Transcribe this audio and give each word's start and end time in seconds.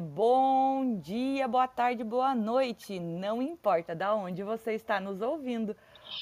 Bom 0.00 0.96
dia, 0.98 1.46
boa 1.46 1.68
tarde, 1.68 2.02
boa 2.02 2.34
noite. 2.34 2.98
Não 2.98 3.40
importa 3.40 3.94
da 3.94 4.14
onde 4.14 4.42
você 4.42 4.72
está 4.72 4.98
nos 4.98 5.20
ouvindo, 5.22 5.76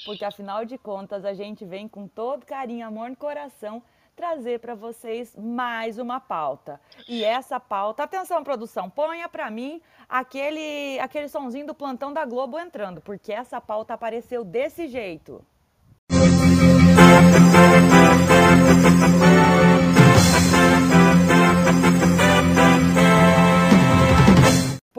porque 0.05 0.23
afinal 0.23 0.65
de 0.65 0.77
contas 0.77 1.25
a 1.25 1.33
gente 1.33 1.65
vem 1.65 1.87
com 1.87 2.07
todo 2.07 2.45
carinho, 2.45 2.85
amor 2.85 3.09
no 3.09 3.15
coração 3.15 3.81
trazer 4.15 4.59
para 4.59 4.75
vocês 4.75 5.35
mais 5.35 5.97
uma 5.97 6.19
pauta. 6.19 6.79
E 7.07 7.23
essa 7.23 7.59
pauta, 7.59 8.03
atenção 8.03 8.43
produção, 8.43 8.89
ponha 8.89 9.27
para 9.27 9.49
mim 9.49 9.81
aquele 10.07 10.99
aquele 10.99 11.27
sonzinho 11.27 11.67
do 11.67 11.73
plantão 11.73 12.13
da 12.13 12.25
Globo 12.25 12.59
entrando, 12.59 13.01
porque 13.01 13.33
essa 13.33 13.59
pauta 13.59 13.93
apareceu 13.93 14.43
desse 14.43 14.87
jeito. 14.87 15.43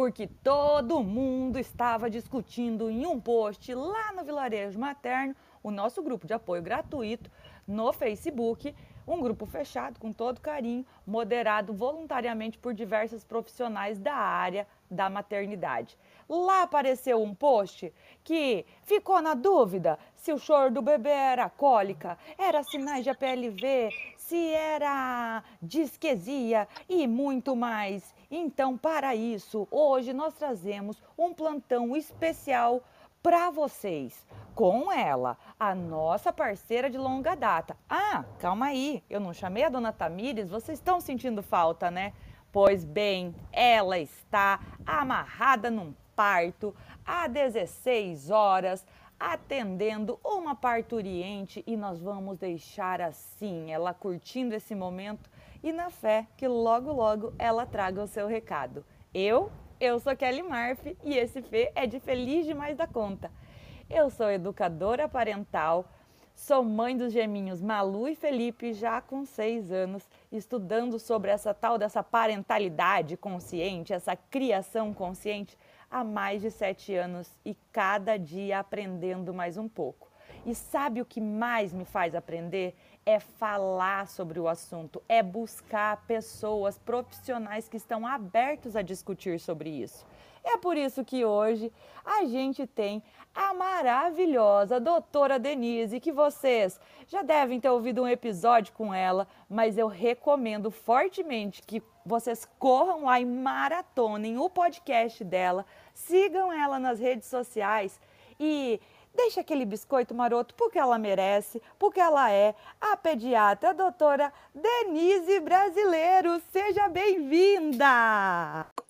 Porque 0.05 0.27
todo 0.27 1.03
mundo 1.03 1.59
estava 1.59 2.11
discutindo 2.11 2.91
em 2.91 3.07
um 3.07 3.19
post 3.19 3.73
lá 3.73 4.13
no 4.13 4.23
Vilarejo 4.23 4.79
Materno, 4.79 5.35
o 5.63 5.71
nosso 5.71 6.03
grupo 6.03 6.27
de 6.27 6.35
apoio 6.35 6.61
gratuito 6.61 7.31
no 7.67 7.91
Facebook, 7.91 8.75
um 9.07 9.19
grupo 9.23 9.47
fechado 9.47 9.99
com 9.99 10.13
todo 10.13 10.43
carinho, 10.43 10.85
moderado 11.07 11.73
voluntariamente 11.73 12.59
por 12.59 12.75
diversos 12.75 13.25
profissionais 13.25 13.99
da 13.99 14.13
área 14.13 14.67
da 14.91 15.09
maternidade. 15.09 15.97
Lá 16.29 16.63
apareceu 16.63 17.23
um 17.23 17.35
post 17.35 17.93
que 18.23 18.65
ficou 18.83 19.21
na 19.21 19.35
dúvida 19.35 19.99
se 20.15 20.33
o 20.33 20.39
choro 20.39 20.71
do 20.71 20.81
bebê 20.81 21.11
era 21.11 21.51
cólica, 21.51 22.17
era 22.39 22.63
sinais 22.63 23.05
de 23.05 23.11
APLV, 23.11 23.91
se 24.17 24.53
era 24.55 25.43
disquesia 25.61 26.67
e 26.89 27.07
muito 27.07 27.55
mais. 27.55 28.15
Então, 28.31 28.77
para 28.77 29.15
isso, 29.15 29.69
hoje 29.71 30.13
nós 30.15 30.33
trazemos 30.35 31.03
um 31.17 31.35
plantão 31.35 31.95
especial 31.95 32.83
para 33.23 33.51
vocês. 33.51 34.27
Com 34.55 34.91
ela, 34.93 35.37
a 35.59 35.75
nossa 35.75 36.33
parceira 36.33 36.89
de 36.89 36.97
longa 36.97 37.35
data. 37.35 37.77
Ah, 37.89 38.25
calma 38.39 38.67
aí, 38.67 39.03
eu 39.11 39.19
não 39.19 39.33
chamei 39.35 39.65
a 39.65 39.69
dona 39.69 39.93
Tamires, 39.93 40.49
vocês 40.49 40.79
estão 40.79 41.01
sentindo 41.01 41.43
falta, 41.43 41.91
né? 41.91 42.13
Pois 42.53 42.85
bem, 42.85 43.35
ela 43.51 43.99
está 43.99 44.61
amarrada 44.87 45.71
num 45.71 45.93
parto 46.15 46.75
há 47.05 47.27
16 47.27 48.31
horas, 48.31 48.87
atendendo 49.19 50.19
uma 50.25 50.55
parturiente 50.55 51.63
e 51.67 51.77
nós 51.77 52.01
vamos 52.01 52.39
deixar 52.39 53.01
assim, 53.01 53.73
ela 53.73 53.95
curtindo 53.95 54.55
esse 54.55 54.75
momento 54.75 55.31
e 55.63 55.73
na 55.73 55.89
fé 55.89 56.27
que 56.37 56.47
logo 56.47 56.93
logo 56.93 57.33
ela 57.39 57.65
traga 57.65 58.03
o 58.03 58.07
seu 58.07 58.27
recado. 58.27 58.85
Eu, 59.15 59.51
eu 59.81 59.99
sou 59.99 60.15
Kelly 60.17 60.43
Marf 60.43 60.97
e 61.03 61.17
esse 61.17 61.41
Fê 61.41 61.73
é 61.75 61.87
de 61.87 61.99
feliz 62.01 62.45
demais 62.45 62.77
da 62.77 62.87
conta. 62.87 63.31
Eu 63.89 64.11
sou 64.11 64.31
educadora 64.31 65.09
parental, 65.09 65.87
sou 66.35 66.65
mãe 66.65 66.97
dos 66.97 67.13
geminhos 67.13 67.63
Malu 67.63 68.09
e 68.09 68.15
Felipe 68.15 68.73
já 68.73 69.01
com 69.01 69.25
seis 69.25 69.71
anos, 69.71 70.09
estudando 70.33 70.99
sobre 70.99 71.31
essa 71.31 71.55
tal 71.55 71.79
dessa 71.79 72.03
parentalidade 72.03 73.17
consciente, 73.17 73.93
essa 73.93 74.17
criação 74.17 74.93
consciente 74.93 75.57
há 75.95 76.03
mais 76.03 76.43
de 76.43 76.51
sete 76.51 76.93
anos 76.93 77.31
e 77.45 77.57
cada 77.71 78.19
dia 78.19 78.59
aprendendo 78.59 79.33
mais 79.33 79.57
um 79.57 79.69
pouco. 79.69 80.11
E 80.45 80.53
sabe 80.53 81.01
o 81.01 81.05
que 81.05 81.21
mais 81.21 81.73
me 81.73 81.85
faz 81.85 82.17
aprender? 82.17 82.75
É 83.07 83.21
falar 83.21 84.09
sobre 84.09 84.41
o 84.41 84.49
assunto, 84.49 85.01
é 85.09 85.23
buscar 85.23 86.05
pessoas 86.05 86.77
profissionais 86.77 87.69
que 87.69 87.77
estão 87.77 88.05
abertos 88.05 88.75
a 88.75 88.83
discutir 88.83 89.39
sobre 89.39 89.71
isso. 89.71 90.05
É 90.45 90.59
por 90.59 90.77
isso 90.77 91.05
que 91.05 91.25
hoje 91.25 91.73
a 92.05 92.25
gente 92.27 92.67
tem 92.67 93.03
a 93.35 93.55
maravilhosa 93.55 94.79
doutora 94.79 95.39
Denise, 95.39 95.99
que 95.99 96.13
vocês 96.13 96.79
já 97.09 97.23
devem 97.23 97.59
ter 97.59 97.71
ouvido 97.71 98.03
um 98.03 98.09
episódio 98.09 98.73
com 98.75 98.93
ela, 98.93 99.27
mas 99.49 99.77
eu 99.79 99.89
recomendo 99.89 100.71
fortemente 100.71 101.63
que 101.63 101.83
vocês 102.05 102.47
corram 102.59 103.07
lá 103.07 103.19
e 103.19 103.25
maratonem 103.25 104.39
o 104.39 104.49
podcast 104.51 105.25
dela, 105.25 105.65
sigam 105.95 106.53
ela 106.53 106.79
nas 106.79 107.01
redes 107.01 107.27
sociais 107.27 107.99
e 108.39 108.81
Deixe 109.15 109.39
aquele 109.39 109.65
biscoito 109.65 110.13
maroto 110.13 110.57
porque 110.57 110.77
ela 110.77 110.99
merece, 110.99 111.63
porque 111.79 112.01
ela 112.01 112.33
é 112.33 112.53
a 112.81 112.97
pediatra 112.97 113.71
a 113.71 113.73
doutora 113.73 114.33
Denise 114.53 115.39
Brasileiro. 115.39 116.43
Seja 116.51 116.89
bem-vinda! 116.89 117.87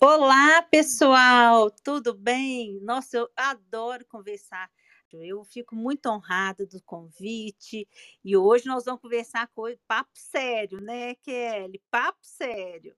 Olá, 0.00 0.62
pessoal, 0.70 1.70
tudo 1.70 2.14
bem? 2.14 2.80
Nossa, 2.80 3.18
eu 3.18 3.28
adoro 3.36 4.06
conversar. 4.06 4.70
Eu 5.12 5.44
fico 5.44 5.76
muito 5.76 6.06
honrada 6.08 6.66
do 6.66 6.82
convite 6.82 7.86
e 8.24 8.34
hoje 8.34 8.66
nós 8.66 8.86
vamos 8.86 9.02
conversar 9.02 9.46
com 9.54 9.64
papo 9.86 10.10
sério, 10.14 10.80
né, 10.80 11.16
Kelly? 11.16 11.82
Papo 11.90 12.18
sério. 12.22 12.96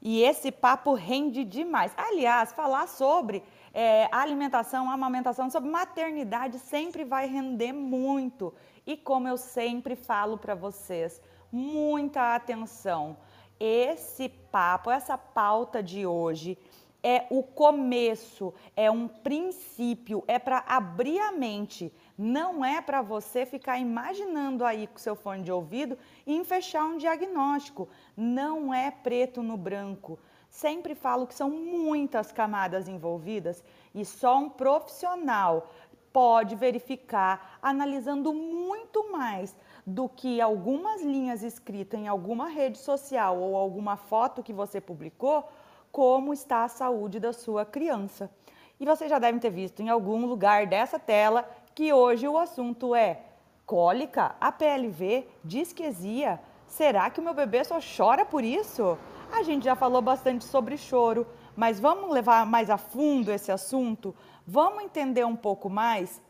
E 0.00 0.22
esse 0.22 0.50
papo 0.50 0.94
rende 0.94 1.44
demais. 1.44 1.92
Aliás, 1.96 2.52
falar 2.52 2.88
sobre 2.88 3.42
é, 3.72 4.08
alimentação, 4.12 4.90
amamentação, 4.90 5.48
sobre 5.50 5.70
maternidade 5.70 6.58
sempre 6.58 7.04
vai 7.04 7.26
render 7.26 7.72
muito. 7.72 8.52
E 8.86 8.96
como 8.96 9.28
eu 9.28 9.36
sempre 9.36 9.96
falo 9.96 10.36
para 10.36 10.54
vocês, 10.54 11.20
muita 11.50 12.34
atenção. 12.34 13.16
Esse 13.58 14.28
papo, 14.28 14.90
essa 14.90 15.16
pauta 15.16 15.82
de 15.82 16.04
hoje 16.06 16.58
é 17.02 17.26
o 17.30 17.42
começo, 17.42 18.54
é 18.76 18.90
um 18.90 19.08
princípio, 19.08 20.22
é 20.28 20.38
para 20.38 20.64
abrir 20.66 21.18
a 21.18 21.32
mente. 21.32 21.92
Não 22.16 22.64
é 22.64 22.80
para 22.80 23.02
você 23.02 23.44
ficar 23.44 23.78
imaginando 23.78 24.64
aí 24.64 24.86
com 24.86 24.98
seu 24.98 25.16
fone 25.16 25.42
de 25.42 25.50
ouvido 25.50 25.98
e 26.26 26.44
fechar 26.44 26.84
um 26.84 26.96
diagnóstico. 26.96 27.88
Não 28.16 28.72
é 28.72 28.90
preto 28.90 29.42
no 29.42 29.56
branco. 29.56 30.18
Sempre 30.52 30.94
falo 30.94 31.26
que 31.26 31.34
são 31.34 31.48
muitas 31.48 32.30
camadas 32.30 32.86
envolvidas 32.86 33.64
e 33.94 34.04
só 34.04 34.36
um 34.36 34.50
profissional 34.50 35.70
pode 36.12 36.54
verificar 36.54 37.58
analisando 37.62 38.34
muito 38.34 39.10
mais 39.10 39.56
do 39.86 40.10
que 40.10 40.42
algumas 40.42 41.02
linhas 41.02 41.42
escritas 41.42 41.98
em 41.98 42.06
alguma 42.06 42.48
rede 42.48 42.76
social 42.76 43.38
ou 43.38 43.56
alguma 43.56 43.96
foto 43.96 44.42
que 44.42 44.52
você 44.52 44.78
publicou, 44.78 45.48
como 45.90 46.34
está 46.34 46.64
a 46.64 46.68
saúde 46.68 47.18
da 47.18 47.32
sua 47.32 47.64
criança. 47.64 48.30
E 48.78 48.84
vocês 48.84 49.08
já 49.08 49.18
devem 49.18 49.40
ter 49.40 49.50
visto 49.50 49.80
em 49.80 49.88
algum 49.88 50.26
lugar 50.26 50.66
dessa 50.66 50.98
tela 50.98 51.48
que 51.74 51.94
hoje 51.94 52.28
o 52.28 52.36
assunto 52.36 52.94
é 52.94 53.22
cólica, 53.64 54.36
APLV, 54.38 55.26
disquesia. 55.42 56.38
Será 56.66 57.08
que 57.08 57.20
o 57.20 57.22
meu 57.22 57.32
bebê 57.32 57.64
só 57.64 57.78
chora 57.80 58.26
por 58.26 58.44
isso? 58.44 58.98
A 59.32 59.42
gente 59.42 59.64
já 59.64 59.74
falou 59.74 60.02
bastante 60.02 60.44
sobre 60.44 60.76
choro, 60.76 61.26
mas 61.56 61.80
vamos 61.80 62.10
levar 62.10 62.44
mais 62.44 62.68
a 62.68 62.76
fundo 62.76 63.32
esse 63.32 63.50
assunto? 63.50 64.14
Vamos 64.46 64.84
entender 64.84 65.24
um 65.24 65.34
pouco 65.34 65.70
mais? 65.70 66.20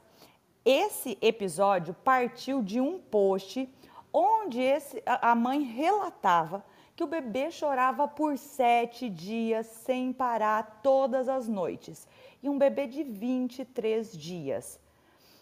Esse 0.65 1.19
episódio 1.21 1.93
partiu 1.93 2.63
de 2.63 2.81
um 2.81 3.01
post 3.01 3.69
onde 4.13 4.61
esse, 4.61 5.03
a 5.05 5.35
mãe 5.35 5.63
relatava 5.63 6.65
que 6.95 7.03
o 7.03 7.07
bebê 7.09 7.51
chorava 7.51 8.07
por 8.07 8.39
sete 8.39 9.11
dias 9.11 9.67
sem 9.67 10.13
parar 10.13 10.81
todas 10.83 11.29
as 11.29 11.49
noites. 11.49 12.07
E 12.41 12.49
um 12.49 12.57
bebê 12.57 12.87
de 12.87 13.03
23 13.03 14.13
dias. 14.13 14.79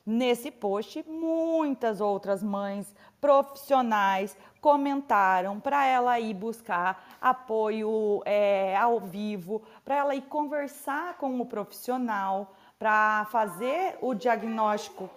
Nesse 0.06 0.50
post, 0.50 1.04
muitas 1.06 2.00
outras 2.00 2.42
mães 2.42 2.94
profissionais 3.20 4.36
comentaram 4.60 5.58
para 5.58 5.86
ela 5.86 6.20
ir 6.20 6.34
buscar 6.34 7.18
apoio 7.20 8.22
é, 8.24 8.76
ao 8.76 9.00
vivo, 9.00 9.62
para 9.84 9.96
ela 9.96 10.14
ir 10.14 10.22
conversar 10.22 11.16
com 11.16 11.40
o 11.40 11.46
profissional, 11.46 12.54
para 12.78 13.26
fazer 13.26 13.98
o 14.00 14.14
diagnóstico, 14.14 15.10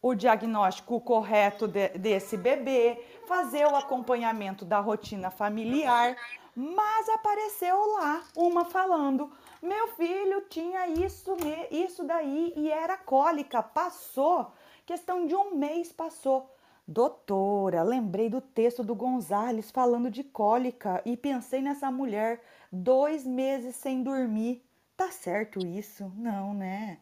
o 0.00 0.14
diagnóstico 0.14 1.00
correto 1.00 1.68
de, 1.68 1.88
desse 1.90 2.36
bebê, 2.36 3.02
fazer 3.26 3.66
o 3.66 3.76
acompanhamento 3.76 4.64
da 4.64 4.80
rotina 4.80 5.30
familiar. 5.30 6.16
Mas 6.54 7.08
apareceu 7.08 7.76
lá 7.94 8.22
uma 8.36 8.64
falando: 8.64 9.32
meu 9.62 9.88
filho 9.94 10.42
tinha 10.50 10.86
isso, 10.88 11.34
isso 11.70 12.04
daí 12.04 12.52
e 12.56 12.70
era 12.70 12.96
cólica, 12.96 13.62
passou. 13.62 14.52
Questão 14.84 15.26
de 15.26 15.34
um 15.34 15.54
mês 15.54 15.92
passou. 15.92 16.50
Doutora, 16.86 17.82
lembrei 17.82 18.28
do 18.28 18.40
texto 18.40 18.82
do 18.82 18.94
Gonzales 18.94 19.70
falando 19.70 20.10
de 20.10 20.24
cólica 20.24 21.00
e 21.06 21.16
pensei 21.16 21.62
nessa 21.62 21.90
mulher 21.90 22.42
dois 22.70 23.24
meses 23.24 23.76
sem 23.76 24.02
dormir. 24.02 24.64
Tá 24.96 25.10
certo 25.10 25.64
isso? 25.64 26.12
Não, 26.16 26.52
né? 26.52 27.00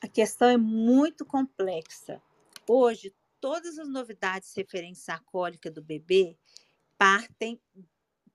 A 0.00 0.08
questão 0.08 0.48
é 0.48 0.56
muito 0.56 1.24
complexa. 1.24 2.22
Hoje, 2.68 3.14
todas 3.40 3.78
as 3.78 3.88
novidades 3.88 4.54
referentes 4.54 5.08
à 5.08 5.18
cólica 5.18 5.70
do 5.70 5.82
bebê 5.82 6.38
partem 6.96 7.60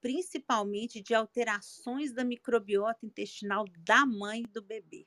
principalmente 0.00 1.00
de 1.00 1.14
alterações 1.14 2.12
da 2.12 2.24
microbiota 2.24 3.04
intestinal 3.04 3.64
da 3.78 4.04
mãe 4.06 4.42
do 4.42 4.62
bebê. 4.62 5.06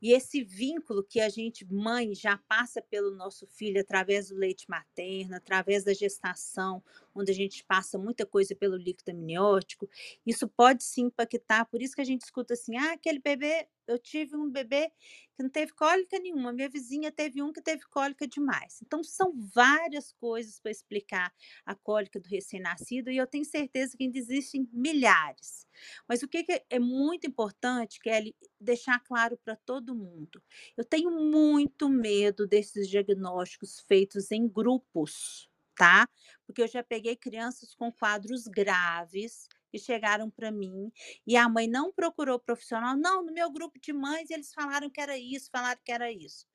E 0.00 0.12
esse 0.12 0.42
vínculo 0.44 1.02
que 1.02 1.20
a 1.20 1.28
gente, 1.28 1.66
mãe, 1.66 2.14
já 2.14 2.36
passa 2.36 2.80
pelo 2.80 3.10
nosso 3.16 3.46
filho 3.46 3.80
através 3.80 4.28
do 4.28 4.36
leite 4.36 4.68
materno, 4.68 5.34
através 5.36 5.84
da 5.84 5.92
gestação, 5.92 6.82
onde 7.14 7.32
a 7.32 7.34
gente 7.34 7.64
passa 7.64 7.98
muita 7.98 8.24
coisa 8.26 8.54
pelo 8.54 8.76
líquido 8.76 9.10
amniótico, 9.10 9.88
isso 10.26 10.48
pode 10.48 10.84
sim 10.84 11.06
impactar. 11.06 11.64
Por 11.66 11.82
isso 11.82 11.94
que 11.94 12.00
a 12.00 12.04
gente 12.04 12.22
escuta 12.22 12.54
assim: 12.54 12.76
ah, 12.76 12.92
aquele 12.92 13.18
bebê, 13.18 13.68
eu 13.86 13.98
tive 13.98 14.36
um 14.36 14.50
bebê 14.50 14.92
que 15.34 15.42
não 15.42 15.50
teve 15.50 15.72
cólica 15.72 16.18
nenhuma, 16.18 16.52
minha 16.52 16.68
vizinha 16.68 17.10
teve 17.10 17.42
um 17.42 17.52
que 17.52 17.62
teve 17.62 17.82
cólica 17.88 18.26
demais. 18.26 18.80
Então, 18.82 19.02
são 19.02 19.32
várias 19.54 20.12
coisas 20.12 20.60
para 20.60 20.70
explicar 20.70 21.32
a 21.64 21.74
cólica 21.74 22.20
do 22.20 22.28
recém-nascido, 22.28 23.10
e 23.10 23.16
eu 23.16 23.26
tenho 23.26 23.44
certeza 23.44 23.96
que 23.96 24.04
ainda 24.04 24.18
existem 24.18 24.68
milhares. 24.72 25.66
Mas 26.08 26.22
o 26.22 26.28
que, 26.28 26.42
que 26.42 26.62
é 26.68 26.78
muito 26.78 27.26
importante, 27.26 28.00
Kelly, 28.00 28.34
deixar 28.60 28.98
claro 29.00 29.38
para 29.44 29.56
todo 29.56 29.94
mundo. 29.94 30.42
Eu 30.76 30.84
tenho 30.84 31.10
muito 31.10 31.88
medo 31.88 32.46
desses 32.46 32.88
diagnósticos 32.88 33.80
feitos 33.80 34.30
em 34.30 34.48
grupos, 34.48 35.48
tá? 35.78 36.08
Porque 36.44 36.62
eu 36.62 36.68
já 36.68 36.82
peguei 36.82 37.16
crianças 37.16 37.74
com 37.74 37.92
quadros 37.92 38.44
graves 38.44 39.46
que 39.70 39.78
chegaram 39.78 40.30
para 40.30 40.50
mim 40.50 40.90
e 41.26 41.36
a 41.36 41.48
mãe 41.48 41.68
não 41.68 41.92
procurou 41.92 42.38
profissional. 42.38 42.96
Não, 42.96 43.24
no 43.24 43.32
meu 43.32 43.50
grupo 43.50 43.78
de 43.80 43.92
mães 43.92 44.30
eles 44.30 44.52
falaram 44.52 44.90
que 44.90 45.00
era 45.00 45.16
isso, 45.16 45.48
falaram 45.52 45.80
que 45.84 45.92
era 45.92 46.10
isso. 46.10 46.46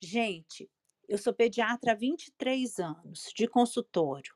Gente, 0.00 0.70
eu 1.08 1.16
sou 1.16 1.32
pediatra 1.32 1.92
há 1.92 1.94
23 1.94 2.78
anos 2.78 3.32
de 3.34 3.48
consultório. 3.48 4.34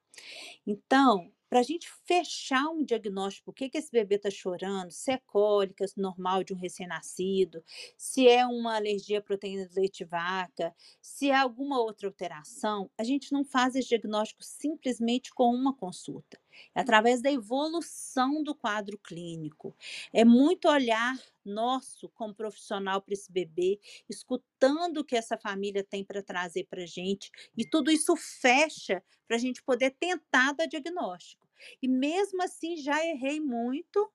Então, 0.67 1.31
para 1.51 1.59
a 1.59 1.65
gente 1.65 1.91
fechar 2.07 2.69
um 2.69 2.85
diagnóstico, 2.85 3.51
o 3.51 3.53
que, 3.53 3.69
que 3.69 3.77
esse 3.77 3.91
bebê 3.91 4.15
está 4.15 4.31
chorando, 4.31 4.93
se 4.93 5.11
é 5.11 5.19
cólica 5.19 5.85
normal 5.97 6.45
de 6.45 6.55
um 6.55 6.57
recém-nascido, 6.57 7.63
se 7.99 8.29
é 8.29 8.47
uma 8.47 8.77
alergia 8.77 9.19
à 9.19 9.23
proteína 9.23 9.67
de 9.67 9.75
leite 9.75 9.99
de 9.99 10.05
vaca, 10.05 10.73
se 11.03 11.29
é 11.29 11.35
alguma 11.35 11.81
outra 11.81 12.07
alteração, 12.07 12.89
a 12.97 13.03
gente 13.03 13.33
não 13.33 13.45
faz 13.45 13.75
esse 13.75 13.89
diagnóstico 13.89 14.45
simplesmente 14.45 15.35
com 15.35 15.53
uma 15.53 15.75
consulta. 15.75 16.39
É 16.75 16.81
através 16.81 17.23
da 17.23 17.31
evolução 17.31 18.43
do 18.43 18.55
quadro 18.55 18.99
clínico. 18.99 19.75
É 20.13 20.25
muito 20.25 20.69
olhar 20.69 21.17
nosso 21.45 22.09
como 22.11 22.35
profissional 22.35 23.01
para 23.01 23.15
esse 23.15 23.31
bebê, 23.31 23.81
escutando 24.09 24.99
o 24.99 25.05
que 25.05 25.17
essa 25.17 25.37
família 25.37 25.83
tem 25.83 26.05
para 26.05 26.23
trazer 26.23 26.65
para 26.65 26.83
a 26.83 26.87
gente, 26.87 27.31
e 27.57 27.65
tudo 27.65 27.91
isso 27.91 28.15
fecha 28.17 29.03
para 29.27 29.37
a 29.37 29.39
gente 29.39 29.63
poder 29.63 29.91
tentar 29.99 30.53
dar 30.53 30.67
diagnóstico. 30.67 31.49
E 31.83 31.89
mesmo 31.89 32.43
assim, 32.43 32.77
já 32.77 33.05
errei 33.05 33.41
muito, 33.41 34.11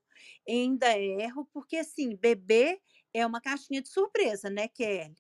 ainda 0.48 0.98
erro, 0.98 1.48
porque 1.52 1.78
assim, 1.78 2.16
bebê 2.16 2.82
é 3.14 3.26
uma 3.26 3.42
caixinha 3.42 3.82
de 3.82 3.90
surpresa, 3.90 4.50
né, 4.50 4.68
Kelly? 4.68 5.16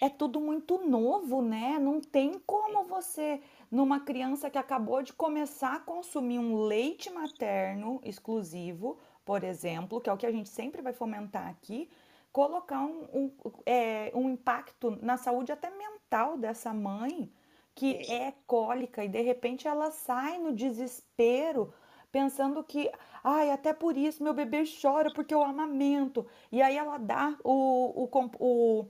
É 0.00 0.08
tudo 0.08 0.40
muito 0.40 0.78
novo, 0.78 1.42
né? 1.42 1.78
Não 1.78 2.00
tem 2.00 2.38
como 2.40 2.82
você, 2.84 3.40
numa 3.72 4.00
criança 4.00 4.50
que 4.50 4.58
acabou 4.58 5.02
de 5.02 5.14
começar 5.14 5.76
a 5.76 5.80
consumir 5.80 6.38
um 6.38 6.62
leite 6.64 7.10
materno 7.10 8.02
exclusivo, 8.04 8.98
por 9.24 9.42
exemplo, 9.42 9.98
que 9.98 10.10
é 10.10 10.12
o 10.12 10.16
que 10.18 10.26
a 10.26 10.30
gente 10.30 10.50
sempre 10.50 10.82
vai 10.82 10.92
fomentar 10.92 11.48
aqui, 11.48 11.88
colocar 12.30 12.80
um, 12.80 13.08
um, 13.14 13.32
é, 13.64 14.12
um 14.14 14.28
impacto 14.28 14.98
na 15.00 15.16
saúde 15.16 15.52
até 15.52 15.70
mental 15.70 16.36
dessa 16.36 16.74
mãe 16.74 17.32
que 17.74 17.94
é 18.12 18.34
cólica 18.46 19.02
e 19.02 19.08
de 19.08 19.22
repente 19.22 19.66
ela 19.66 19.90
sai 19.90 20.36
no 20.36 20.52
desespero 20.52 21.72
pensando 22.10 22.62
que, 22.62 22.92
ai, 23.24 23.50
até 23.50 23.72
por 23.72 23.96
isso 23.96 24.22
meu 24.22 24.34
bebê 24.34 24.64
chora 24.82 25.10
porque 25.14 25.32
eu 25.32 25.42
amamento. 25.42 26.26
E 26.52 26.60
aí 26.60 26.76
ela 26.76 26.98
dá 26.98 27.34
o, 27.42 28.04
o, 28.04 28.30
o 28.38 28.86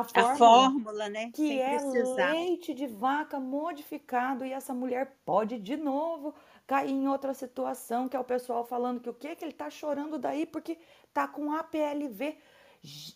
a, 0.00 0.04
fórmula, 0.04 0.32
a 0.32 0.36
fórmula, 0.36 1.08
né? 1.08 1.30
Que 1.30 1.48
Sem 1.48 1.60
é 1.62 1.78
precisar. 1.78 2.32
leite 2.32 2.74
de 2.74 2.86
vaca 2.86 3.40
modificado 3.40 4.44
e 4.44 4.52
essa 4.52 4.74
mulher 4.74 5.16
pode 5.24 5.58
de 5.58 5.76
novo 5.76 6.34
cair 6.66 6.90
em 6.90 7.08
outra 7.08 7.32
situação, 7.32 8.08
que 8.08 8.16
é 8.16 8.20
o 8.20 8.24
pessoal 8.24 8.64
falando 8.64 9.00
que 9.00 9.08
o 9.08 9.14
que 9.14 9.34
que 9.34 9.44
ele 9.44 9.54
tá 9.54 9.70
chorando 9.70 10.18
daí 10.18 10.44
porque 10.44 10.78
tá 11.14 11.26
com 11.26 11.52
APLV. 11.52 12.36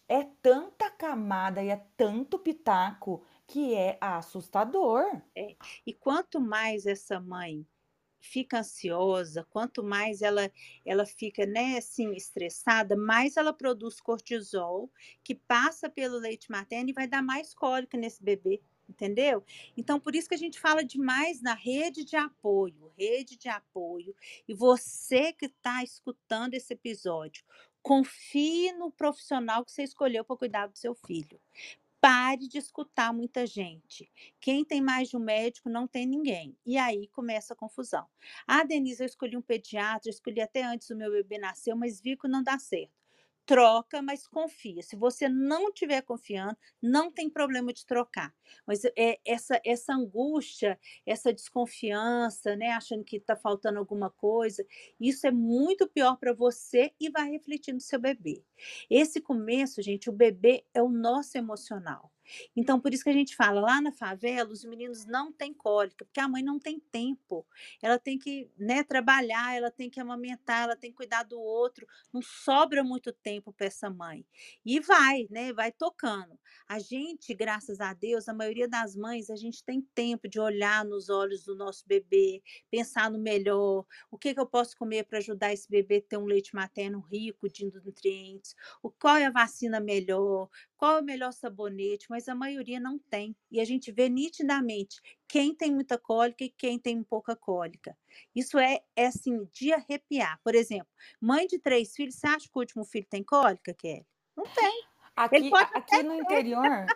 É 0.08 0.24
tanta 0.42 0.90
camada 0.90 1.62
e 1.62 1.68
é 1.68 1.76
tanto 1.96 2.38
pitaco 2.38 3.22
que 3.46 3.74
é 3.74 3.98
assustador. 4.00 5.04
É. 5.36 5.54
E 5.86 5.92
quanto 5.92 6.40
mais 6.40 6.86
essa 6.86 7.20
mãe 7.20 7.66
fica 8.20 8.61
ansiosa, 8.61 9.46
quanto 9.50 9.82
mais 9.82 10.22
ela 10.22 10.50
ela 10.84 11.06
fica, 11.06 11.46
né, 11.46 11.78
assim, 11.78 12.12
estressada, 12.14 12.96
mais 12.96 13.37
ela 13.37 13.52
produz 13.52 14.00
cortisol, 14.00 14.90
que 15.25 15.34
passa 15.34 15.88
pelo 15.88 16.19
leite 16.19 16.50
materno 16.50 16.90
e 16.90 16.93
vai 16.93 17.06
dar 17.06 17.22
mais 17.22 17.55
cólica 17.55 17.96
nesse 17.99 18.22
bebê, 18.22 18.61
entendeu? 18.88 19.44
Então, 19.76 20.00
por 20.00 20.14
isso 20.14 20.28
que 20.28 20.34
a 20.34 20.38
gente 20.38 20.58
fala 20.61 20.84
demais 20.84 21.40
na 21.40 21.55
rede 21.55 22.05
de 22.05 22.17
apoio, 22.17 22.93
rede 22.99 23.37
de 23.37 23.49
apoio. 23.49 24.14
E 24.49 24.55
você 24.55 25.32
que 25.32 25.46
está 25.46 25.82
escutando 25.82 26.55
esse 26.55 26.73
episódio, 26.75 27.44
confie 27.82 28.73
no 28.73 28.90
profissional 28.90 29.64
que 29.64 29.73
você 29.73 29.82
escolheu 29.82 30.25
para 30.25 30.37
cuidar 30.37 30.66
do 30.66 30.76
seu 30.76 30.94
filho. 30.94 31.40
Pare 32.00 32.47
de 32.49 32.58
escutar 32.58 33.12
muita 33.12 33.47
gente. 33.47 34.11
Quem 34.41 34.64
tem 34.64 34.81
mais 34.82 35.08
de 35.11 35.17
um 35.17 35.20
médico 35.20 35.69
não 35.70 35.87
tem 35.87 36.06
ninguém. 36.06 36.56
E 36.64 36.76
aí 36.79 37.08
começa 37.08 37.52
a 37.52 37.56
confusão. 37.56 38.06
Ah, 38.47 38.64
Denise, 38.64 39.02
eu 39.02 39.06
escolhi 39.06 39.37
um 39.37 39.43
pediatra, 39.43 40.08
escolhi 40.11 40.41
até 40.41 40.62
antes 40.62 40.88
do 40.88 40.97
meu 40.97 41.11
bebê 41.11 41.38
nascer, 41.38 41.75
mas 41.75 42.00
vi 42.00 42.17
que 42.17 42.29
não 42.29 42.43
dá 42.43 42.58
certo 42.58 43.00
troca, 43.50 44.00
mas 44.00 44.26
confia. 44.29 44.81
Se 44.82 44.94
você 44.97 45.29
não 45.29 45.69
estiver 45.70 46.02
confiando, 46.02 46.56
não 46.81 47.11
tem 47.11 47.29
problema 47.29 47.73
de 47.73 47.85
trocar. 47.85 48.32
Mas 48.67 48.85
é 48.97 49.19
essa 49.26 49.61
essa 49.64 49.93
angústia, 49.94 50.79
essa 51.05 51.32
desconfiança, 51.32 52.55
né, 52.56 52.69
achando 52.73 53.05
que 53.05 53.17
está 53.17 53.35
faltando 53.37 53.79
alguma 53.81 54.08
coisa, 54.11 54.64
isso 55.00 55.26
é 55.26 55.32
muito 55.32 55.88
pior 55.88 56.17
para 56.17 56.32
você 56.32 56.93
e 57.00 57.11
vai 57.11 57.29
refletir 57.31 57.73
no 57.75 57.81
seu 57.81 57.99
bebê. 58.00 58.44
Esse 58.88 59.20
começo, 59.20 59.82
gente, 59.82 60.08
o 60.08 60.12
bebê 60.12 60.64
é 60.75 60.81
o 60.82 60.88
nosso 60.88 61.37
emocional. 61.37 62.09
Então, 62.56 62.80
por 62.80 62.92
isso 62.92 63.04
que 63.04 63.10
a 63.10 63.14
gente 63.14 63.36
fala, 63.36 63.60
lá 63.60 63.80
na 63.80 63.92
favela, 63.92 64.50
os 64.50 64.64
meninos 64.64 65.04
não 65.06 65.32
têm 65.32 65.52
cólica, 65.52 66.04
porque 66.04 66.20
a 66.20 66.28
mãe 66.28 66.42
não 66.42 66.58
tem 66.58 66.78
tempo. 66.78 67.46
Ela 67.82 67.99
tem 67.99 68.18
que 68.18 68.50
né, 68.58 68.82
trabalhar, 68.82 69.56
ela 69.56 69.70
tem 69.70 69.90
que 69.90 70.00
amamentar, 70.00 70.64
ela 70.64 70.76
tem 70.76 70.90
que 70.90 70.96
cuidar 70.96 71.22
do 71.22 71.40
outro. 71.40 71.87
Não 72.12 72.22
sobra 72.22 72.82
muito 72.84 73.12
tempo 73.12 73.52
para 73.52 73.66
essa 73.66 73.90
mãe. 73.90 74.25
E 74.64 74.80
vai, 74.80 75.26
né? 75.30 75.52
Vai 75.52 75.72
tocando. 75.72 76.38
A 76.68 76.78
gente, 76.78 77.34
graças 77.34 77.80
a 77.80 77.92
Deus, 77.92 78.28
a 78.28 78.34
maioria 78.34 78.68
das 78.68 78.94
mães, 78.96 79.30
a 79.30 79.37
gente 79.37 79.64
tem 79.64 79.80
tempo 79.94 80.28
de 80.28 80.38
olhar 80.40 80.84
nos 80.84 81.08
olhos 81.08 81.44
do 81.44 81.54
nosso 81.54 81.87
bebê, 81.87 82.42
pensar 82.70 83.10
no 83.10 83.18
melhor, 83.18 83.84
o 84.10 84.18
que, 84.18 84.34
que 84.34 84.40
eu 84.40 84.46
posso 84.46 84.76
comer 84.76 85.04
para 85.04 85.18
ajudar 85.18 85.52
esse 85.52 85.68
bebê 85.68 85.96
a 85.96 86.08
ter 86.08 86.16
um 86.16 86.25
leite 86.25 86.54
materno 86.54 87.00
rico 87.00 87.49
de 87.49 87.64
nutrientes, 87.84 88.54
o, 88.82 88.90
qual 88.90 89.16
é 89.16 89.26
a 89.26 89.30
vacina 89.30 89.80
melhor, 89.80 90.49
qual 90.80 90.96
é 90.96 91.00
o 91.02 91.04
melhor 91.04 91.30
sabonete, 91.30 92.06
mas 92.08 92.26
a 92.26 92.34
maioria 92.34 92.80
não 92.80 92.99
tem. 92.99 93.37
E 93.52 93.60
a 93.60 93.66
gente 93.66 93.92
vê 93.92 94.08
nitidamente 94.08 94.99
quem 95.28 95.54
tem 95.54 95.70
muita 95.70 95.99
cólica 95.99 96.42
e 96.42 96.49
quem 96.49 96.78
tem 96.78 97.02
pouca 97.02 97.37
cólica. 97.37 97.94
Isso 98.34 98.58
é, 98.58 98.80
é 98.96 99.08
assim, 99.08 99.46
de 99.52 99.75
arrepiar. 99.75 100.40
Por 100.42 100.54
exemplo, 100.54 100.88
mãe 101.20 101.46
de 101.46 101.58
três 101.58 101.94
filhos, 101.94 102.14
você 102.14 102.26
acha 102.26 102.49
que 102.49 102.56
o 102.56 102.60
último 102.60 102.82
filho 102.87 103.06
tem 103.10 103.22
cólica, 103.22 103.75
Kelly? 103.75 104.06
Não 104.34 104.44
tem. 104.44 104.87
Aqui, 105.14 105.50
aqui 105.54 106.02
no 106.02 106.14
interior, 106.14 106.87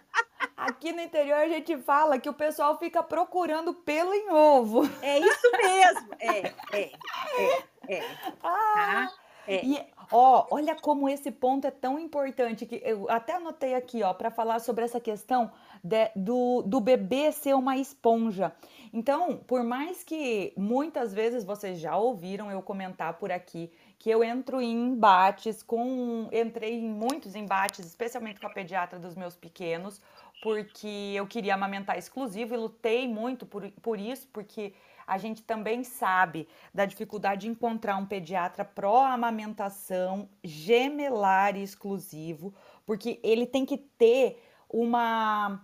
aqui 0.57 0.91
no 0.91 1.03
interior 1.03 1.37
a 1.37 1.49
gente 1.49 1.77
fala 1.83 2.19
que 2.19 2.31
o 2.31 2.33
pessoal 2.33 2.79
fica 2.79 3.03
procurando 3.03 3.75
pelo 3.75 4.15
em 4.15 4.31
ovo. 4.31 4.85
É 5.03 5.19
isso 5.19 5.53
mesmo. 5.59 6.15
É, 6.21 6.39
é, 6.73 6.93
é, 7.37 7.97
é. 7.99 8.17
Ah, 8.43 9.11
tá? 9.11 9.24
É. 9.47 9.65
E, 9.65 9.81
ó, 10.11 10.47
olha 10.51 10.75
como 10.75 11.09
esse 11.09 11.31
ponto 11.31 11.67
é 11.67 11.71
tão 11.71 11.99
importante 11.99 12.67
que 12.67 12.81
eu 12.85 13.09
até 13.11 13.35
anotei 13.35 13.75
aqui, 13.75 14.03
ó, 14.03 14.13
para 14.13 14.31
falar 14.31 14.59
sobre 14.61 14.85
essa 14.85 15.01
questão 15.01 15.51
de, 15.83 16.11
do, 16.17 16.63
do 16.63 16.81
bebê 16.81 17.31
ser 17.33 17.55
uma 17.55 17.77
esponja. 17.77 18.53
Então, 18.93 19.39
por 19.47 19.63
mais 19.63 20.05
que 20.05 20.53
muitas 20.57 21.13
vezes 21.13 21.45
vocês 21.45 21.79
já 21.79 21.97
ouviram 21.97 22.51
eu 22.51 22.63
comentar 22.63 23.15
por 23.15 23.31
aqui 23.33 23.71
que 23.99 24.11
eu 24.11 24.23
entro 24.23 24.61
em 24.61 24.71
embates 24.71 25.63
com. 25.63 26.29
Entrei 26.31 26.75
em 26.75 26.89
muitos 26.89 27.35
embates, 27.35 27.87
especialmente 27.87 28.39
com 28.39 28.47
a 28.47 28.51
pediatra 28.51 28.99
dos 28.99 29.15
meus 29.15 29.35
pequenos, 29.35 29.99
porque 30.43 31.13
eu 31.15 31.27
queria 31.27 31.55
amamentar 31.55 31.97
exclusivo 31.97 32.55
e 32.55 32.59
lutei 32.59 33.09
muito 33.09 33.47
por, 33.47 33.71
por 33.81 33.99
isso, 33.99 34.29
porque 34.31 34.75
a 35.07 35.19
gente 35.19 35.43
também 35.43 35.85
sabe 35.85 36.49
da 36.73 36.85
dificuldade 36.85 37.43
de 37.43 37.49
encontrar 37.49 37.97
um 37.97 38.07
pediatra 38.07 38.65
pró-amamentação 38.65 40.29
gemelar 40.43 41.57
e 41.57 41.63
exclusivo, 41.63 42.55
porque 42.87 43.21
ele 43.23 43.47
tem 43.47 43.65
que 43.65 43.77
ter 43.77 44.43
uma, 44.69 45.61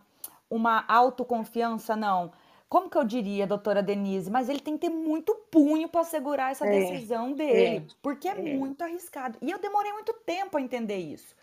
uma 0.49 0.85
autoconfiança, 0.87 1.97
não. 1.97 2.33
como 2.69 2.89
que 2.89 2.97
eu 2.97 3.05
diria, 3.05 3.47
doutora 3.47 3.83
Denise? 3.83 4.31
Mas 4.31 4.49
ele 4.49 4.61
tem 4.61 4.75
que 4.79 4.87
ter 4.87 4.95
muito 4.95 5.35
punho 5.51 5.89
para 5.89 6.05
segurar 6.05 6.53
essa 6.53 6.67
é, 6.67 6.71
decisão 6.71 7.33
dele, 7.33 7.79
é, 7.79 7.83
porque 8.01 8.29
é, 8.29 8.33
é, 8.33 8.57
muito 8.57 8.83
arriscado. 8.83 9.37
E 9.43 9.51
eu 9.51 9.59
demorei 9.59 9.93
muito 9.93 10.13
tempo 10.25 10.57
a 10.57 10.61
entender 10.61 10.99
isso. 10.99 11.35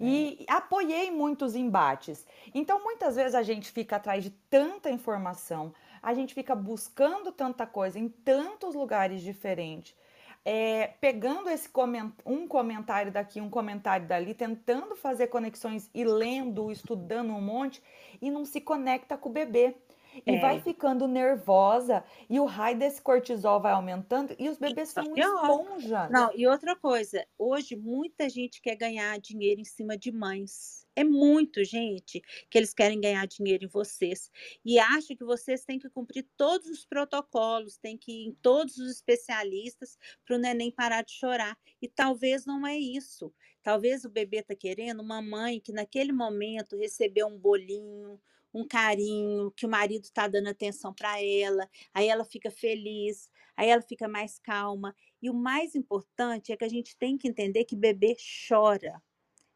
E 0.00 0.46
é. 0.48 0.52
apoiei 0.52 1.10
muitos 1.10 1.56
embates. 1.56 2.24
Então, 2.54 2.82
muitas 2.82 3.16
vezes 3.16 3.34
a 3.34 3.42
gente 3.42 3.70
fica 3.70 3.96
atrás 3.96 4.22
de 4.22 4.30
tanta 4.48 4.90
informação, 4.90 5.74
a 6.02 6.14
gente 6.14 6.34
fica 6.34 6.54
buscando 6.54 7.32
tanta 7.32 7.66
coisa 7.66 7.98
em 7.98 8.08
tantos 8.08 8.74
lugares 8.74 9.22
diferentes 9.22 9.94
é, 10.50 10.94
pegando 10.98 11.50
esse 11.50 11.68
coment 11.68 12.12
um 12.24 12.48
comentário 12.48 13.12
daqui, 13.12 13.38
um 13.38 13.50
comentário 13.50 14.06
dali, 14.06 14.32
tentando 14.32 14.96
fazer 14.96 15.26
conexões 15.26 15.90
e 15.94 16.04
lendo, 16.04 16.72
estudando 16.72 17.34
um 17.34 17.40
monte, 17.40 17.82
e 18.20 18.30
não 18.30 18.46
se 18.46 18.58
conecta 18.58 19.18
com 19.18 19.28
o 19.28 19.32
bebê. 19.32 19.76
E 20.26 20.36
é. 20.36 20.40
vai 20.40 20.60
ficando 20.60 21.06
nervosa, 21.06 22.04
e 22.28 22.40
o 22.40 22.44
raio 22.44 22.78
desse 22.78 23.00
cortisol 23.00 23.60
vai 23.60 23.72
aumentando, 23.72 24.34
e 24.38 24.48
os 24.48 24.58
bebês 24.58 24.90
são 24.90 25.04
uma 25.04 25.18
esponja. 25.18 26.08
Não, 26.08 26.30
e 26.34 26.46
outra 26.46 26.74
coisa, 26.74 27.26
hoje 27.38 27.76
muita 27.76 28.28
gente 28.28 28.60
quer 28.60 28.76
ganhar 28.76 29.18
dinheiro 29.18 29.60
em 29.60 29.64
cima 29.64 29.96
de 29.96 30.10
mães. 30.10 30.86
É 30.98 31.04
muito, 31.04 31.62
gente, 31.62 32.20
que 32.50 32.58
eles 32.58 32.74
querem 32.74 33.00
ganhar 33.00 33.24
dinheiro 33.24 33.64
em 33.64 33.68
vocês. 33.68 34.32
E 34.64 34.80
acho 34.80 35.14
que 35.14 35.24
vocês 35.24 35.64
têm 35.64 35.78
que 35.78 35.88
cumprir 35.88 36.26
todos 36.36 36.66
os 36.68 36.84
protocolos, 36.84 37.78
têm 37.78 37.96
que 37.96 38.10
ir 38.10 38.26
em 38.26 38.34
todos 38.42 38.78
os 38.78 38.90
especialistas 38.90 39.96
para 40.26 40.34
o 40.34 40.40
neném 40.40 40.72
parar 40.72 41.02
de 41.02 41.12
chorar. 41.12 41.56
E 41.80 41.86
talvez 41.86 42.44
não 42.44 42.66
é 42.66 42.76
isso. 42.76 43.32
Talvez 43.62 44.04
o 44.04 44.10
bebê 44.10 44.38
está 44.38 44.56
querendo 44.56 45.00
uma 45.00 45.22
mãe 45.22 45.60
que 45.60 45.72
naquele 45.72 46.10
momento 46.10 46.76
recebeu 46.76 47.28
um 47.28 47.38
bolinho, 47.38 48.20
um 48.52 48.66
carinho, 48.66 49.50
que 49.52 49.66
o 49.66 49.68
marido 49.68 50.04
está 50.04 50.28
dando 50.28 50.48
atenção 50.48 50.92
para 50.94 51.22
ela, 51.22 51.68
aí 51.92 52.08
ela 52.08 52.24
fica 52.24 52.50
feliz, 52.50 53.28
aí 53.56 53.68
ela 53.68 53.82
fica 53.82 54.08
mais 54.08 54.38
calma. 54.38 54.94
E 55.22 55.30
o 55.30 55.34
mais 55.34 55.74
importante 55.74 56.52
é 56.52 56.56
que 56.56 56.64
a 56.64 56.68
gente 56.68 56.96
tem 56.96 57.16
que 57.18 57.28
entender 57.28 57.64
que 57.64 57.76
bebê 57.76 58.16
chora 58.48 59.00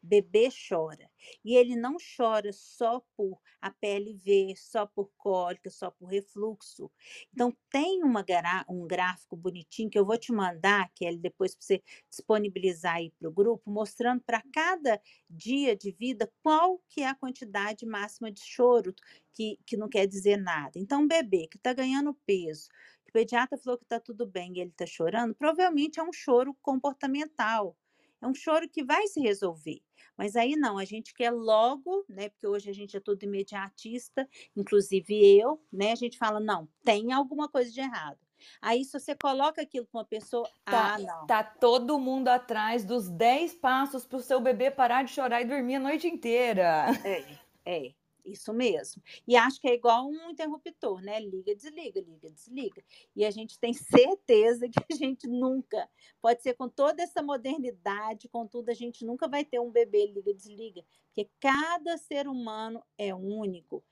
bebê 0.02 0.48
chora. 0.50 1.10
E 1.44 1.54
ele 1.54 1.76
não 1.76 1.96
chora 2.16 2.52
só 2.52 3.00
por 3.16 3.40
a 3.60 3.70
pele 3.70 4.14
ver, 4.14 4.56
só 4.56 4.86
por 4.86 5.10
cólica, 5.16 5.70
só 5.70 5.90
por 5.90 6.06
refluxo. 6.06 6.90
Então, 7.32 7.56
tem 7.70 8.02
uma, 8.02 8.24
um 8.68 8.86
gráfico 8.86 9.36
bonitinho 9.36 9.88
que 9.88 9.98
eu 9.98 10.04
vou 10.04 10.18
te 10.18 10.32
mandar, 10.32 10.90
Kelly, 10.94 11.18
depois 11.18 11.54
para 11.54 11.64
você 11.64 11.82
disponibilizar 12.10 12.96
aí 12.96 13.10
para 13.18 13.28
o 13.28 13.32
grupo, 13.32 13.70
mostrando 13.70 14.20
para 14.22 14.42
cada 14.52 15.00
dia 15.30 15.76
de 15.76 15.92
vida 15.92 16.30
qual 16.42 16.82
que 16.88 17.02
é 17.02 17.08
a 17.08 17.14
quantidade 17.14 17.86
máxima 17.86 18.32
de 18.32 18.40
choro, 18.40 18.92
que, 19.32 19.58
que 19.64 19.76
não 19.76 19.88
quer 19.88 20.06
dizer 20.06 20.36
nada. 20.36 20.78
Então, 20.78 21.02
um 21.02 21.08
bebê 21.08 21.46
que 21.46 21.56
está 21.56 21.72
ganhando 21.72 22.14
peso, 22.26 22.68
que 23.04 23.10
o 23.10 23.12
pediatra 23.12 23.56
falou 23.58 23.78
que 23.78 23.84
está 23.84 24.00
tudo 24.00 24.26
bem 24.26 24.52
e 24.56 24.60
ele 24.60 24.70
está 24.70 24.86
chorando, 24.86 25.34
provavelmente 25.34 26.00
é 26.00 26.02
um 26.02 26.12
choro 26.12 26.56
comportamental. 26.60 27.76
É 28.22 28.26
um 28.26 28.34
choro 28.34 28.68
que 28.68 28.84
vai 28.84 29.06
se 29.08 29.20
resolver. 29.20 29.80
Mas 30.16 30.36
aí 30.36 30.54
não, 30.56 30.78
a 30.78 30.84
gente 30.84 31.12
quer 31.12 31.30
logo, 31.30 32.04
né? 32.08 32.28
Porque 32.28 32.46
hoje 32.46 32.70
a 32.70 32.72
gente 32.72 32.96
é 32.96 33.00
todo 33.00 33.22
imediatista, 33.24 34.28
inclusive 34.56 35.38
eu, 35.38 35.60
né? 35.72 35.92
A 35.92 35.96
gente 35.96 36.16
fala, 36.16 36.38
não, 36.38 36.68
tem 36.84 37.12
alguma 37.12 37.48
coisa 37.48 37.70
de 37.70 37.80
errado. 37.80 38.18
Aí, 38.60 38.84
se 38.84 38.98
você 38.98 39.14
coloca 39.14 39.62
aquilo 39.62 39.86
com 39.86 39.98
uma 39.98 40.04
pessoa. 40.04 40.48
Tá, 40.64 40.94
ah, 40.94 40.98
não. 40.98 41.26
Tá 41.26 41.44
todo 41.44 41.98
mundo 41.98 42.28
atrás 42.28 42.84
dos 42.84 43.08
10 43.08 43.54
passos 43.54 44.04
para 44.04 44.18
o 44.18 44.22
seu 44.22 44.40
bebê 44.40 44.70
parar 44.70 45.04
de 45.04 45.12
chorar 45.12 45.42
e 45.42 45.44
dormir 45.44 45.76
a 45.76 45.80
noite 45.80 46.06
inteira. 46.08 46.86
É, 47.04 47.38
é. 47.64 47.94
Isso 48.24 48.52
mesmo. 48.52 49.02
E 49.26 49.36
acho 49.36 49.60
que 49.60 49.68
é 49.68 49.74
igual 49.74 50.08
um 50.08 50.30
interruptor, 50.30 51.00
né? 51.00 51.18
Liga, 51.18 51.54
desliga, 51.54 52.00
liga, 52.00 52.30
desliga. 52.30 52.82
E 53.16 53.24
a 53.24 53.30
gente 53.30 53.58
tem 53.58 53.72
certeza 53.72 54.68
que 54.70 54.92
a 54.92 54.96
gente 54.96 55.26
nunca, 55.26 55.88
pode 56.20 56.42
ser 56.42 56.54
com 56.54 56.68
toda 56.68 57.02
essa 57.02 57.22
modernidade, 57.22 58.28
contudo, 58.28 58.70
a 58.70 58.74
gente 58.74 59.04
nunca 59.04 59.26
vai 59.26 59.44
ter 59.44 59.60
um 59.60 59.70
bebê 59.70 60.06
liga, 60.06 60.32
desliga. 60.32 60.84
Porque 61.06 61.28
cada 61.40 61.96
ser 61.98 62.28
humano 62.28 62.82
é 62.96 63.14
único. 63.14 63.82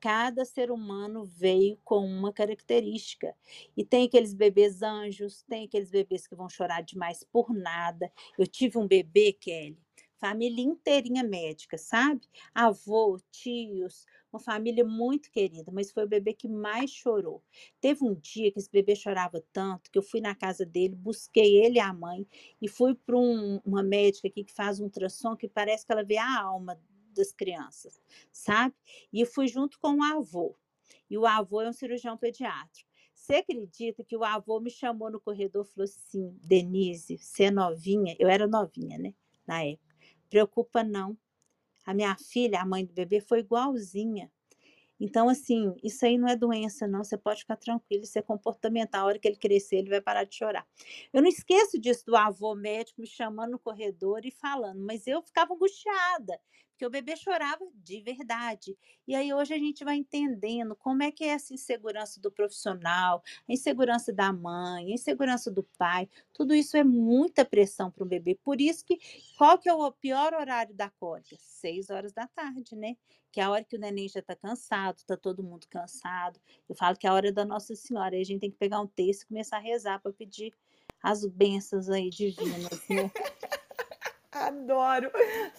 Cada 0.00 0.46
ser 0.46 0.70
humano 0.70 1.24
veio 1.24 1.78
com 1.84 2.06
uma 2.06 2.32
característica. 2.32 3.36
E 3.76 3.84
tem 3.84 4.06
aqueles 4.06 4.32
bebês 4.32 4.82
anjos, 4.82 5.42
tem 5.42 5.66
aqueles 5.66 5.90
bebês 5.90 6.26
que 6.26 6.34
vão 6.34 6.48
chorar 6.48 6.80
demais 6.82 7.22
por 7.24 7.52
nada. 7.52 8.10
Eu 8.38 8.46
tive 8.46 8.78
um 8.78 8.88
bebê, 8.88 9.32
Kelly, 9.34 9.78
família 10.20 10.62
inteirinha 10.62 11.24
médica, 11.24 11.78
sabe? 11.78 12.20
Avô, 12.54 13.18
tios, 13.30 14.04
uma 14.30 14.38
família 14.38 14.84
muito 14.84 15.30
querida, 15.30 15.72
mas 15.72 15.90
foi 15.90 16.04
o 16.04 16.08
bebê 16.08 16.34
que 16.34 16.46
mais 16.46 16.90
chorou. 16.90 17.42
Teve 17.80 18.04
um 18.04 18.14
dia 18.14 18.52
que 18.52 18.58
esse 18.58 18.70
bebê 18.70 18.94
chorava 18.94 19.42
tanto 19.52 19.90
que 19.90 19.98
eu 19.98 20.02
fui 20.02 20.20
na 20.20 20.34
casa 20.34 20.64
dele, 20.64 20.94
busquei 20.94 21.56
ele 21.56 21.76
e 21.76 21.80
a 21.80 21.92
mãe 21.92 22.26
e 22.60 22.68
fui 22.68 22.94
para 22.94 23.16
um, 23.16 23.60
uma 23.64 23.82
médica 23.82 24.28
aqui 24.28 24.44
que 24.44 24.52
faz 24.52 24.78
um 24.78 24.84
ultrassom 24.84 25.34
que 25.34 25.48
parece 25.48 25.86
que 25.86 25.92
ela 25.92 26.04
vê 26.04 26.18
a 26.18 26.40
alma 26.40 26.78
das 27.16 27.32
crianças, 27.32 28.00
sabe? 28.30 28.74
E 29.12 29.24
fui 29.24 29.48
junto 29.48 29.78
com 29.80 29.96
o 29.96 30.02
avô. 30.02 30.54
E 31.08 31.18
o 31.18 31.26
avô 31.26 31.62
é 31.62 31.68
um 31.68 31.72
cirurgião 31.72 32.16
pediatra. 32.16 32.82
Você 33.14 33.36
acredita 33.36 34.04
que 34.04 34.16
o 34.16 34.24
avô 34.24 34.60
me 34.60 34.70
chamou 34.70 35.10
no 35.10 35.20
corredor 35.20 35.64
e 35.64 35.68
falou 35.68 35.84
assim: 35.84 36.36
Denise, 36.42 37.18
você 37.18 37.44
é 37.44 37.50
novinha? 37.50 38.16
Eu 38.18 38.28
era 38.28 38.46
novinha, 38.46 38.96
né? 38.98 39.12
Na 39.46 39.62
época. 39.62 39.89
Preocupa 40.30 40.82
não. 40.82 41.18
A 41.84 41.92
minha 41.92 42.16
filha, 42.16 42.60
a 42.60 42.66
mãe 42.66 42.84
do 42.84 42.94
bebê, 42.94 43.20
foi 43.20 43.40
igualzinha. 43.40 44.30
Então, 45.00 45.30
assim, 45.30 45.74
isso 45.82 46.04
aí 46.04 46.18
não 46.18 46.28
é 46.28 46.36
doença, 46.36 46.86
não. 46.86 47.02
Você 47.02 47.16
pode 47.16 47.40
ficar 47.40 47.56
tranquilo, 47.56 48.04
isso 48.04 48.18
é 48.18 48.22
comportamental. 48.22 49.02
A 49.02 49.06
hora 49.06 49.18
que 49.18 49.26
ele 49.26 49.36
crescer, 49.36 49.76
ele 49.76 49.90
vai 49.90 50.00
parar 50.00 50.24
de 50.24 50.36
chorar. 50.36 50.66
Eu 51.12 51.22
não 51.22 51.28
esqueço 51.28 51.78
disso 51.78 52.04
do 52.06 52.16
avô 52.16 52.54
médico 52.54 53.00
me 53.00 53.06
chamando 53.06 53.52
no 53.52 53.58
corredor 53.58 54.24
e 54.24 54.30
falando, 54.30 54.80
mas 54.80 55.06
eu 55.06 55.22
ficava 55.22 55.54
angustiada 55.54 56.38
porque 56.80 56.86
o 56.86 56.90
bebê 56.90 57.14
chorava 57.14 57.62
de 57.74 58.00
verdade. 58.00 58.74
E 59.06 59.14
aí 59.14 59.34
hoje 59.34 59.52
a 59.52 59.58
gente 59.58 59.84
vai 59.84 59.96
entendendo 59.96 60.74
como 60.74 61.02
é 61.02 61.12
que 61.12 61.22
é 61.22 61.28
essa 61.28 61.52
insegurança 61.52 62.18
do 62.18 62.32
profissional, 62.32 63.22
a 63.46 63.52
insegurança 63.52 64.10
da 64.10 64.32
mãe, 64.32 64.86
a 64.86 64.94
insegurança 64.94 65.50
do 65.50 65.62
pai. 65.76 66.08
Tudo 66.32 66.54
isso 66.54 66.78
é 66.78 66.82
muita 66.82 67.44
pressão 67.44 67.90
para 67.90 68.02
o 68.02 68.06
bebê. 68.06 68.34
Por 68.42 68.62
isso 68.62 68.82
que 68.82 68.98
qual 69.36 69.58
que 69.58 69.68
é 69.68 69.74
o 69.74 69.92
pior 69.92 70.32
horário 70.32 70.74
da 70.74 70.88
cólica? 70.88 71.36
Seis 71.38 71.90
horas 71.90 72.14
da 72.14 72.26
tarde, 72.28 72.74
né? 72.74 72.96
Que 73.30 73.40
é 73.40 73.44
a 73.44 73.50
hora 73.50 73.62
que 73.62 73.76
o 73.76 73.78
neném 73.78 74.08
já 74.08 74.20
está 74.20 74.34
cansado, 74.34 75.00
está 75.00 75.18
todo 75.18 75.42
mundo 75.42 75.66
cansado. 75.68 76.40
Eu 76.66 76.74
falo 76.74 76.96
que 76.96 77.06
é 77.06 77.10
a 77.10 77.12
hora 77.12 77.30
da 77.30 77.44
Nossa 77.44 77.76
Senhora. 77.76 78.16
Aí 78.16 78.22
a 78.22 78.24
gente 78.24 78.40
tem 78.40 78.50
que 78.50 78.56
pegar 78.56 78.80
um 78.80 78.86
texto 78.86 79.24
e 79.24 79.26
começar 79.26 79.58
a 79.58 79.60
rezar 79.60 80.00
para 80.00 80.14
pedir 80.14 80.54
as 81.02 81.26
bênçãos 81.26 81.90
aí 81.90 82.08
divinas, 82.08 82.88
né? 82.88 83.10
Adoro. 84.32 85.10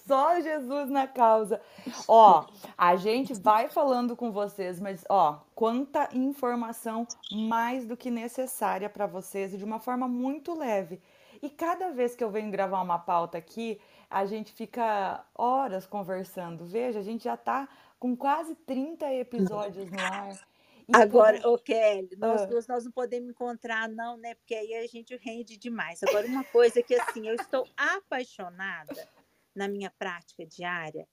Só 0.08 0.40
Jesus 0.40 0.90
na 0.90 1.06
causa. 1.08 1.60
Ó, 2.08 2.46
a 2.78 2.96
gente 2.96 3.34
vai 3.34 3.68
falando 3.68 4.16
com 4.16 4.32
vocês, 4.32 4.80
mas 4.80 5.04
ó, 5.10 5.40
quanta 5.54 6.10
informação 6.14 7.06
mais 7.32 7.86
do 7.86 7.98
que 7.98 8.10
necessária 8.10 8.90
para 8.90 9.06
vocês 9.06 9.54
e 9.54 9.58
de 9.58 9.66
uma 9.66 9.80
forma 9.80 10.08
muito 10.08 10.58
leve. 10.58 11.02
E 11.42 11.50
cada 11.50 11.92
vez 11.92 12.16
que 12.16 12.24
eu 12.24 12.30
venho 12.30 12.52
gravar 12.52 12.82
uma 12.82 13.00
pauta 13.00 13.38
aqui, 13.38 13.82
a 14.10 14.26
gente 14.26 14.54
fica 14.54 15.24
horas 15.36 15.86
conversando. 15.86 16.66
Veja, 16.66 17.00
a 17.00 17.04
gente 17.04 17.24
já 17.24 17.36
tá 17.36 17.68
com 18.00 18.16
quase 18.16 18.56
30 18.56 19.14
episódios 19.14 19.90
no 19.90 20.00
ar. 20.00 20.51
Agora, 20.94 21.48
ô 21.48 21.58
Kelly, 21.58 22.16
nós 22.18 22.42
ah. 22.42 22.46
duas 22.46 22.68
nós 22.68 22.86
não 22.86 22.92
podemos 22.92 23.30
encontrar, 23.30 23.90
não, 23.90 24.18
né? 24.18 24.36
Porque 24.36 24.56
aí 24.56 24.74
a 24.76 24.88
gente 24.88 25.16
rende 25.18 25.58
demais. 25.58 26.02
Agora, 26.04 26.28
uma 26.28 26.44
coisa 26.44 26.82
que 26.82 26.96
assim, 26.96 27.28
eu 27.28 27.36
estou 27.36 27.68
apaixonada 27.76 29.08
na 29.56 29.68
minha 29.68 29.92
prática 29.92 30.46
diária 30.46 31.08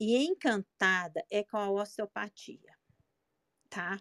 e 0.00 0.24
encantada 0.24 1.24
é 1.30 1.42
com 1.44 1.56
a 1.56 1.70
osteopatia, 1.70 2.76
tá? 3.68 3.98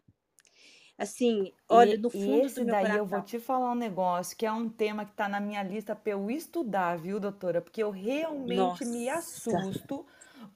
Assim, 0.97 1.51
olha, 1.67 1.97
no 1.97 2.11
fundo 2.11 2.45
esse 2.45 2.59
do 2.59 2.65
meu 2.65 2.75
daí 2.75 2.83
coração. 2.83 2.97
eu 2.97 3.05
vou 3.05 3.21
te 3.21 3.39
falar 3.39 3.71
um 3.71 3.75
negócio 3.75 4.37
que 4.37 4.45
é 4.45 4.51
um 4.51 4.69
tema 4.69 5.03
que 5.03 5.11
está 5.11 5.27
na 5.27 5.39
minha 5.39 5.63
lista 5.63 5.95
para 5.95 6.11
eu 6.11 6.29
estudar, 6.29 6.97
viu, 6.97 7.19
doutora? 7.19 7.59
Porque 7.59 7.81
eu 7.81 7.89
realmente 7.89 8.57
Nossa. 8.57 8.85
me 8.85 9.09
assusto 9.09 10.05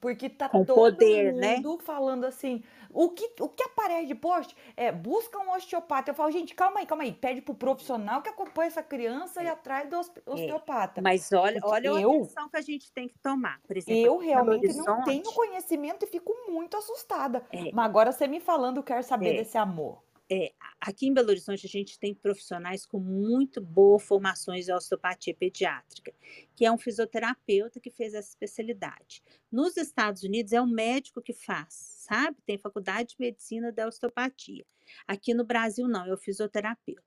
porque 0.00 0.28
tá 0.28 0.48
Com 0.48 0.64
todo 0.64 0.76
poder, 0.76 1.32
né? 1.32 1.56
mundo 1.56 1.78
né? 1.78 1.84
falando 1.84 2.24
assim. 2.24 2.62
O 2.92 3.10
que, 3.10 3.30
o 3.40 3.48
que 3.48 3.62
aparece 3.62 4.06
de 4.06 4.14
post 4.14 4.56
é 4.76 4.90
busca 4.92 5.38
um 5.38 5.52
osteopata. 5.52 6.10
Eu 6.10 6.14
falo, 6.14 6.30
gente, 6.30 6.54
calma 6.54 6.80
aí, 6.80 6.86
calma 6.86 7.04
aí. 7.04 7.12
Pede 7.12 7.40
pro 7.40 7.54
profissional 7.54 8.22
que 8.22 8.28
acompanha 8.28 8.68
essa 8.68 8.82
criança 8.82 9.40
é. 9.40 9.44
e 9.44 9.48
atrás 9.48 9.88
do 9.88 9.96
é. 9.96 10.00
osteopata. 10.26 11.00
É. 11.00 11.02
Mas 11.02 11.32
olha, 11.32 11.60
olha 11.62 11.88
eu, 11.88 12.12
a 12.12 12.16
atenção 12.16 12.48
que 12.48 12.56
a 12.56 12.62
gente 12.62 12.92
tem 12.92 13.08
que 13.08 13.18
tomar. 13.18 13.60
Por 13.66 13.76
exemplo, 13.76 14.00
eu 14.00 14.18
realmente 14.18 14.76
não 14.78 15.02
tenho 15.02 15.24
conhecimento 15.24 16.04
e 16.04 16.08
fico 16.08 16.32
muito 16.48 16.76
assustada. 16.76 17.44
É. 17.52 17.70
Mas 17.72 17.84
agora 17.84 18.12
você 18.12 18.26
me 18.26 18.40
falando, 18.40 18.78
eu 18.78 18.82
quero 18.82 19.02
saber 19.02 19.34
é. 19.34 19.36
desse 19.38 19.58
amor. 19.58 20.05
É, 20.30 20.52
aqui 20.80 21.06
em 21.06 21.14
Belo 21.14 21.28
Horizonte 21.28 21.66
a 21.66 21.68
gente 21.68 21.98
tem 21.98 22.14
profissionais 22.14 22.84
com 22.84 22.98
muito 22.98 23.60
boa 23.60 23.98
formações 23.98 24.68
em 24.68 24.72
osteopatia 24.72 25.34
pediátrica, 25.34 26.12
que 26.54 26.64
é 26.64 26.72
um 26.72 26.78
fisioterapeuta 26.78 27.78
que 27.78 27.90
fez 27.90 28.12
essa 28.12 28.28
especialidade. 28.28 29.22
Nos 29.50 29.76
Estados 29.76 30.22
Unidos 30.22 30.52
é 30.52 30.60
um 30.60 30.66
médico 30.66 31.22
que 31.22 31.32
faz, 31.32 31.74
sabe? 31.74 32.36
Tem 32.44 32.58
faculdade 32.58 33.10
de 33.10 33.16
medicina 33.20 33.70
da 33.70 33.86
osteopatia. 33.86 34.66
Aqui 35.06 35.34
no 35.34 35.44
Brasil 35.44 35.88
não, 35.88 36.06
é 36.06 36.12
o 36.12 36.18
fisioterapeuta. 36.18 37.02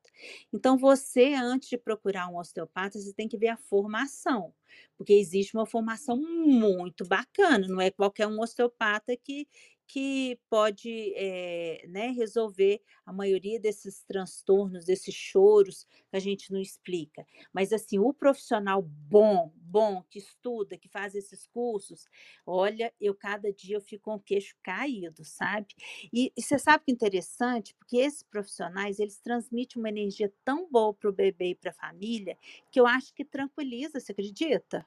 Então 0.53 0.77
você 0.77 1.33
antes 1.33 1.69
de 1.69 1.77
procurar 1.77 2.27
um 2.29 2.37
osteopata, 2.37 2.99
você 2.99 3.13
tem 3.13 3.27
que 3.27 3.37
ver 3.37 3.49
a 3.49 3.57
formação, 3.57 4.53
porque 4.97 5.13
existe 5.13 5.55
uma 5.55 5.65
formação 5.65 6.17
muito 6.17 7.05
bacana, 7.05 7.67
não 7.67 7.81
é 7.81 7.89
qualquer 7.91 8.27
um 8.27 8.39
osteopata 8.39 9.15
que 9.15 9.47
que 9.89 10.39
pode 10.47 11.15
é, 11.15 11.83
né, 11.87 12.09
resolver 12.11 12.79
a 13.03 13.11
maioria 13.11 13.59
desses 13.59 14.03
transtornos, 14.03 14.85
desses 14.85 15.15
choros 15.15 15.83
que 16.11 16.15
a 16.15 16.19
gente 16.19 16.53
não 16.53 16.61
explica. 16.61 17.25
Mas 17.51 17.73
assim, 17.73 17.97
o 17.97 18.13
profissional 18.13 18.83
bom, 18.83 19.51
bom, 19.55 20.03
que 20.07 20.19
estuda, 20.19 20.77
que 20.77 20.87
faz 20.87 21.15
esses 21.15 21.47
cursos, 21.47 22.05
olha, 22.45 22.93
eu 23.01 23.15
cada 23.15 23.51
dia 23.51 23.77
eu 23.77 23.81
fico 23.81 24.03
com 24.03 24.15
o 24.15 24.19
queixo 24.19 24.55
caído, 24.61 25.25
sabe? 25.25 25.73
E, 26.13 26.31
e 26.37 26.41
você 26.41 26.59
sabe 26.59 26.83
que 26.85 26.91
é 26.91 26.93
interessante, 26.93 27.73
porque 27.73 27.97
esses 27.97 28.21
profissionais, 28.21 28.99
eles 28.99 29.19
transmitem 29.19 29.81
uma 29.81 29.89
energia 29.89 30.31
tão 30.45 30.69
boa 30.69 30.93
para 30.93 31.09
o 31.09 31.13
bebê 31.13 31.49
e 31.49 31.55
para 31.55 31.71
a 31.71 31.73
família, 31.73 32.37
que 32.71 32.79
eu 32.79 32.85
acho 32.85 33.11
que 33.15 33.25
tranquiliza, 33.25 33.99
você 33.99 34.11
acredita? 34.11 34.85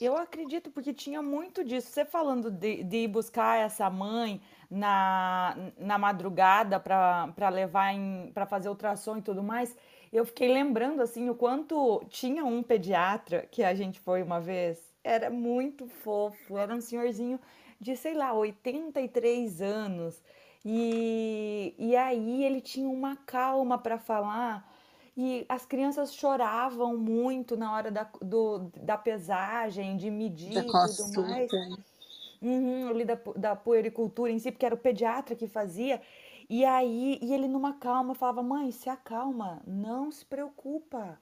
Eu 0.00 0.16
acredito, 0.16 0.70
porque 0.70 0.92
tinha 0.92 1.22
muito 1.22 1.64
disso. 1.64 1.88
Você 1.88 2.04
falando 2.04 2.50
de, 2.50 2.82
de 2.82 2.96
ir 2.98 3.08
buscar 3.08 3.58
essa 3.58 3.88
mãe 3.88 4.40
na, 4.70 5.56
na 5.78 5.96
madrugada 5.96 6.78
para 6.78 7.48
levar 7.48 7.94
para 8.34 8.46
fazer 8.46 8.68
ultrassom 8.68 9.16
e 9.16 9.22
tudo 9.22 9.42
mais, 9.42 9.74
eu 10.12 10.26
fiquei 10.26 10.48
lembrando 10.48 11.00
assim 11.00 11.30
o 11.30 11.34
quanto 11.34 12.04
tinha 12.08 12.44
um 12.44 12.62
pediatra 12.62 13.46
que 13.50 13.62
a 13.62 13.74
gente 13.74 13.98
foi 14.00 14.22
uma 14.22 14.40
vez, 14.40 14.92
era 15.02 15.30
muito 15.30 15.86
fofo, 15.86 16.58
era 16.58 16.74
um 16.74 16.80
senhorzinho 16.80 17.40
de, 17.80 17.96
sei 17.96 18.14
lá, 18.14 18.32
83 18.34 19.62
anos. 19.62 20.22
E, 20.64 21.74
e 21.78 21.96
aí 21.96 22.44
ele 22.44 22.60
tinha 22.60 22.88
uma 22.88 23.16
calma 23.16 23.78
para 23.78 23.98
falar 23.98 24.68
e 25.20 25.44
as 25.48 25.66
crianças 25.66 26.14
choravam 26.14 26.96
muito 26.96 27.56
na 27.56 27.74
hora 27.74 27.90
da, 27.90 28.08
do, 28.22 28.70
da 28.76 28.96
pesagem, 28.96 29.96
de 29.96 30.08
medir 30.12 30.56
e 30.56 30.62
tudo 30.62 31.22
mais. 31.22 31.50
Uhum, 32.40 32.88
ali 32.88 33.04
da, 33.04 33.18
da 33.34 33.56
puericultura 33.56 34.30
em 34.30 34.38
si, 34.38 34.52
porque 34.52 34.64
era 34.64 34.76
o 34.76 34.78
pediatra 34.78 35.34
que 35.34 35.48
fazia. 35.48 36.00
E 36.48 36.64
aí, 36.64 37.18
e 37.20 37.34
ele 37.34 37.48
numa 37.48 37.72
calma 37.72 38.14
falava: 38.14 38.44
Mãe, 38.44 38.70
se 38.70 38.88
acalma, 38.88 39.60
não 39.66 40.12
se 40.12 40.24
preocupa. 40.24 41.18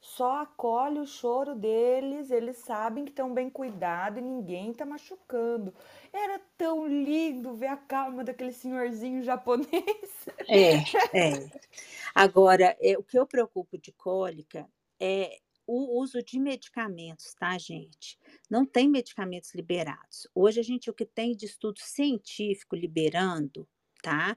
Só 0.00 0.42
acolhe 0.42 0.98
o 0.98 1.06
choro 1.06 1.54
deles, 1.54 2.30
eles 2.30 2.58
sabem 2.58 3.04
que 3.04 3.10
estão 3.10 3.32
bem 3.32 3.48
cuidados 3.48 4.18
e 4.18 4.22
ninguém 4.22 4.70
está 4.70 4.84
machucando. 4.84 5.72
Era 6.12 6.40
tão 6.58 6.86
lindo 6.86 7.54
ver 7.54 7.68
a 7.68 7.76
calma 7.76 8.22
daquele 8.22 8.52
senhorzinho 8.52 9.22
japonês. 9.22 10.28
É, 10.48 10.76
é. 11.12 11.50
Agora, 12.18 12.74
é, 12.80 12.96
o 12.96 13.02
que 13.02 13.18
eu 13.18 13.26
preocupo 13.26 13.76
de 13.76 13.92
cólica 13.92 14.66
é 14.98 15.36
o 15.66 16.00
uso 16.00 16.22
de 16.22 16.38
medicamentos, 16.38 17.34
tá, 17.34 17.58
gente? 17.58 18.18
Não 18.48 18.64
tem 18.64 18.88
medicamentos 18.88 19.54
liberados. 19.54 20.26
Hoje 20.34 20.58
a 20.58 20.62
gente 20.62 20.88
o 20.88 20.94
que 20.94 21.04
tem 21.04 21.36
de 21.36 21.44
estudo 21.44 21.78
científico 21.78 22.74
liberando, 22.74 23.68
tá? 24.02 24.34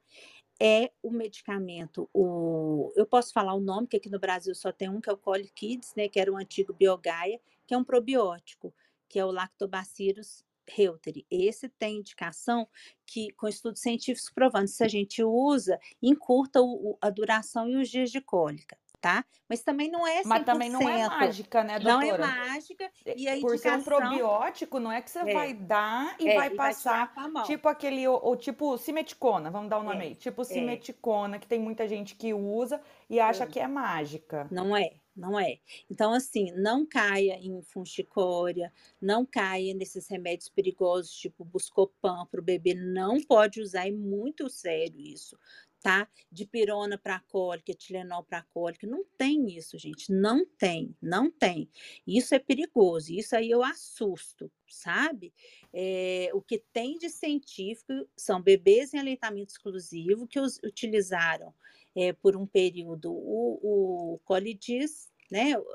É 0.62 0.92
o 1.02 1.10
medicamento, 1.10 2.10
o 2.14 2.92
eu 2.98 3.06
posso 3.06 3.32
falar 3.32 3.54
o 3.54 3.62
nome, 3.62 3.88
que 3.88 3.96
aqui 3.96 4.10
no 4.10 4.20
Brasil 4.20 4.54
só 4.54 4.74
tem 4.74 4.90
um, 4.90 5.00
que 5.00 5.10
é 5.10 5.14
o 5.14 5.18
Colikids, 5.18 5.94
né, 5.96 6.10
que 6.10 6.20
era 6.20 6.30
o 6.30 6.36
antigo 6.36 6.74
Biogaia, 6.74 7.40
que 7.66 7.74
é 7.74 7.78
um 7.78 7.84
probiótico, 7.86 8.76
que 9.08 9.18
é 9.18 9.24
o 9.24 9.32
Lactobacillus 9.32 10.44
reuteri. 10.70 11.26
Esse 11.30 11.70
tem 11.70 11.98
indicação 11.98 12.68
que, 13.06 13.32
com 13.34 13.48
estudos 13.48 13.82
científicos 13.82 14.32
provando, 14.34 14.68
se 14.68 14.84
a 14.84 14.88
gente 14.88 15.24
usa, 15.24 15.80
encurta 16.02 16.62
o, 16.62 16.98
a 17.02 17.10
duração 17.10 17.68
e 17.68 17.76
os 17.76 17.90
dias 17.90 18.12
de 18.12 18.22
cólica. 18.22 18.78
Tá? 19.02 19.24
Mas 19.48 19.64
também 19.64 19.90
não 19.90 20.06
é 20.06 20.22
100%. 20.24 20.26
Mas 20.26 20.44
também 20.44 20.70
não 20.70 20.82
é 20.82 21.08
mágica, 21.08 21.64
né, 21.64 21.80
doutora? 21.80 22.06
Não 22.06 22.14
é 22.14 22.18
mágica. 22.18 22.92
E 23.16 23.30
a 23.30 23.40
Por 23.40 23.54
indicação... 23.54 23.58
ser 23.58 23.78
um 23.78 23.82
probiótico, 23.82 24.78
não 24.78 24.92
é 24.92 25.02
que 25.02 25.10
você 25.10 25.20
é. 25.20 25.34
vai 25.34 25.54
dar 25.54 26.18
e 26.20 26.28
é, 26.28 26.36
vai 26.36 26.50
passar, 26.50 27.14
vai 27.16 27.44
tipo 27.46 27.70
aquele, 27.70 28.06
ou, 28.06 28.36
tipo 28.36 28.78
simeticona, 28.78 29.50
vamos 29.50 29.70
dar 29.70 29.78
o 29.78 29.82
um 29.82 29.86
nome 29.86 30.00
é. 30.00 30.08
aí, 30.10 30.16
tipo 30.16 30.44
simeticona, 30.44 31.40
que 31.40 31.48
tem 31.48 31.62
muita 31.62 31.88
gente 31.88 32.14
que 32.14 32.34
usa 32.34 32.82
e 33.10 33.22
acha 33.22 33.48
que 33.48 33.58
é 33.58 33.70
mágica. 33.70 34.50
Não 34.52 34.76
é, 34.76 34.92
não 35.20 35.40
é. 35.40 35.60
Então, 35.90 36.14
assim, 36.14 36.52
não 36.54 36.86
caia 36.86 37.38
em 37.40 37.62
funchicória, 37.62 38.72
não 39.02 39.26
caia 39.26 39.74
nesses 39.74 40.08
remédios 40.08 40.50
perigosos, 40.50 41.14
tipo 41.14 41.44
Buscopan 41.44 42.26
para 42.26 42.40
o 42.40 42.44
bebê, 42.44 42.74
não 42.74 43.22
pode 43.22 43.62
usar, 43.62 43.88
é 43.88 43.92
muito 43.92 44.50
sério 44.50 45.00
isso, 45.00 45.38
tá? 45.82 46.08
De 46.32 46.46
pirona 46.46 46.98
para 46.98 47.20
cólica, 47.20 47.74
Tilenol 47.74 48.24
para 48.24 48.44
cólica, 48.44 48.88
não 48.88 49.04
tem 49.18 49.56
isso, 49.58 49.78
gente, 49.78 50.12
não 50.12 50.46
tem, 50.46 50.96
não 51.02 51.30
tem. 51.30 51.70
Isso 52.08 52.34
é 52.34 52.40
perigoso, 52.40 53.14
isso 53.14 53.36
aí 53.36 53.50
eu 53.50 53.64
assusto, 53.64 54.52
sabe? 54.68 55.34
É, 55.74 56.30
o 56.34 56.42
que 56.42 56.64
tem 56.72 56.98
de 56.98 57.10
científico 57.10 58.08
são 58.16 58.42
bebês 58.42 58.94
em 58.94 59.00
aleitamento 59.00 59.52
exclusivo 59.52 60.28
que 60.28 60.40
os 60.40 60.58
utilizaram 60.64 61.54
é, 61.96 62.14
por 62.14 62.36
um 62.36 62.46
período 62.46 63.12
o, 63.12 64.14
o 64.14 64.20
colidis, 64.20 65.09
né? 65.30 65.52
Eu 65.52 65.66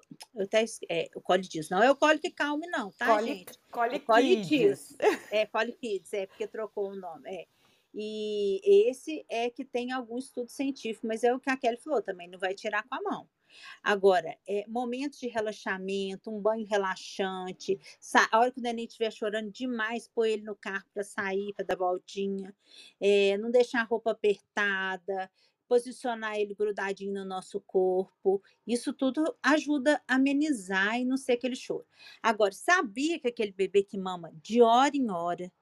até, 0.42 0.64
é, 0.88 1.08
o 1.14 1.20
colidis, 1.20 1.70
não 1.70 1.82
é 1.82 1.90
o 1.90 1.96
colic 1.96 2.30
calme, 2.30 2.66
não, 2.66 2.90
tá, 2.92 3.06
Coli, 3.06 3.26
gente? 3.26 3.58
Colikids. 3.70 4.96
É, 5.30 5.46
colikids, 5.46 6.12
é 6.12 6.26
porque 6.26 6.46
trocou 6.46 6.90
o 6.90 6.96
nome, 6.96 7.30
é. 7.30 7.46
E 7.94 8.60
esse 8.90 9.24
é 9.28 9.48
que 9.48 9.64
tem 9.64 9.92
algum 9.92 10.18
estudo 10.18 10.50
científico, 10.50 11.06
mas 11.06 11.22
é 11.22 11.32
o 11.32 11.38
que 11.38 11.48
a 11.48 11.56
Kelly 11.56 11.76
falou 11.76 12.02
também, 12.02 12.28
não 12.28 12.38
vai 12.38 12.52
tirar 12.52 12.82
com 12.82 12.94
a 12.96 13.02
mão. 13.02 13.28
Agora, 13.84 14.36
é, 14.48 14.64
momentos 14.66 15.20
de 15.20 15.28
relaxamento, 15.28 16.28
um 16.28 16.40
banho 16.40 16.66
relaxante, 16.66 17.78
a 18.32 18.38
hora 18.40 18.50
que 18.50 18.58
o 18.58 18.62
neném 18.62 18.84
estiver 18.84 19.12
chorando 19.12 19.48
demais, 19.50 20.08
pôr 20.08 20.26
ele 20.26 20.42
no 20.42 20.56
carro 20.56 20.84
para 20.92 21.04
sair, 21.04 21.52
para 21.54 21.64
dar 21.64 21.76
voltinha, 21.76 22.52
é, 23.00 23.36
não 23.38 23.50
deixar 23.50 23.82
a 23.82 23.84
roupa 23.84 24.10
apertada, 24.10 25.30
posicionar 25.68 26.36
ele 26.36 26.54
grudadinho 26.54 27.12
no 27.12 27.24
nosso 27.24 27.60
corpo. 27.60 28.42
Isso 28.66 28.92
tudo 28.92 29.36
ajuda 29.42 30.02
a 30.08 30.14
amenizar 30.14 30.98
e 30.98 31.04
não 31.04 31.16
ser 31.16 31.32
aquele 31.32 31.56
choro. 31.56 31.86
Agora, 32.22 32.52
sabia 32.52 33.18
que 33.18 33.28
aquele 33.28 33.52
bebê 33.52 33.82
que 33.82 33.98
mama 33.98 34.32
de 34.42 34.62
hora 34.62 34.96
em 34.96 35.10
hora, 35.10 35.52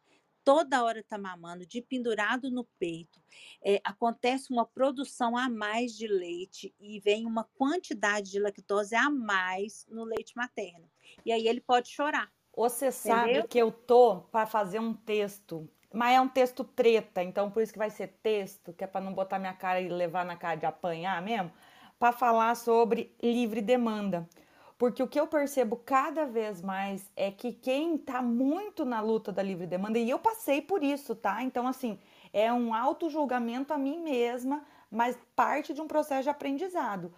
toda 0.45 0.83
hora 0.83 1.01
está 1.01 1.17
mamando, 1.17 1.67
de 1.67 1.81
pendurado 1.81 2.51
no 2.51 2.65
peito, 2.79 3.21
é, 3.65 3.81
acontece 3.85 4.53
uma 4.53 4.67
produção 4.67 5.37
a 5.37 5.49
mais 5.49 5.97
de 5.97 6.07
leite 6.07 6.75
e 6.81 7.01
vem 7.01 7.27
uma 7.27 7.45
quantidade 7.45 8.31
de 8.31 8.41
lactose 8.41 8.95
a 8.95 9.09
mais 9.09 9.87
no 9.89 10.05
leite 10.05 10.37
materno. 10.37 10.91
E 11.25 11.33
aí 11.33 11.47
ele 11.47 11.61
pode 11.61 11.89
chorar. 11.89 12.31
Você 12.55 12.93
sabe 12.93 13.31
entendeu? 13.31 13.49
que 13.49 13.59
eu 13.59 13.73
tô 13.73 14.21
para 14.31 14.47
fazer 14.47 14.79
um 14.79 14.93
texto 14.93 15.69
mas 15.93 16.15
é 16.15 16.21
um 16.21 16.29
texto 16.29 16.65
treta, 16.65 17.23
então 17.23 17.51
por 17.51 17.63
isso 17.63 17.73
que 17.73 17.79
vai 17.79 17.91
ser 17.91 18.09
texto, 18.23 18.73
que 18.73 18.85
é 18.85 18.87
para 18.87 19.01
não 19.01 19.13
botar 19.13 19.39
minha 19.39 19.53
cara 19.53 19.81
e 19.81 19.89
levar 19.89 20.25
na 20.25 20.37
cara 20.37 20.57
de 20.57 20.67
apanhar 20.67 21.21
mesmo, 21.23 21.53
para 21.99 22.13
falar 22.13 22.55
sobre 22.57 23.15
livre 23.23 23.61
demanda. 23.61 24.29
Porque 24.77 25.01
o 25.01 25.07
que 25.07 25.21
eu 25.21 25.29
percebo 25.29 25.77
cada 25.77 26.27
vez 26.27 26.61
mais 26.61 27.09
é 27.15 27.31
que 27.31 27.53
quem 27.53 27.95
está 27.95 28.21
muito 28.21 28.85
na 28.85 29.01
luta 29.01 29.31
da 29.31 29.41
livre 29.41 29.67
demanda, 29.67 29.99
e 29.99 30.11
eu 30.11 30.19
passei 30.19 30.61
por 30.61 30.83
isso, 30.83 31.15
tá? 31.15 31.43
Então, 31.45 31.69
assim, 31.69 32.01
é 32.33 32.53
um 32.53 32.75
auto-julgamento 32.75 33.73
a 33.73 33.79
mim 33.79 34.01
mesma, 34.01 34.65
mas 34.91 35.17
parte 35.37 35.73
de 35.73 35.81
um 35.81 35.87
processo 35.87 36.25
de 36.25 36.31
aprendizado. 36.31 37.15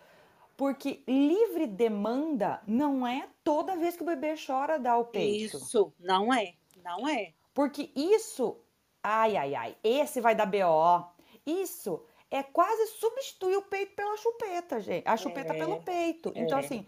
Porque 0.57 1.03
livre 1.09 1.67
demanda 1.67 2.61
não 2.67 3.07
é 3.07 3.29
toda 3.43 3.77
vez 3.77 3.97
que 3.97 4.03
o 4.03 4.07
bebê 4.07 4.35
chora 4.37 4.79
dar 4.79 4.99
o 4.99 5.07
peito. 5.07 5.57
Isso, 5.57 5.93
não 5.99 6.33
é, 6.33 6.55
não 6.85 7.09
é. 7.09 7.33
Porque 7.55 7.91
isso 7.97 8.61
Ai, 9.07 9.37
ai, 9.37 9.55
ai, 9.55 9.77
esse 9.85 10.19
vai 10.19 10.35
dar 10.35 10.47
BO. 10.47 11.07
Isso 11.47 12.03
é 12.31 12.43
quase 12.43 12.87
substituir 12.93 13.57
o 13.57 13.63
peito 13.63 13.95
pela 13.95 14.17
chupeta, 14.17 14.81
gente. 14.81 15.07
A 15.07 15.15
chupeta 15.15 15.53
é, 15.53 15.59
pelo 15.59 15.83
peito. 15.83 16.33
Então, 16.35 16.59
é. 16.59 16.65
assim, 16.65 16.87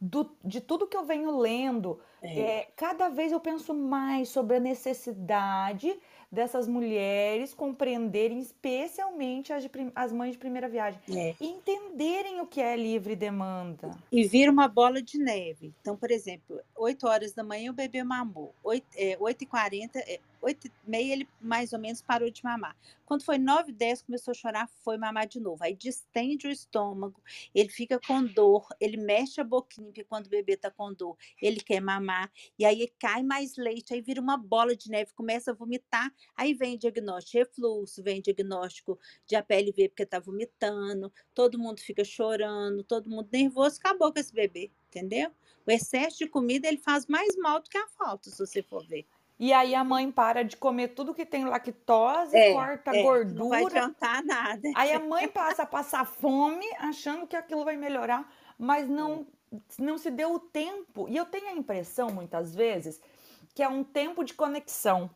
do, 0.00 0.34
de 0.42 0.62
tudo 0.62 0.86
que 0.86 0.96
eu 0.96 1.04
venho 1.04 1.38
lendo, 1.38 2.00
é. 2.22 2.40
é. 2.40 2.68
cada 2.74 3.10
vez 3.10 3.32
eu 3.32 3.38
penso 3.38 3.74
mais 3.74 4.30
sobre 4.30 4.56
a 4.56 4.60
necessidade 4.60 5.94
dessas 6.30 6.68
mulheres 6.68 7.54
compreenderem, 7.54 8.38
especialmente 8.38 9.52
as, 9.52 9.62
de, 9.62 9.70
as 9.94 10.12
mães 10.12 10.32
de 10.32 10.38
primeira 10.38 10.68
viagem, 10.68 11.00
é. 11.10 11.34
entenderem 11.40 12.40
o 12.40 12.46
que 12.46 12.60
é 12.60 12.76
livre 12.76 13.14
demanda. 13.14 13.90
E 14.10 14.24
vira 14.24 14.50
uma 14.50 14.68
bola 14.68 15.02
de 15.02 15.18
neve. 15.18 15.74
Então, 15.80 15.96
por 15.96 16.10
exemplo, 16.10 16.60
8 16.76 17.06
horas 17.06 17.32
da 17.32 17.42
manhã 17.42 17.70
o 17.70 17.74
bebê 17.74 18.02
mamou, 18.02 18.54
8, 18.62 18.86
é, 18.96 19.16
8 19.18 19.42
e 19.42 19.46
40 19.46 19.98
é, 19.98 20.20
8 20.40 20.66
e 20.66 20.72
meia 20.84 21.12
ele 21.12 21.28
mais 21.40 21.72
ou 21.72 21.78
menos 21.78 22.00
parou 22.02 22.30
de 22.30 22.42
mamar. 22.44 22.76
Quando 23.04 23.24
foi 23.24 23.38
9 23.38 23.72
10 23.72 24.02
começou 24.02 24.32
a 24.32 24.34
chorar, 24.34 24.68
foi 24.84 24.98
mamar 24.98 25.26
de 25.26 25.40
novo. 25.40 25.62
Aí 25.64 25.74
distende 25.74 26.46
o 26.46 26.50
estômago, 26.50 27.22
ele 27.54 27.68
fica 27.68 27.98
com 27.98 28.24
dor, 28.24 28.66
ele 28.80 28.96
mexe 28.96 29.40
a 29.40 29.44
boquinha, 29.44 29.86
porque 29.86 30.04
quando 30.04 30.26
o 30.26 30.30
bebê 30.30 30.56
tá 30.56 30.70
com 30.70 30.92
dor, 30.92 31.16
ele 31.40 31.60
quer 31.60 31.80
mamar, 31.80 32.30
e 32.58 32.64
aí 32.64 32.92
cai 32.98 33.22
mais 33.22 33.56
leite, 33.56 33.94
aí 33.94 34.00
vira 34.00 34.20
uma 34.20 34.36
bola 34.36 34.76
de 34.76 34.90
neve, 34.90 35.12
começa 35.14 35.50
a 35.50 35.54
vomitar, 35.54 36.12
aí 36.36 36.54
vem 36.54 36.76
diagnóstico 36.76 37.32
de 37.32 37.38
refluxo, 37.38 38.02
vem 38.02 38.20
diagnóstico 38.20 38.98
de 39.26 39.36
APLV 39.36 39.88
porque 39.88 40.06
tá 40.06 40.18
vomitando, 40.18 41.12
todo 41.34 41.58
mundo 41.58 41.80
fica 41.80 42.04
chorando, 42.04 42.84
todo 42.84 43.10
mundo 43.10 43.28
nervoso, 43.32 43.78
acabou 43.78 44.12
com 44.12 44.18
esse 44.20 44.32
bebê, 44.32 44.70
entendeu? 44.88 45.30
O 45.66 45.70
excesso 45.70 46.18
de 46.18 46.26
comida 46.26 46.66
ele 46.68 46.78
faz 46.78 47.06
mais 47.06 47.36
mal 47.36 47.60
do 47.60 47.68
que 47.68 47.78
a 47.78 47.86
falta, 47.88 48.30
se 48.30 48.38
você 48.38 48.62
for 48.62 48.86
ver. 48.86 49.06
E 49.38 49.52
aí 49.52 49.74
a 49.74 49.84
mãe 49.84 50.10
para 50.10 50.42
de 50.42 50.56
comer 50.56 50.88
tudo 50.88 51.14
que 51.14 51.24
tem 51.24 51.44
lactose, 51.44 52.36
é, 52.36 52.52
corta 52.52 52.90
é, 52.90 53.02
gordura. 53.02 53.38
Não 53.38 53.48
vai 53.48 53.64
adiantar 53.64 54.24
nada. 54.24 54.68
Aí 54.74 54.92
a 54.92 54.98
mãe 54.98 55.28
passa 55.28 55.62
a 55.62 55.66
passar 55.66 56.04
fome, 56.04 56.66
achando 56.80 57.26
que 57.26 57.36
aquilo 57.36 57.64
vai 57.64 57.76
melhorar, 57.76 58.28
mas 58.58 58.88
não, 58.88 59.26
não 59.78 59.96
se 59.96 60.10
deu 60.10 60.32
o 60.34 60.40
tempo. 60.40 61.08
E 61.08 61.16
eu 61.16 61.24
tenho 61.24 61.48
a 61.48 61.52
impressão, 61.52 62.08
muitas 62.10 62.52
vezes, 62.52 63.00
que 63.54 63.62
é 63.62 63.68
um 63.68 63.84
tempo 63.84 64.24
de 64.24 64.34
conexão. 64.34 65.08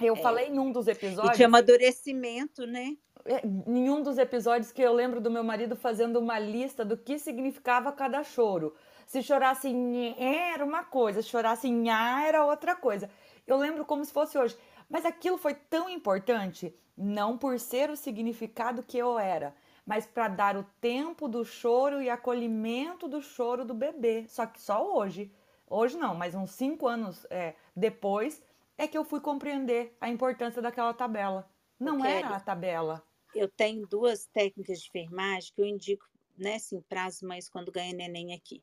Eu 0.00 0.14
é. 0.14 0.18
falei 0.18 0.50
num 0.50 0.72
dos 0.72 0.88
episódios. 0.88 1.34
E 1.34 1.36
de 1.36 1.44
amadurecimento, 1.44 2.66
né? 2.66 2.96
É, 3.24 3.40
em 3.46 3.88
um 3.88 4.02
dos 4.02 4.18
episódios 4.18 4.72
que 4.72 4.82
eu 4.82 4.92
lembro 4.92 5.20
do 5.20 5.30
meu 5.30 5.44
marido 5.44 5.76
fazendo 5.76 6.18
uma 6.18 6.38
lista 6.38 6.84
do 6.84 6.96
que 6.96 7.18
significava 7.18 7.92
cada 7.92 8.22
choro. 8.22 8.74
Se 9.06 9.22
chorasse 9.22 9.68
em 9.68 10.14
era 10.18 10.64
uma 10.64 10.82
coisa, 10.84 11.22
se 11.22 11.28
chorasse 11.28 11.68
em 11.68 11.88
a 11.88 12.26
era 12.26 12.44
outra 12.44 12.74
coisa. 12.74 13.08
Eu 13.46 13.56
lembro 13.56 13.84
como 13.84 14.04
se 14.04 14.12
fosse 14.12 14.38
hoje. 14.38 14.56
Mas 14.88 15.04
aquilo 15.04 15.38
foi 15.38 15.54
tão 15.54 15.88
importante, 15.88 16.74
não 16.96 17.36
por 17.36 17.58
ser 17.58 17.90
o 17.90 17.96
significado 17.96 18.82
que 18.82 18.98
eu 18.98 19.18
era, 19.18 19.54
mas 19.86 20.06
para 20.06 20.28
dar 20.28 20.56
o 20.56 20.64
tempo 20.80 21.28
do 21.28 21.44
choro 21.44 22.00
e 22.02 22.08
acolhimento 22.08 23.08
do 23.08 23.20
choro 23.20 23.64
do 23.64 23.74
bebê. 23.74 24.26
Só 24.28 24.46
que 24.46 24.60
só 24.60 24.96
hoje, 24.96 25.32
hoje 25.68 25.96
não, 25.96 26.14
mas 26.14 26.34
uns 26.34 26.50
cinco 26.50 26.86
anos 26.86 27.26
é, 27.30 27.54
depois, 27.74 28.42
é 28.76 28.86
que 28.86 28.96
eu 28.96 29.04
fui 29.04 29.20
compreender 29.20 29.96
a 30.00 30.08
importância 30.08 30.60
daquela 30.60 30.94
tabela. 30.94 31.48
Não 31.78 32.04
era 32.04 32.28
a 32.28 32.40
tabela. 32.40 33.02
Eu 33.34 33.48
tenho 33.48 33.86
duas 33.86 34.26
técnicas 34.26 34.80
de 34.80 34.88
enfermagem 34.88 35.52
que 35.54 35.60
eu 35.60 35.66
indico, 35.66 36.06
né, 36.38 36.56
assim, 36.56 36.80
para 36.82 37.04
as 37.04 37.20
mães 37.20 37.48
quando 37.48 37.72
ganham 37.72 37.96
neném 37.96 38.32
aqui. 38.32 38.62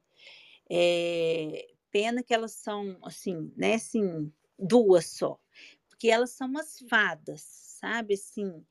É, 0.70 1.68
pena 1.92 2.24
que 2.24 2.34
elas 2.34 2.54
são, 2.54 2.98
assim, 3.04 3.52
né, 3.58 3.76
assim, 3.76 4.32
duas 4.62 5.08
só, 5.08 5.40
porque 5.90 6.08
elas 6.10 6.32
são 6.32 6.48
umas 6.48 6.80
fadas, 6.90 7.42
sabe? 7.42 8.14
Assim, 8.14 8.64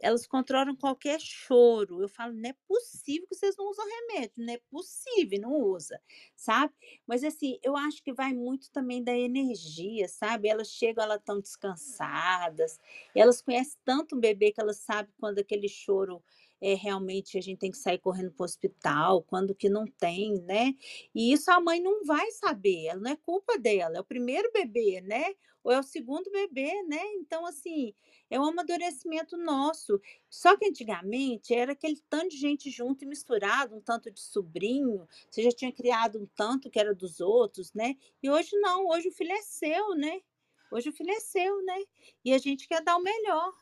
elas 0.00 0.26
controlam 0.26 0.74
qualquer 0.74 1.20
choro. 1.20 2.02
Eu 2.02 2.08
falo, 2.08 2.32
não 2.32 2.50
é 2.50 2.54
possível 2.66 3.26
que 3.28 3.34
vocês 3.34 3.56
não 3.56 3.68
usam 3.70 3.84
remédio, 3.84 4.32
não 4.44 4.54
é 4.54 4.58
possível, 4.70 5.40
não 5.40 5.52
usa, 5.52 6.00
sabe? 6.34 6.72
Mas 7.06 7.22
assim, 7.22 7.58
eu 7.62 7.76
acho 7.76 8.02
que 8.02 8.12
vai 8.12 8.32
muito 8.32 8.70
também 8.72 9.02
da 9.02 9.16
energia, 9.16 10.08
sabe? 10.08 10.48
Elas 10.48 10.68
chegam, 10.68 11.04
elas 11.04 11.18
estão 11.18 11.40
descansadas, 11.40 12.80
elas 13.14 13.42
conhecem 13.42 13.78
tanto 13.84 14.16
o 14.16 14.20
bebê 14.20 14.50
que 14.52 14.60
elas 14.60 14.78
sabem 14.78 15.12
quando 15.18 15.38
aquele 15.38 15.68
choro 15.68 16.22
é, 16.60 16.74
realmente 16.74 17.38
a 17.38 17.40
gente 17.40 17.58
tem 17.58 17.70
que 17.70 17.78
sair 17.78 17.98
correndo 17.98 18.32
para 18.32 18.42
o 18.42 18.44
hospital, 18.44 19.22
quando 19.22 19.54
que 19.54 19.68
não 19.68 19.86
tem, 19.86 20.40
né? 20.42 20.74
E 21.14 21.32
isso 21.32 21.50
a 21.50 21.60
mãe 21.60 21.80
não 21.80 22.04
vai 22.04 22.30
saber, 22.32 22.86
ela 22.86 23.00
não 23.00 23.10
é 23.10 23.16
culpa 23.16 23.58
dela, 23.58 23.96
é 23.96 24.00
o 24.00 24.04
primeiro 24.04 24.50
bebê, 24.52 25.00
né? 25.00 25.34
Ou 25.62 25.72
é 25.72 25.78
o 25.78 25.82
segundo 25.82 26.30
bebê, 26.30 26.82
né? 26.84 27.00
Então, 27.16 27.44
assim, 27.44 27.94
é 28.30 28.40
um 28.40 28.44
amadurecimento 28.44 29.36
nosso. 29.36 30.00
Só 30.28 30.56
que 30.56 30.66
antigamente 30.66 31.54
era 31.54 31.72
aquele 31.72 32.00
tanto 32.08 32.30
de 32.30 32.38
gente 32.38 32.70
junto 32.70 33.04
e 33.04 33.06
misturado, 33.06 33.76
um 33.76 33.80
tanto 33.80 34.10
de 34.10 34.20
sobrinho, 34.20 35.06
você 35.30 35.42
já 35.42 35.50
tinha 35.50 35.72
criado 35.72 36.18
um 36.18 36.26
tanto 36.34 36.70
que 36.70 36.78
era 36.78 36.94
dos 36.94 37.20
outros, 37.20 37.72
né? 37.74 37.96
E 38.22 38.30
hoje 38.30 38.56
não, 38.58 38.88
hoje 38.88 39.08
o 39.08 39.12
filho 39.12 39.32
é 39.32 39.42
seu, 39.42 39.94
né? 39.94 40.20
Hoje 40.70 40.88
o 40.88 40.92
filho 40.92 41.10
é 41.10 41.20
seu, 41.20 41.62
né? 41.64 41.82
E 42.24 42.32
a 42.32 42.38
gente 42.38 42.68
quer 42.68 42.82
dar 42.82 42.96
o 42.96 43.02
melhor 43.02 43.52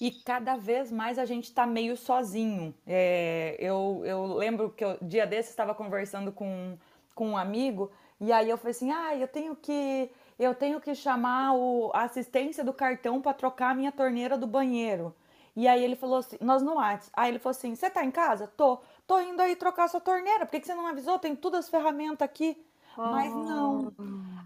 e 0.00 0.10
cada 0.10 0.56
vez 0.56 0.90
mais 0.90 1.18
a 1.18 1.24
gente 1.24 1.44
está 1.44 1.66
meio 1.66 1.96
sozinho. 1.96 2.74
É, 2.86 3.56
eu, 3.58 4.02
eu 4.04 4.34
lembro 4.34 4.70
que 4.70 4.84
eu, 4.84 4.98
dia 5.00 5.26
desse 5.26 5.50
estava 5.50 5.74
conversando 5.74 6.32
com, 6.32 6.76
com 7.14 7.30
um 7.30 7.36
amigo 7.36 7.90
e 8.20 8.32
aí 8.32 8.48
eu 8.50 8.58
falei 8.58 8.72
assim, 8.72 8.90
ah, 8.90 9.14
eu 9.16 9.28
tenho 9.28 9.54
que 9.56 10.10
eu 10.38 10.54
tenho 10.54 10.80
que 10.80 10.94
chamar 10.94 11.54
o, 11.54 11.90
a 11.94 12.02
assistência 12.02 12.64
do 12.64 12.72
cartão 12.72 13.20
para 13.20 13.32
trocar 13.34 13.70
a 13.70 13.74
minha 13.74 13.92
torneira 13.92 14.36
do 14.36 14.46
banheiro. 14.46 15.14
E 15.56 15.68
aí 15.68 15.84
ele 15.84 15.94
falou 15.94 16.18
assim, 16.18 16.36
nós 16.40 16.62
no 16.62 16.74
WhatsApp. 16.74 17.12
Aí 17.14 17.30
ele 17.30 17.38
falou 17.38 17.52
assim, 17.52 17.74
você 17.74 17.88
tá 17.88 18.04
em 18.04 18.10
casa? 18.10 18.48
Tô. 18.56 18.80
Tô 19.06 19.20
indo 19.20 19.40
aí 19.40 19.54
trocar 19.54 19.88
sua 19.88 20.00
torneira. 20.00 20.44
Por 20.44 20.50
que, 20.50 20.60
que 20.60 20.66
você 20.66 20.74
não 20.74 20.86
avisou? 20.86 21.18
Tem 21.18 21.36
todas 21.36 21.66
as 21.66 21.70
ferramentas 21.70 22.22
aqui. 22.22 22.60
Mas 22.96 23.32
não. 23.32 23.92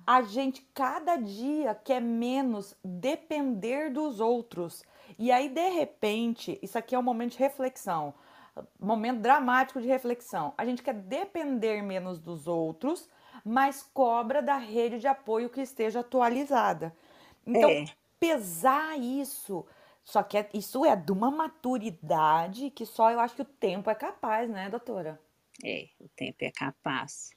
A 0.07 0.23
gente 0.23 0.63
cada 0.75 1.17
dia 1.17 1.75
quer 1.75 2.01
menos 2.01 2.75
depender 2.85 3.91
dos 3.91 4.21
outros. 4.21 4.83
E 5.18 5.31
aí, 5.31 5.49
de 5.49 5.68
repente, 5.68 6.59
isso 6.62 6.77
aqui 6.77 6.94
é 6.94 6.99
um 6.99 7.03
momento 7.03 7.33
de 7.33 7.38
reflexão, 7.38 8.14
momento 8.79 9.21
dramático 9.21 9.81
de 9.81 9.87
reflexão. 9.87 10.53
A 10.57 10.64
gente 10.64 10.83
quer 10.83 10.94
depender 10.94 11.83
menos 11.83 12.18
dos 12.18 12.47
outros, 12.47 13.09
mas 13.44 13.83
cobra 13.94 14.42
da 14.42 14.57
rede 14.57 14.99
de 14.99 15.07
apoio 15.07 15.49
que 15.49 15.61
esteja 15.61 16.01
atualizada. 16.01 16.94
Então, 17.47 17.71
é. 17.71 17.85
pesar 18.18 18.99
isso. 18.99 19.64
Só 20.05 20.23
que 20.23 20.38
é, 20.38 20.49
isso 20.55 20.85
é 20.85 20.97
de 20.97 21.12
uma 21.12 21.31
maturidade 21.31 22.71
que 22.71 22.87
só 22.87 23.11
eu 23.11 23.21
acho 23.21 23.37
que 23.37 23.42
o 23.42 23.44
tempo 23.44 23.90
é 23.90 23.94
capaz, 23.94 24.49
né, 24.49 24.71
doutora? 24.71 25.21
É, 25.64 25.88
o 26.01 26.09
tempo 26.09 26.38
é 26.40 26.51
capaz. 26.51 27.31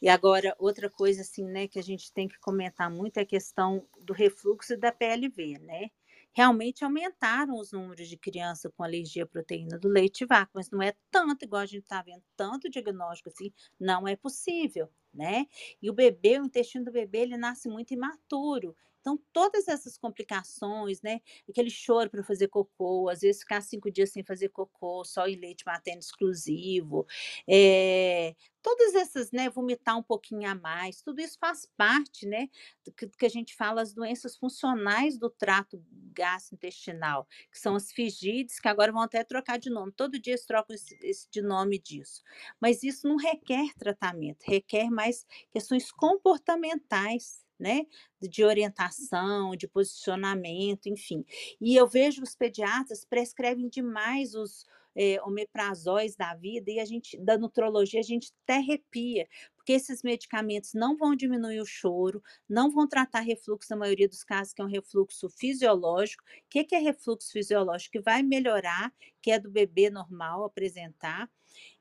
E 0.00 0.08
agora, 0.08 0.54
outra 0.58 0.88
coisa 0.88 1.22
assim, 1.22 1.44
né, 1.44 1.66
que 1.66 1.78
a 1.78 1.82
gente 1.82 2.12
tem 2.12 2.28
que 2.28 2.38
comentar 2.38 2.90
muito 2.90 3.18
é 3.18 3.22
a 3.22 3.26
questão 3.26 3.84
do 4.00 4.12
refluxo 4.12 4.74
e 4.74 4.76
da 4.76 4.92
PLV, 4.92 5.58
né? 5.58 5.90
Realmente 6.36 6.84
aumentaram 6.84 7.54
os 7.58 7.72
números 7.72 8.08
de 8.08 8.16
crianças 8.18 8.70
com 8.76 8.84
alergia 8.84 9.24
à 9.24 9.26
proteína 9.26 9.78
do 9.78 9.88
leite 9.88 10.26
vaca, 10.26 10.52
mas 10.54 10.70
não 10.70 10.82
é 10.82 10.94
tanto, 11.10 11.44
igual 11.44 11.62
a 11.62 11.66
gente 11.66 11.84
está 11.84 12.02
vendo, 12.02 12.22
tanto 12.36 12.68
diagnóstico 12.70 13.30
assim, 13.30 13.50
não 13.80 14.06
é 14.06 14.14
possível, 14.16 14.90
né? 15.14 15.46
E 15.80 15.88
o 15.90 15.94
bebê, 15.94 16.38
o 16.38 16.44
intestino 16.44 16.84
do 16.84 16.92
bebê, 16.92 17.20
ele 17.20 17.38
nasce 17.38 17.68
muito 17.68 17.94
imaturo. 17.94 18.76
Então, 19.06 19.16
todas 19.32 19.68
essas 19.68 19.96
complicações, 19.96 21.00
né? 21.00 21.20
Aquele 21.48 21.70
choro 21.70 22.10
para 22.10 22.24
fazer 22.24 22.48
cocô, 22.48 23.08
às 23.08 23.20
vezes 23.20 23.42
ficar 23.42 23.60
cinco 23.60 23.88
dias 23.88 24.10
sem 24.10 24.24
fazer 24.24 24.48
cocô, 24.48 25.04
só 25.04 25.28
em 25.28 25.36
leite 25.36 25.62
materno 25.64 26.00
exclusivo, 26.00 27.06
é, 27.48 28.34
todas 28.60 28.96
essas, 28.96 29.30
né, 29.30 29.48
vomitar 29.48 29.96
um 29.96 30.02
pouquinho 30.02 30.50
a 30.50 30.56
mais, 30.56 31.00
tudo 31.02 31.20
isso 31.20 31.38
faz 31.38 31.68
parte, 31.76 32.26
né, 32.26 32.48
do 32.84 32.90
que, 32.92 33.06
do 33.06 33.16
que 33.16 33.26
a 33.26 33.28
gente 33.28 33.54
fala, 33.54 33.80
as 33.80 33.94
doenças 33.94 34.36
funcionais 34.36 35.16
do 35.16 35.30
trato 35.30 35.80
gastrointestinal, 36.12 37.28
que 37.52 37.60
são 37.60 37.76
as 37.76 37.92
FIGIDs, 37.92 38.58
que 38.58 38.66
agora 38.68 38.90
vão 38.90 39.02
até 39.02 39.22
trocar 39.22 39.56
de 39.58 39.70
nome, 39.70 39.92
todo 39.92 40.18
dia 40.18 40.32
eles 40.32 40.44
trocam 40.46 40.74
esse, 40.74 40.98
esse 41.00 41.30
de 41.30 41.40
nome 41.42 41.78
disso. 41.78 42.22
Mas 42.60 42.82
isso 42.82 43.06
não 43.06 43.16
requer 43.16 43.72
tratamento, 43.78 44.42
requer 44.44 44.90
mais 44.90 45.24
questões 45.52 45.92
comportamentais, 45.92 47.45
né? 47.58 47.86
De 48.20 48.44
orientação, 48.44 49.56
de 49.56 49.68
posicionamento, 49.68 50.86
enfim. 50.86 51.24
E 51.60 51.76
eu 51.76 51.86
vejo 51.86 52.22
os 52.22 52.34
pediatras 52.34 53.04
prescrevem 53.04 53.68
demais 53.68 54.34
os 54.34 54.66
é, 54.96 55.22
omeprazóis 55.22 56.16
da 56.16 56.34
vida 56.34 56.70
e 56.70 56.80
a 56.80 56.84
gente, 56.84 57.18
da 57.18 57.36
nutrologia, 57.36 58.00
a 58.00 58.02
gente 58.02 58.32
até 58.42 58.54
arrepia, 58.54 59.28
porque 59.54 59.72
esses 59.72 60.02
medicamentos 60.02 60.72
não 60.72 60.96
vão 60.96 61.14
diminuir 61.14 61.60
o 61.60 61.66
choro, 61.66 62.22
não 62.48 62.70
vão 62.70 62.88
tratar 62.88 63.20
refluxo 63.20 63.68
na 63.70 63.76
maioria 63.76 64.08
dos 64.08 64.24
casos, 64.24 64.54
que 64.54 64.62
é 64.62 64.64
um 64.64 64.68
refluxo 64.68 65.28
fisiológico. 65.28 66.24
O 66.24 66.48
que, 66.48 66.64
que 66.64 66.74
é 66.74 66.78
refluxo 66.78 67.30
fisiológico? 67.30 67.92
Que 67.92 68.00
vai 68.00 68.22
melhorar, 68.22 68.90
que 69.20 69.30
é 69.30 69.38
do 69.38 69.50
bebê 69.50 69.90
normal 69.90 70.44
apresentar. 70.44 71.30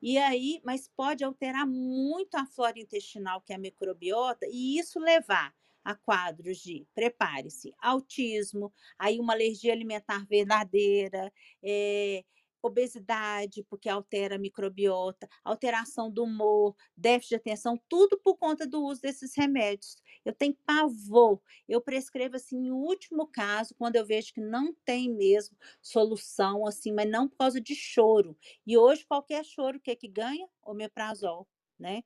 E 0.02 0.18
aí, 0.18 0.60
mas 0.66 0.90
pode 0.90 1.24
alterar 1.24 1.66
muito 1.66 2.36
a 2.36 2.46
flora 2.46 2.80
intestinal, 2.80 3.42
que 3.42 3.54
é 3.54 3.56
a 3.56 3.60
microbiota, 3.60 4.46
e 4.50 4.78
isso 4.78 5.00
levar 5.00 5.54
a 5.86 5.96
quadros 5.96 6.58
de, 6.58 6.88
prepare-se, 6.96 7.74
autismo, 7.80 8.74
aí 8.98 9.20
uma 9.20 9.34
alergia 9.34 9.72
alimentar 9.72 10.26
verdadeira, 10.26 11.32
é, 11.64 12.26
obesidade, 12.66 13.64
porque 13.70 13.88
altera 13.88 14.36
a 14.36 14.40
microbiota, 14.40 15.30
alteração 15.44 16.10
do 16.12 16.24
humor, 16.24 16.76
déficit 16.98 17.30
de 17.30 17.36
atenção, 17.36 17.80
tudo 17.88 18.20
por 18.24 18.38
conta 18.38 18.66
do 18.66 18.84
uso 18.84 19.02
desses 19.02 19.36
remédios. 19.38 19.96
Eu 20.24 20.34
tenho 20.34 20.58
pavor, 20.66 21.40
eu 21.68 21.80
prescrevo 21.80 22.36
assim, 22.36 22.58
em 22.68 22.72
último 22.72 23.28
caso, 23.28 23.76
quando 23.78 23.96
eu 23.96 24.06
vejo 24.06 24.34
que 24.34 24.42
não 24.42 24.74
tem 24.84 25.14
mesmo 25.14 25.56
solução, 25.82 26.66
assim, 26.66 26.92
mas 26.92 27.10
não 27.10 27.28
por 27.30 27.38
causa 27.38 27.62
de 27.62 27.76
choro. 27.76 28.36
E 28.66 28.78
hoje, 28.78 29.06
qualquer 29.06 29.46
choro, 29.46 29.78
o 29.78 29.82
que 29.82 29.92
é 29.92 29.96
que 29.96 30.08
ganha? 30.08 30.48
Omeprazol, 30.64 31.48
né? 31.80 32.04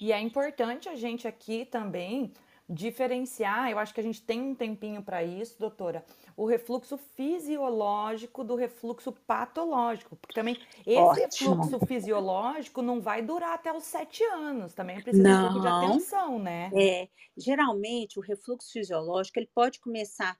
E 0.00 0.12
é 0.12 0.18
importante 0.18 0.88
a 0.88 0.96
gente 0.96 1.28
aqui 1.28 1.64
também 1.64 2.32
diferenciar, 2.72 3.70
eu 3.70 3.78
acho 3.78 3.92
que 3.92 4.00
a 4.00 4.02
gente 4.02 4.22
tem 4.24 4.40
um 4.40 4.54
tempinho 4.54 5.02
para 5.02 5.22
isso, 5.24 5.58
doutora, 5.58 6.04
o 6.36 6.46
refluxo 6.46 6.96
fisiológico 6.96 8.44
do 8.44 8.54
refluxo 8.54 9.12
patológico, 9.12 10.16
porque 10.16 10.34
também 10.34 10.60
esse 10.86 11.18
Ótimo. 11.18 11.74
refluxo 11.74 11.80
fisiológico 11.80 12.80
não 12.82 13.00
vai 13.00 13.22
durar 13.22 13.54
até 13.54 13.72
os 13.72 13.84
sete 13.84 14.22
anos, 14.24 14.74
também 14.74 15.02
precisa 15.02 15.30
um 15.30 15.36
pouco 15.36 15.58
de 15.60 15.66
Não, 15.66 15.68
atenção, 15.68 16.38
né? 16.38 16.74
é, 16.74 17.08
geralmente 17.36 18.18
o 18.18 18.22
refluxo 18.22 18.72
fisiológico 18.72 19.38
ele 19.38 19.50
pode 19.54 19.80
começar, 19.80 20.36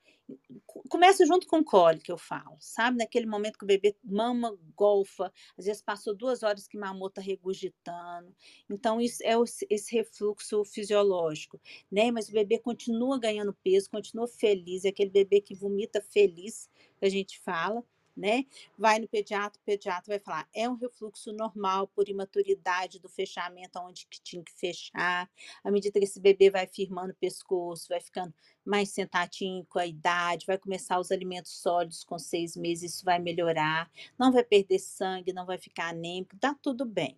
começa 0.88 1.24
junto 1.26 1.46
com 1.46 1.58
o 1.58 1.64
cólica, 1.64 2.10
eu 2.10 2.18
falo, 2.18 2.56
sabe? 2.58 2.98
Naquele 2.98 3.26
momento 3.26 3.58
que 3.58 3.64
o 3.64 3.66
bebê 3.66 3.96
mama, 4.02 4.56
golfa, 4.76 5.32
às 5.56 5.64
vezes 5.64 5.82
passou 5.82 6.14
duas 6.14 6.42
horas 6.42 6.66
que 6.66 6.78
mamou 6.78 7.08
está 7.08 7.20
regurgitando, 7.20 8.34
então 8.68 9.00
isso 9.00 9.22
é 9.22 9.34
esse 9.68 9.94
refluxo 9.94 10.64
fisiológico, 10.64 11.60
né? 11.90 12.10
Mas 12.10 12.28
o 12.28 12.32
bebê 12.32 12.58
continua 12.58 13.18
ganhando 13.18 13.52
peso, 13.62 13.90
continua 13.90 14.26
feliz, 14.26 14.84
é 14.84 14.88
aquele 14.88 15.10
bebê 15.10 15.40
que 15.40 15.54
vomita 15.54 16.00
feliz, 16.00 16.68
que 16.98 17.06
a 17.06 17.10
gente 17.10 17.38
fala, 17.40 17.84
né? 18.20 18.44
Vai 18.78 18.98
no 18.98 19.08
pediatra, 19.08 19.58
o 19.60 19.64
pediatra 19.64 20.04
vai 20.06 20.20
falar, 20.20 20.48
é 20.54 20.68
um 20.68 20.74
refluxo 20.74 21.32
normal 21.32 21.88
por 21.88 22.08
imaturidade 22.08 23.00
do 23.00 23.08
fechamento 23.08 23.78
onde 23.80 24.06
que 24.06 24.20
tinha 24.20 24.44
que 24.44 24.52
fechar, 24.52 25.28
à 25.64 25.70
medida 25.70 25.98
que 25.98 26.04
esse 26.04 26.20
bebê 26.20 26.50
vai 26.50 26.66
firmando 26.66 27.12
o 27.12 27.16
pescoço, 27.16 27.88
vai 27.88 28.00
ficando 28.00 28.32
mais 28.64 28.90
sentadinho 28.90 29.64
com 29.66 29.78
a 29.78 29.86
idade, 29.86 30.46
vai 30.46 30.58
começar 30.58 31.00
os 31.00 31.10
alimentos 31.10 31.52
sólidos 31.60 32.04
com 32.04 32.18
seis 32.18 32.56
meses, 32.56 32.94
isso 32.94 33.04
vai 33.04 33.18
melhorar, 33.18 33.90
não 34.18 34.30
vai 34.30 34.44
perder 34.44 34.78
sangue, 34.78 35.32
não 35.32 35.46
vai 35.46 35.58
ficar 35.58 35.88
anêmico, 35.88 36.36
tá 36.36 36.54
tudo 36.62 36.84
bem. 36.84 37.16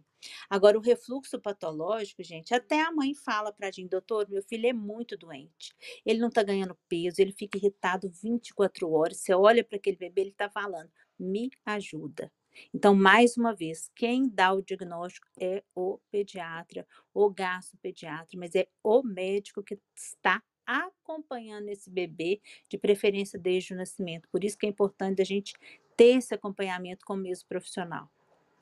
Agora, 0.48 0.78
o 0.78 0.80
refluxo 0.80 1.40
patológico, 1.40 2.22
gente, 2.22 2.54
até 2.54 2.80
a 2.80 2.92
mãe 2.92 3.14
fala 3.14 3.52
pra 3.52 3.70
gente, 3.70 3.90
doutor, 3.90 4.28
meu 4.28 4.42
filho 4.42 4.66
é 4.66 4.72
muito 4.72 5.16
doente, 5.16 5.74
ele 6.04 6.20
não 6.20 6.30
tá 6.30 6.42
ganhando 6.42 6.76
peso, 6.88 7.20
ele 7.20 7.32
fica 7.32 7.58
irritado 7.58 8.10
24 8.10 8.90
horas, 8.90 9.18
você 9.18 9.34
olha 9.34 9.64
para 9.64 9.76
aquele 9.76 9.96
bebê, 9.96 10.22
ele 10.22 10.32
tá 10.32 10.48
falando, 10.48 10.90
me 11.18 11.50
ajuda. 11.64 12.30
Então, 12.72 12.94
mais 12.94 13.36
uma 13.36 13.54
vez, 13.54 13.90
quem 13.94 14.28
dá 14.28 14.52
o 14.52 14.62
diagnóstico 14.62 15.26
é 15.40 15.62
o 15.74 15.98
pediatra, 16.10 16.86
o 17.14 17.30
gastropediatra, 17.30 18.38
mas 18.38 18.54
é 18.54 18.68
o 18.82 19.02
médico 19.02 19.62
que 19.62 19.78
está 19.96 20.42
acompanhando 20.66 21.68
esse 21.68 21.90
bebê, 21.90 22.40
de 22.68 22.78
preferência 22.78 23.38
desde 23.38 23.74
o 23.74 23.76
nascimento. 23.76 24.28
Por 24.30 24.44
isso 24.44 24.56
que 24.56 24.66
é 24.66 24.68
importante 24.68 25.20
a 25.20 25.24
gente 25.24 25.54
ter 25.96 26.16
esse 26.16 26.34
acompanhamento 26.34 27.04
com 27.04 27.14
o 27.14 27.18
mesmo 27.18 27.48
profissional. 27.48 28.10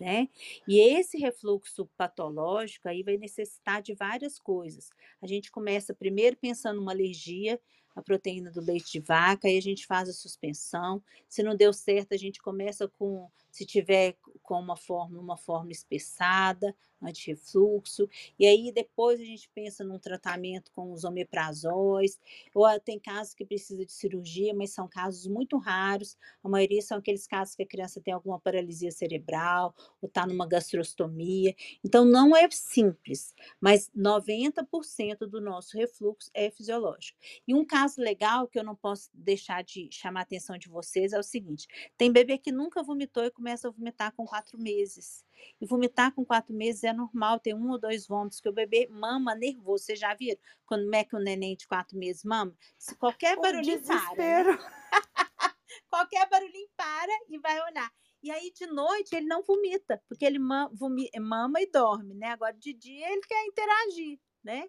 Né? 0.01 0.29
E 0.67 0.81
esse 0.81 1.19
refluxo 1.19 1.87
patológico 1.97 2.89
aí 2.89 3.03
vai 3.03 3.19
necessitar 3.19 3.83
de 3.83 3.95
várias 3.95 4.39
coisas. 4.39 4.89
A 5.21 5.27
gente 5.27 5.51
começa 5.51 5.93
primeiro 5.93 6.37
pensando 6.39 6.77
numa 6.77 6.93
alergia 6.93 7.61
à 7.95 8.01
proteína 8.01 8.51
do 8.51 8.63
leite 8.63 8.93
de 8.93 9.01
vaca, 9.01 9.47
aí 9.47 9.59
a 9.59 9.63
gente 9.63 9.87
faz 9.87 10.09
a 10.09 10.13
suspensão. 10.13 11.03
Se 11.29 11.43
não 11.43 11.55
deu 11.55 11.73
certo, 11.73 12.15
a 12.15 12.17
gente 12.17 12.41
começa 12.41 12.89
com, 12.89 13.29
se 13.51 13.67
tiver 13.67 14.17
com 14.43 14.59
uma 14.59 14.77
forma, 14.77 15.21
uma 15.21 15.37
forma 15.37 15.71
espessada, 15.71 16.75
anti-refluxo, 17.03 18.09
e 18.39 18.47
aí 18.47 18.73
depois 18.73 19.21
a 19.21 19.25
gente 19.25 19.49
pensa 19.55 19.85
num 19.85 19.99
tratamento 19.99 20.71
com 20.73 20.93
os 20.93 21.05
omeprazóis, 21.05 22.19
ou 22.55 22.67
tem 22.81 22.99
casos 22.99 23.35
que 23.35 23.45
precisa 23.45 23.85
de 23.85 23.93
cirurgia, 23.93 24.55
mas 24.55 24.71
são 24.73 24.89
casos 24.89 25.27
muito 25.27 25.57
raros, 25.59 26.17
a 26.43 26.49
maioria 26.49 26.83
são 26.83 26.99
aqueles 26.99 27.27
casos 27.27 27.55
que 27.55 27.63
a 27.63 27.67
criança 27.67 28.01
tem 28.01 28.13
alguma 28.15 28.39
paralisia 28.41 28.91
cerebral, 28.91 29.75
ou 30.01 30.07
está 30.09 30.27
numa 30.27 30.47
gastrostomia, 30.47 31.55
então 31.85 32.05
não 32.05 32.37
é 32.37 32.49
simples, 32.51 33.35
mas 33.61 33.91
90% 33.97 35.27
do 35.27 35.41
nosso 35.41 35.77
refluxo 35.77 36.31
é 36.35 36.51
fisiológico. 36.51 37.19
E 37.47 37.55
um 37.55 37.65
caso 37.65 38.01
legal 38.01 38.49
que 38.49 38.59
eu 38.59 38.65
não 38.65 38.75
posso 38.77 39.11
deixar 39.15 39.63
de 39.63 39.89
chamar 39.91 40.21
a 40.21 40.23
atenção 40.23 40.59
de 40.59 40.69
vocês 40.69 41.13
é 41.13 41.19
o 41.19 41.23
seguinte: 41.23 41.67
tem 41.97 42.13
bebê 42.13 42.39
que 42.39 42.53
nunca 42.53 42.83
vomitou 42.83 43.25
e 43.25 43.31
começa 43.31 43.69
a 43.69 43.71
vomitar 43.71 44.13
com 44.15 44.25
quatro 44.27 44.59
meses. 44.59 45.25
E 45.61 45.67
vomitar 45.67 46.13
com 46.15 46.25
quatro 46.25 46.55
meses 46.55 46.85
é 46.85 46.93
normal, 46.93 47.39
tem 47.39 47.55
um 47.55 47.71
ou 47.71 47.79
dois 47.79 48.07
vômitos 48.07 48.41
que 48.41 48.49
o 48.49 48.53
bebê 48.53 48.89
mama 48.91 49.35
nervoso. 49.35 49.85
Vocês 49.85 49.99
já 49.99 50.15
viram? 50.15 50.41
Quando 50.65 50.93
é 50.95 51.05
que 51.05 51.15
o 51.17 51.19
neném 51.19 51.57
de 51.57 51.67
quatro 51.67 51.99
meses 51.99 52.25
mama? 52.25 52.55
Se 52.79 52.95
qualquer 52.97 53.37
barulhinho 53.43 53.79
para, 53.87 54.17
né? 54.17 54.59
Qualquer 55.89 56.29
barulhinho 56.29 56.69
para 56.77 57.13
e 57.29 57.39
vai 57.39 57.61
olhar. 57.69 57.91
E 58.23 58.31
aí, 58.31 58.53
de 58.53 58.67
noite, 58.67 59.15
ele 59.17 59.27
não 59.27 59.43
vomita, 59.43 60.03
porque 60.09 60.25
ele 60.25 60.39
ma- 60.39 60.69
vomi- 60.73 61.11
mama 61.19 61.61
e 61.61 61.67
dorme, 61.71 62.15
né? 62.15 62.29
Agora, 62.29 62.53
de 62.53 62.73
dia, 62.73 63.11
ele 63.11 63.23
quer 63.23 63.45
interagir, 63.47 64.19
né? 64.45 64.67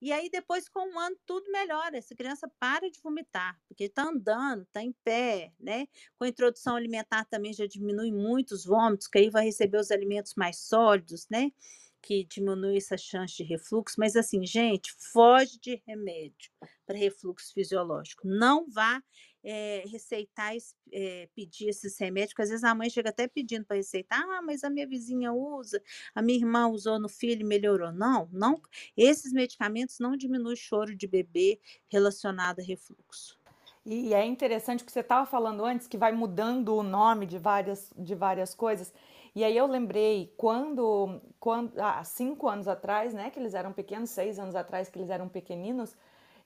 E 0.00 0.12
aí, 0.12 0.28
depois, 0.28 0.68
com 0.68 0.80
um 0.80 0.98
ano, 0.98 1.16
tudo 1.24 1.50
melhora. 1.52 1.96
Essa 1.96 2.14
criança 2.14 2.50
para 2.58 2.90
de 2.90 3.00
vomitar, 3.00 3.56
porque 3.68 3.84
está 3.84 4.04
andando, 4.08 4.62
está 4.62 4.82
em 4.82 4.92
pé, 5.04 5.52
né? 5.60 5.86
Com 6.16 6.24
a 6.24 6.28
introdução 6.28 6.74
alimentar 6.76 7.24
também 7.26 7.52
já 7.52 7.66
diminui 7.66 8.10
muito 8.10 8.52
os 8.52 8.64
vômitos, 8.64 9.06
que 9.06 9.18
aí 9.18 9.30
vai 9.30 9.44
receber 9.44 9.78
os 9.78 9.90
alimentos 9.90 10.34
mais 10.36 10.58
sólidos, 10.58 11.26
né? 11.30 11.52
Que 12.02 12.24
diminui 12.24 12.78
essa 12.78 12.96
chance 12.96 13.36
de 13.36 13.44
refluxo. 13.44 13.94
Mas, 13.98 14.16
assim, 14.16 14.44
gente, 14.44 14.92
foge 15.12 15.58
de 15.60 15.80
remédio 15.86 16.50
para 16.84 16.98
refluxo 16.98 17.52
fisiológico. 17.54 18.26
Não 18.26 18.68
vá 18.68 19.00
eh, 19.44 19.84
receitar, 19.86 20.52
eh, 20.92 21.28
pedir 21.34 21.68
esses 21.68 21.98
remédios, 21.98 22.32
porque 22.32 22.42
às 22.42 22.48
vezes 22.48 22.64
a 22.64 22.74
mãe 22.74 22.88
chega 22.88 23.10
até 23.10 23.26
pedindo 23.26 23.64
para 23.64 23.76
receitar, 23.76 24.20
ah, 24.20 24.42
mas 24.42 24.62
a 24.64 24.70
minha 24.70 24.86
vizinha 24.86 25.32
usa, 25.32 25.82
a 26.14 26.22
minha 26.22 26.38
irmã 26.38 26.68
usou 26.68 26.98
no 26.98 27.08
filho 27.08 27.42
e 27.42 27.44
melhorou. 27.44 27.92
Não, 27.92 28.28
não, 28.32 28.60
esses 28.96 29.32
medicamentos 29.32 29.98
não 29.98 30.16
diminuem 30.16 30.54
o 30.54 30.56
choro 30.56 30.94
de 30.94 31.06
bebê 31.06 31.60
relacionado 31.88 32.60
a 32.60 32.62
refluxo. 32.62 33.40
E 33.84 34.14
é 34.14 34.24
interessante 34.24 34.84
que 34.84 34.92
você 34.92 35.00
estava 35.00 35.26
falando 35.26 35.64
antes 35.64 35.88
que 35.88 35.98
vai 35.98 36.12
mudando 36.12 36.76
o 36.76 36.82
nome 36.84 37.26
de 37.26 37.36
várias, 37.36 37.92
de 37.96 38.14
várias 38.14 38.54
coisas. 38.54 38.92
E 39.34 39.42
aí 39.42 39.56
eu 39.56 39.66
lembrei 39.66 40.32
quando, 40.36 41.20
quando 41.40 41.80
há 41.80 42.04
cinco 42.04 42.48
anos 42.48 42.68
atrás, 42.68 43.12
né, 43.12 43.30
que 43.30 43.40
eles 43.40 43.54
eram 43.54 43.72
pequenos, 43.72 44.10
seis 44.10 44.38
anos 44.38 44.54
atrás 44.54 44.88
que 44.88 44.98
eles 44.98 45.10
eram 45.10 45.28
pequeninos, 45.28 45.96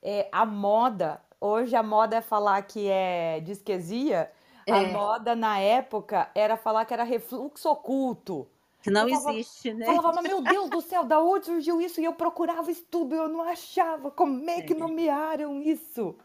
é, 0.02 0.28
a 0.32 0.46
moda, 0.46 1.20
hoje 1.40 1.74
a 1.76 1.82
moda 1.82 2.16
é 2.16 2.20
falar 2.22 2.62
que 2.62 2.88
é 2.88 3.40
disquesia, 3.40 4.32
a 4.68 4.82
É, 4.82 4.82
moda 4.82 5.34
na 5.36 5.58
época 5.60 6.30
era 6.34 6.56
falar 6.56 6.84
que 6.84 6.94
era 6.94 7.04
refluxo 7.04 7.68
oculto. 7.70 8.48
que 8.82 8.90
não 8.90 9.08
falava, 9.08 9.38
existe, 9.38 9.74
né? 9.74 10.00
falava, 10.00 10.12
mas 10.12 10.26
meu 10.26 10.42
Deus 10.42 10.70
do 10.70 10.80
céu, 10.82 11.04
da 11.04 11.20
onde 11.20 11.46
surgiu 11.46 11.80
isso? 11.80 12.00
E 12.00 12.04
eu 12.04 12.14
procurava 12.14 12.70
estudo 12.70 13.14
e 13.14 13.18
eu 13.18 13.28
não 13.28 13.42
achava. 13.42 14.10
Como 14.10 14.48
é 14.50 14.62
que 14.62 14.74
É, 14.76 14.76
nomearam 14.76 15.62
isso? 15.62 16.16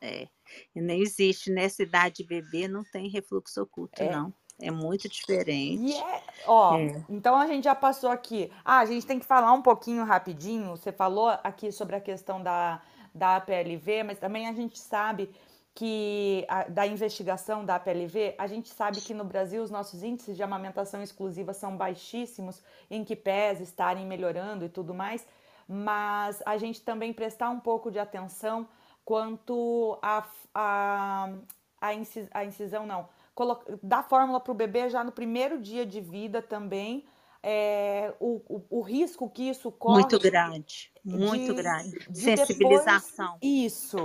é. 0.00 0.28
E 0.74 0.80
nem 0.80 1.02
existe 1.02 1.50
nessa 1.50 1.82
idade 1.82 2.16
de 2.16 2.24
bebê, 2.26 2.68
não 2.68 2.84
tem 2.84 3.08
refluxo 3.10 3.62
oculto, 3.62 4.04
É, 4.04 4.06
não. 4.06 4.34
É 4.60 4.70
muito 4.70 5.08
diferente. 5.08 6.04
é, 6.04 6.22
ó, 6.46 6.88
É. 6.88 7.04
então 7.08 7.36
a 7.36 7.46
gente 7.46 7.64
já 7.64 7.74
passou 7.74 8.10
aqui. 8.10 8.50
Ah, 8.64 8.78
a 8.80 8.84
gente 8.86 9.06
tem 9.06 9.18
que 9.18 9.26
falar 9.26 9.52
um 9.52 9.62
pouquinho 9.62 10.04
rapidinho. 10.04 10.70
Você 10.76 10.92
falou 10.92 11.28
aqui 11.44 11.72
sobre 11.72 11.96
a 11.96 12.00
questão 12.00 12.42
da, 12.42 12.82
da 13.14 13.36
APLV, 13.36 14.02
mas 14.04 14.18
também 14.18 14.48
a 14.48 14.52
gente 14.52 14.78
sabe 14.78 15.30
que 15.74 16.44
a- 16.48 16.64
da 16.64 16.86
investigação 16.86 17.64
da 17.64 17.76
APLV, 17.76 18.34
a 18.38 18.46
gente 18.46 18.68
sabe 18.68 19.00
que 19.00 19.14
no 19.14 19.24
Brasil 19.24 19.62
os 19.62 19.70
nossos 19.70 20.02
índices 20.02 20.36
de 20.36 20.42
amamentação 20.42 21.02
exclusiva 21.02 21.52
são 21.52 21.76
baixíssimos, 21.76 22.62
em 22.90 23.04
que 23.04 23.14
pese 23.16 23.62
estarem 23.62 24.04
melhorando 24.06 24.64
e 24.64 24.68
tudo 24.68 24.92
mais, 24.92 25.26
mas 25.68 26.42
a 26.44 26.56
gente 26.56 26.80
também 26.82 27.12
prestar 27.12 27.50
um 27.50 27.60
pouco 27.60 27.90
de 27.90 27.98
atenção 27.98 28.68
quanto 29.04 29.98
a, 30.02 30.24
a, 30.54 31.28
a, 31.80 31.94
incis- 31.94 32.28
a 32.32 32.44
incisão, 32.44 32.86
não, 32.86 33.08
dar 33.82 34.02
fórmula 34.02 34.40
para 34.40 34.52
o 34.52 34.54
bebê 34.54 34.90
já 34.90 35.02
no 35.02 35.12
primeiro 35.12 35.60
dia 35.60 35.86
de 35.86 36.00
vida 36.00 36.42
também, 36.42 37.06
é, 37.42 38.14
o, 38.20 38.42
o, 38.48 38.78
o 38.78 38.80
risco 38.82 39.28
que 39.30 39.48
isso 39.48 39.68
Muito 39.68 40.18
corre 40.18 40.30
grande, 40.30 40.92
muito 41.04 41.54
de, 41.54 41.54
grande. 41.54 41.90
de 41.90 41.98
depois. 41.98 42.18
Sensibilização. 42.18 43.38
Isso. 43.42 43.98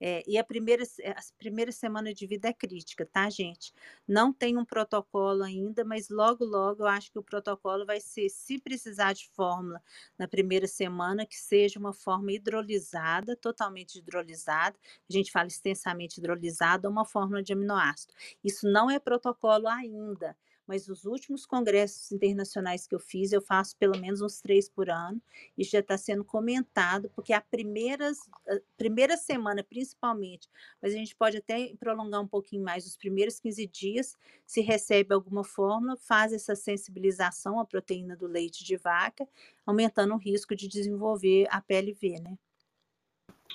É, 0.00 0.22
e 0.26 0.36
a 0.36 0.44
primeira, 0.44 0.84
a 0.84 1.38
primeira 1.38 1.72
semana 1.72 2.12
de 2.12 2.26
vida 2.26 2.48
é 2.48 2.52
crítica, 2.52 3.06
tá, 3.06 3.30
gente? 3.30 3.72
Não 4.06 4.32
tem 4.32 4.58
um 4.58 4.64
protocolo 4.64 5.42
ainda, 5.42 5.84
mas 5.84 6.08
logo, 6.08 6.44
logo 6.44 6.82
eu 6.82 6.86
acho 6.86 7.10
que 7.10 7.18
o 7.18 7.22
protocolo 7.22 7.86
vai 7.86 8.00
ser, 8.00 8.28
se 8.28 8.58
precisar 8.58 9.12
de 9.14 9.28
fórmula 9.30 9.80
na 10.18 10.28
primeira 10.28 10.66
semana, 10.66 11.24
que 11.24 11.36
seja 11.36 11.78
uma 11.78 11.92
forma 11.92 12.32
hidrolisada, 12.32 13.36
totalmente 13.36 13.98
hidrolisada. 13.98 14.76
A 15.08 15.12
gente 15.12 15.32
fala 15.32 15.46
extensamente 15.46 16.18
hidrolisada, 16.18 16.88
uma 16.88 17.04
fórmula 17.04 17.42
de 17.42 17.52
aminoácido. 17.52 18.12
Isso 18.42 18.70
não 18.70 18.90
é 18.90 18.98
protocolo 18.98 19.68
ainda. 19.68 20.36
Mas 20.66 20.88
os 20.88 21.04
últimos 21.04 21.44
congressos 21.44 22.10
internacionais 22.12 22.86
que 22.86 22.94
eu 22.94 22.98
fiz, 22.98 23.32
eu 23.32 23.40
faço 23.40 23.76
pelo 23.76 23.98
menos 23.98 24.20
uns 24.20 24.40
três 24.40 24.68
por 24.68 24.88
ano, 24.88 25.20
e 25.56 25.64
já 25.64 25.80
está 25.80 25.96
sendo 25.98 26.24
comentado, 26.24 27.10
porque 27.14 27.32
a 27.32 27.40
primeiras, 27.40 28.18
a 28.48 28.58
primeira 28.76 29.16
semana, 29.16 29.62
principalmente, 29.62 30.48
mas 30.80 30.92
a 30.92 30.96
gente 30.96 31.14
pode 31.14 31.36
até 31.36 31.74
prolongar 31.78 32.20
um 32.20 32.28
pouquinho 32.28 32.64
mais, 32.64 32.86
os 32.86 32.96
primeiros 32.96 33.38
15 33.38 33.66
dias, 33.66 34.16
se 34.46 34.60
recebe 34.60 35.14
alguma 35.14 35.44
fórmula, 35.44 35.96
faz 35.96 36.32
essa 36.32 36.54
sensibilização 36.54 37.58
à 37.60 37.64
proteína 37.64 38.16
do 38.16 38.26
leite 38.26 38.64
de 38.64 38.76
vaca, 38.76 39.28
aumentando 39.66 40.14
o 40.14 40.18
risco 40.18 40.54
de 40.54 40.68
desenvolver 40.68 41.46
a 41.50 41.60
PLV, 41.60 42.20
né? 42.20 42.38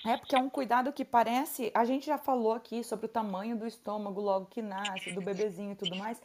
É, 0.06 0.15
porque 0.15 0.36
é 0.36 0.39
um 0.39 0.50
cuidado 0.50 0.93
que 0.93 1.04
parece. 1.04 1.72
A 1.74 1.84
gente 1.84 2.06
já 2.06 2.17
falou 2.17 2.54
aqui 2.54 2.84
sobre 2.84 3.06
o 3.08 3.10
tamanho 3.10 3.58
do 3.58 3.67
estômago 3.67 4.22
logo 4.22 4.45
que 4.45 4.62
nasce, 4.62 5.12
do 5.12 5.22
bebezinho 5.22 5.74
e 5.74 5.76
tudo 5.76 5.95
mais. 5.95 6.22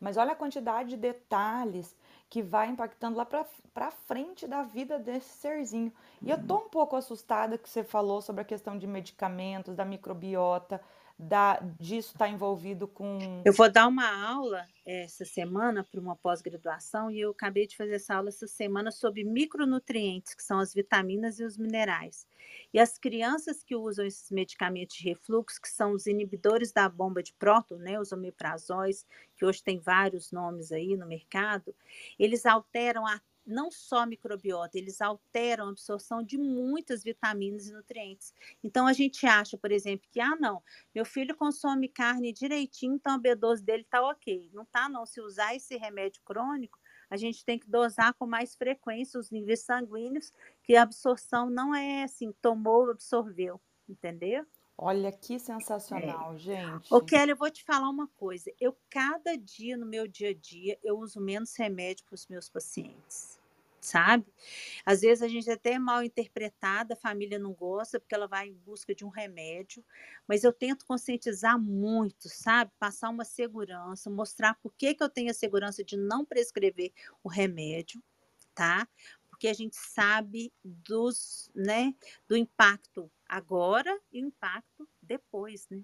Mas 0.00 0.16
olha 0.16 0.32
a 0.32 0.36
quantidade 0.36 0.90
de 0.90 0.96
detalhes 0.96 1.96
que 2.28 2.42
vai 2.42 2.68
impactando 2.68 3.16
lá 3.16 3.24
para 3.24 3.90
frente 3.90 4.46
da 4.46 4.62
vida 4.62 4.98
desse 4.98 5.28
serzinho. 5.38 5.92
E 6.20 6.30
eu 6.30 6.44
tô 6.44 6.56
um 6.56 6.68
pouco 6.68 6.96
assustada 6.96 7.56
que 7.56 7.68
você 7.68 7.84
falou 7.84 8.20
sobre 8.20 8.42
a 8.42 8.44
questão 8.44 8.76
de 8.76 8.86
medicamentos, 8.86 9.74
da 9.74 9.84
microbiota 9.84 10.80
da, 11.18 11.58
disso 11.80 12.12
estar 12.12 12.26
tá 12.26 12.28
envolvido 12.28 12.86
com. 12.86 13.42
Eu 13.44 13.52
vou 13.52 13.70
dar 13.70 13.86
uma 13.86 14.06
aula 14.28 14.66
essa 14.84 15.24
semana 15.24 15.82
para 15.82 15.98
uma 15.98 16.14
pós-graduação 16.14 17.10
e 17.10 17.20
eu 17.20 17.30
acabei 17.30 17.66
de 17.66 17.76
fazer 17.76 17.94
essa 17.94 18.14
aula 18.14 18.28
essa 18.28 18.46
semana 18.46 18.90
sobre 18.90 19.24
micronutrientes, 19.24 20.34
que 20.34 20.42
são 20.42 20.58
as 20.58 20.74
vitaminas 20.74 21.40
e 21.40 21.44
os 21.44 21.56
minerais. 21.56 22.26
E 22.72 22.78
as 22.78 22.98
crianças 22.98 23.62
que 23.62 23.74
usam 23.74 24.04
esses 24.04 24.30
medicamentos 24.30 24.96
de 24.96 25.04
refluxo, 25.04 25.60
que 25.60 25.68
são 25.68 25.92
os 25.92 26.06
inibidores 26.06 26.70
da 26.70 26.88
bomba 26.88 27.22
de 27.22 27.32
próton, 27.32 27.76
né, 27.76 27.98
os 27.98 28.12
omeprazóis, 28.12 29.06
que 29.36 29.44
hoje 29.44 29.62
tem 29.62 29.78
vários 29.78 30.30
nomes 30.30 30.70
aí 30.70 30.96
no 30.96 31.06
mercado, 31.06 31.74
eles 32.18 32.44
alteram 32.44 33.06
a 33.06 33.20
não 33.46 33.70
só 33.70 34.04
microbiota, 34.04 34.76
eles 34.76 35.00
alteram 35.00 35.68
a 35.68 35.70
absorção 35.70 36.22
de 36.22 36.36
muitas 36.36 37.04
vitaminas 37.04 37.68
e 37.68 37.72
nutrientes. 37.72 38.34
Então 38.62 38.86
a 38.86 38.92
gente 38.92 39.26
acha, 39.26 39.56
por 39.56 39.70
exemplo, 39.70 40.08
que 40.10 40.20
ah, 40.20 40.36
não, 40.36 40.62
meu 40.94 41.04
filho 41.04 41.36
consome 41.36 41.88
carne 41.88 42.32
direitinho, 42.32 42.94
então 42.94 43.14
a 43.14 43.18
B12 43.18 43.62
dele 43.62 43.82
está 43.82 44.02
ok. 44.02 44.50
Não 44.52 44.64
tá 44.64 44.88
não, 44.88 45.06
se 45.06 45.20
usar 45.20 45.54
esse 45.54 45.76
remédio 45.76 46.20
crônico, 46.24 46.78
a 47.08 47.16
gente 47.16 47.44
tem 47.44 47.58
que 47.58 47.70
dosar 47.70 48.14
com 48.14 48.26
mais 48.26 48.56
frequência 48.56 49.20
os 49.20 49.30
níveis 49.30 49.60
sanguíneos, 49.60 50.32
que 50.62 50.74
a 50.74 50.82
absorção 50.82 51.48
não 51.48 51.74
é 51.74 52.02
assim, 52.02 52.32
tomou, 52.42 52.90
absorveu, 52.90 53.60
entendeu? 53.88 54.44
Olha 54.78 55.10
que 55.10 55.38
sensacional, 55.38 56.34
é. 56.34 56.38
gente. 56.38 56.92
Ô, 56.92 57.00
Kelly, 57.00 57.30
eu 57.30 57.36
vou 57.36 57.50
te 57.50 57.64
falar 57.64 57.88
uma 57.88 58.06
coisa. 58.08 58.52
Eu, 58.60 58.76
cada 58.90 59.36
dia 59.36 59.76
no 59.76 59.86
meu 59.86 60.06
dia 60.06 60.30
a 60.30 60.34
dia, 60.34 60.78
eu 60.82 60.98
uso 60.98 61.20
menos 61.20 61.56
remédio 61.56 62.04
para 62.04 62.14
os 62.14 62.26
meus 62.26 62.48
pacientes 62.48 63.40
sabe? 63.86 64.26
Às 64.84 65.00
vezes 65.00 65.22
a 65.22 65.28
gente 65.28 65.48
é 65.48 65.52
até 65.52 65.78
mal 65.78 66.02
interpretada, 66.02 66.94
a 66.94 66.96
família 66.96 67.38
não 67.38 67.52
gosta 67.52 68.00
porque 68.00 68.14
ela 68.14 68.26
vai 68.26 68.48
em 68.48 68.54
busca 68.54 68.94
de 68.94 69.04
um 69.04 69.08
remédio, 69.08 69.84
mas 70.26 70.42
eu 70.42 70.52
tento 70.52 70.84
conscientizar 70.84 71.58
muito, 71.58 72.28
sabe? 72.28 72.72
Passar 72.78 73.10
uma 73.10 73.24
segurança, 73.24 74.10
mostrar 74.10 74.54
por 74.54 74.72
que, 74.74 74.94
que 74.94 75.02
eu 75.02 75.08
tenho 75.08 75.30
a 75.30 75.34
segurança 75.34 75.84
de 75.84 75.96
não 75.96 76.24
prescrever 76.24 76.92
o 77.22 77.28
remédio, 77.28 78.02
tá? 78.54 78.88
Porque 79.30 79.48
a 79.48 79.54
gente 79.54 79.76
sabe 79.76 80.52
dos, 80.64 81.50
né, 81.54 81.94
do 82.26 82.36
impacto 82.36 83.10
agora 83.28 83.98
e 84.12 84.22
o 84.22 84.26
impacto 84.26 84.88
depois, 85.02 85.66
né? 85.70 85.80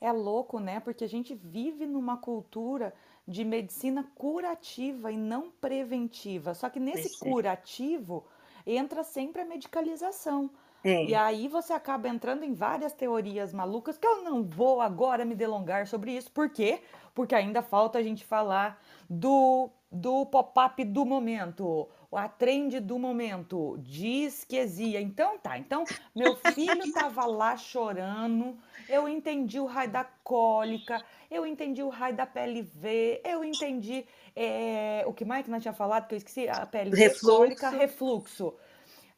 É 0.00 0.12
louco, 0.12 0.60
né? 0.60 0.80
Porque 0.80 1.04
a 1.04 1.08
gente 1.08 1.34
vive 1.34 1.86
numa 1.86 2.16
cultura 2.18 2.92
de 3.26 3.44
medicina 3.44 4.04
curativa 4.14 5.10
e 5.10 5.16
não 5.16 5.50
preventiva. 5.50 6.54
Só 6.54 6.68
que 6.68 6.78
nesse 6.78 7.18
curativo 7.18 8.24
entra 8.66 9.02
sempre 9.02 9.42
a 9.42 9.44
medicalização. 9.44 10.50
É. 10.84 11.04
E 11.04 11.14
aí 11.14 11.48
você 11.48 11.72
acaba 11.72 12.08
entrando 12.08 12.44
em 12.44 12.52
várias 12.52 12.92
teorias 12.92 13.52
malucas 13.52 13.98
que 13.98 14.06
eu 14.06 14.22
não 14.22 14.44
vou 14.44 14.80
agora 14.80 15.24
me 15.24 15.34
delongar 15.34 15.86
sobre 15.86 16.12
isso. 16.12 16.30
Por 16.30 16.48
quê? 16.48 16.80
Porque 17.14 17.34
ainda 17.34 17.62
falta 17.62 17.98
a 17.98 18.02
gente 18.02 18.24
falar 18.24 18.80
do, 19.08 19.70
do 19.90 20.26
pop-up 20.26 20.84
do 20.84 21.04
momento, 21.04 21.88
a 22.12 22.28
trend 22.28 22.80
do 22.80 22.98
momento, 22.98 23.76
disquesia. 23.78 25.00
Então 25.00 25.38
tá, 25.38 25.58
então 25.58 25.84
meu 26.14 26.36
filho 26.36 26.82
tava 26.92 27.24
lá 27.26 27.56
chorando, 27.56 28.56
eu 28.88 29.08
entendi 29.08 29.58
o 29.58 29.66
raio 29.66 29.90
da 29.90 30.04
cólica, 30.04 31.02
eu 31.30 31.46
entendi 31.46 31.82
o 31.82 31.88
raio 31.88 32.14
da 32.14 32.26
PLV, 32.26 33.22
eu 33.24 33.42
entendi 33.42 34.04
é, 34.34 35.04
o 35.06 35.12
que 35.12 35.24
mais 35.24 35.44
que 35.44 35.50
nós 35.50 35.62
tinha 35.62 35.74
falado, 35.74 36.06
que 36.06 36.14
eu 36.14 36.18
esqueci, 36.18 36.48
a 36.48 36.66
PLV 36.66 36.96
refluxo. 36.96 37.26
cólica, 37.26 37.70
refluxo. 37.70 38.54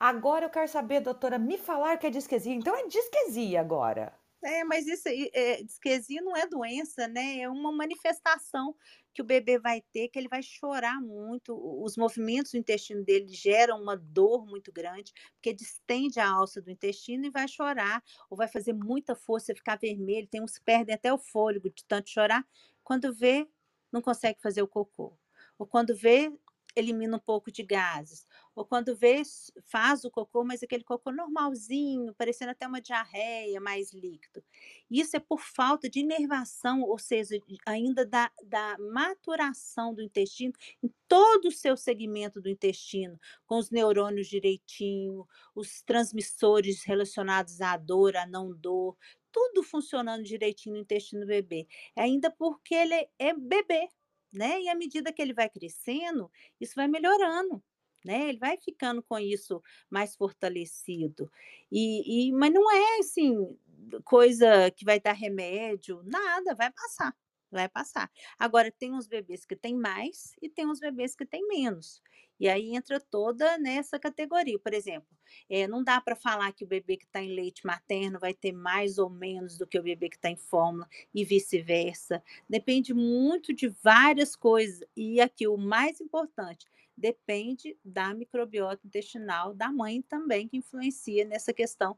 Agora 0.01 0.47
eu 0.47 0.51
quero 0.51 0.69
saber, 0.69 1.01
doutora, 1.01 1.39
me 1.39 1.59
falar 1.59 1.97
que 1.97 2.07
é 2.07 2.11
disquesia. 2.11 2.55
Então 2.55 2.75
é 2.77 2.87
disquesia 2.87 3.61
agora. 3.61 4.13
É, 4.45 4.63
mas 4.65 4.87
isso 4.87 5.09
é, 5.35 5.63
disquesia 5.65 6.23
não 6.23 6.37
é 6.37 6.47
doença, 6.47 7.09
né? 7.09 7.41
É 7.41 7.49
uma 7.49 7.73
manifestação 7.73 8.75
que 9.13 9.21
o 9.21 9.25
bebê 9.25 9.59
vai 9.59 9.83
ter, 9.93 10.09
que 10.09 10.19
ele 10.19 10.29
vai 10.29 10.43
chorar 10.43 11.01
muito. 11.01 11.53
Os 11.83 11.97
movimentos 11.97 12.53
do 12.53 12.59
intestino 12.59 13.05
dele 13.05 13.27
geram 13.29 13.83
uma 13.83 13.97
dor 13.97 14.47
muito 14.47 14.71
grande, 14.73 15.13
porque 15.35 15.53
distende 15.53 16.21
a 16.21 16.31
alça 16.31 16.63
do 16.63 16.71
intestino 16.71 17.27
e 17.27 17.31
vai 17.31 17.49
chorar, 17.49 18.01
ou 18.31 18.37
vai 18.37 18.47
fazer 18.47 18.73
muita 18.73 19.17
força, 19.17 19.55
ficar 19.55 19.77
vermelho. 19.77 20.29
Tem 20.29 20.41
uns 20.41 20.57
que 20.57 20.65
perdem 20.65 20.95
até 20.95 21.13
o 21.13 21.19
fôlego 21.19 21.69
de 21.71 21.85
tanto 21.85 22.09
chorar. 22.09 22.47
Quando 22.85 23.13
vê, 23.13 23.45
não 23.93 24.01
consegue 24.01 24.41
fazer 24.41 24.63
o 24.63 24.69
cocô. 24.69 25.19
Ou 25.59 25.67
quando 25.67 25.97
vê, 25.97 26.31
elimina 26.77 27.17
um 27.17 27.21
pouco 27.21 27.51
de 27.51 27.65
gases. 27.65 28.25
Ou 28.59 28.65
quando 28.65 28.97
vê, 28.97 29.23
faz 29.63 30.05
o 30.05 30.11
cocô, 30.11 30.43
mas 30.43 30.65
aquele 30.65 30.83
cocô 30.83 31.13
normalzinho, 31.13 32.13
parecendo 32.15 32.51
até 32.51 32.67
uma 32.67 32.81
diarreia, 32.81 33.61
mais 33.61 33.93
líquido. 33.93 34.43
Isso 34.91 35.17
é 35.17 35.21
por 35.21 35.39
falta 35.41 35.89
de 35.89 36.01
inervação, 36.01 36.83
ou 36.83 36.99
seja, 36.99 37.41
ainda 37.65 38.05
da, 38.05 38.33
da 38.43 38.77
maturação 38.81 39.95
do 39.95 40.03
intestino 40.03 40.53
em 40.83 40.93
todo 41.07 41.47
o 41.47 41.53
seu 41.53 41.77
segmento 41.77 42.41
do 42.41 42.49
intestino, 42.49 43.17
com 43.47 43.59
os 43.59 43.71
neurônios 43.71 44.27
direitinho, 44.27 45.25
os 45.55 45.81
transmissores 45.83 46.83
relacionados 46.83 47.61
à 47.61 47.77
dor, 47.77 48.17
à 48.17 48.27
não 48.27 48.53
dor, 48.53 48.97
tudo 49.31 49.63
funcionando 49.63 50.25
direitinho 50.25 50.75
no 50.75 50.81
intestino 50.81 51.21
do 51.21 51.29
bebê. 51.29 51.69
Ainda 51.95 52.29
porque 52.29 52.75
ele 52.75 53.09
é 53.21 53.33
bebê, 53.33 53.89
né? 54.33 54.61
E 54.63 54.69
à 54.69 54.75
medida 54.75 55.13
que 55.13 55.23
ele 55.23 55.33
vai 55.33 55.49
crescendo, 55.49 56.29
isso 56.61 56.75
vai 56.75 56.89
melhorando. 56.89 57.63
Né? 58.05 58.29
Ele 58.29 58.39
vai 58.39 58.57
ficando 58.57 59.03
com 59.03 59.19
isso 59.19 59.63
mais 59.91 60.15
fortalecido. 60.15 61.31
E, 61.71 62.29
e, 62.29 62.33
mas 62.33 62.53
não 62.53 62.71
é 62.71 62.99
assim, 63.01 63.57
coisa 64.05 64.71
que 64.71 64.85
vai 64.85 65.01
dar 65.01 65.13
remédio, 65.13 66.03
nada, 66.05 66.55
vai 66.55 66.71
passar, 66.71 67.15
vai 67.51 67.69
passar. 67.69 68.11
Agora, 68.39 68.71
tem 68.71 68.93
uns 68.93 69.07
bebês 69.07 69.45
que 69.45 69.57
têm 69.57 69.75
mais 69.75 70.35
e 70.43 70.49
tem 70.49 70.67
uns 70.67 70.81
bebês 70.81 71.15
que 71.15 71.27
têm 71.27 71.47
menos. 71.49 72.03
E 72.41 72.49
aí 72.49 72.75
entra 72.75 73.01
toda 73.01 73.59
nessa 73.59 73.99
categoria. 73.99 74.59
Por 74.59 74.73
exemplo, 74.73 75.09
é, 75.51 75.67
não 75.67 75.83
dá 75.83 76.01
para 76.01 76.15
falar 76.15 76.53
que 76.53 76.65
o 76.65 76.69
bebê 76.69 76.97
que 76.97 77.05
está 77.05 77.21
em 77.21 77.35
leite 77.35 77.67
materno 77.67 78.19
vai 78.19 78.33
ter 78.33 78.53
mais 78.53 78.97
ou 78.99 79.11
menos 79.11 79.59
do 79.59 79.67
que 79.67 79.79
o 79.79 79.83
bebê 79.83 80.09
que 80.09 80.17
está 80.17 80.31
em 80.31 80.37
fórmula 80.37 80.89
e 81.13 81.25
vice-versa. 81.25 82.23
Depende 82.49 82.95
muito 82.95 83.53
de 83.53 83.69
várias 83.83 84.37
coisas. 84.37 84.87
E 84.97 85.21
aqui 85.21 85.49
o 85.49 85.57
mais 85.57 86.01
importante, 86.01 86.67
depende 86.99 87.79
da 87.85 88.13
microbiota 88.13 88.87
intestinal 88.87 89.55
da 89.55 89.71
mãe 89.71 90.03
também, 90.03 90.49
que 90.49 90.57
influencia 90.57 91.25
nessa 91.25 91.53
questão 91.53 91.97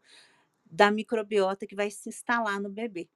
da 0.64 0.90
microbiota 0.90 1.66
que 1.66 1.74
vai 1.74 1.90
se 1.90 2.08
instalar 2.08 2.60
no 2.60 2.68
bebê. 2.68 3.08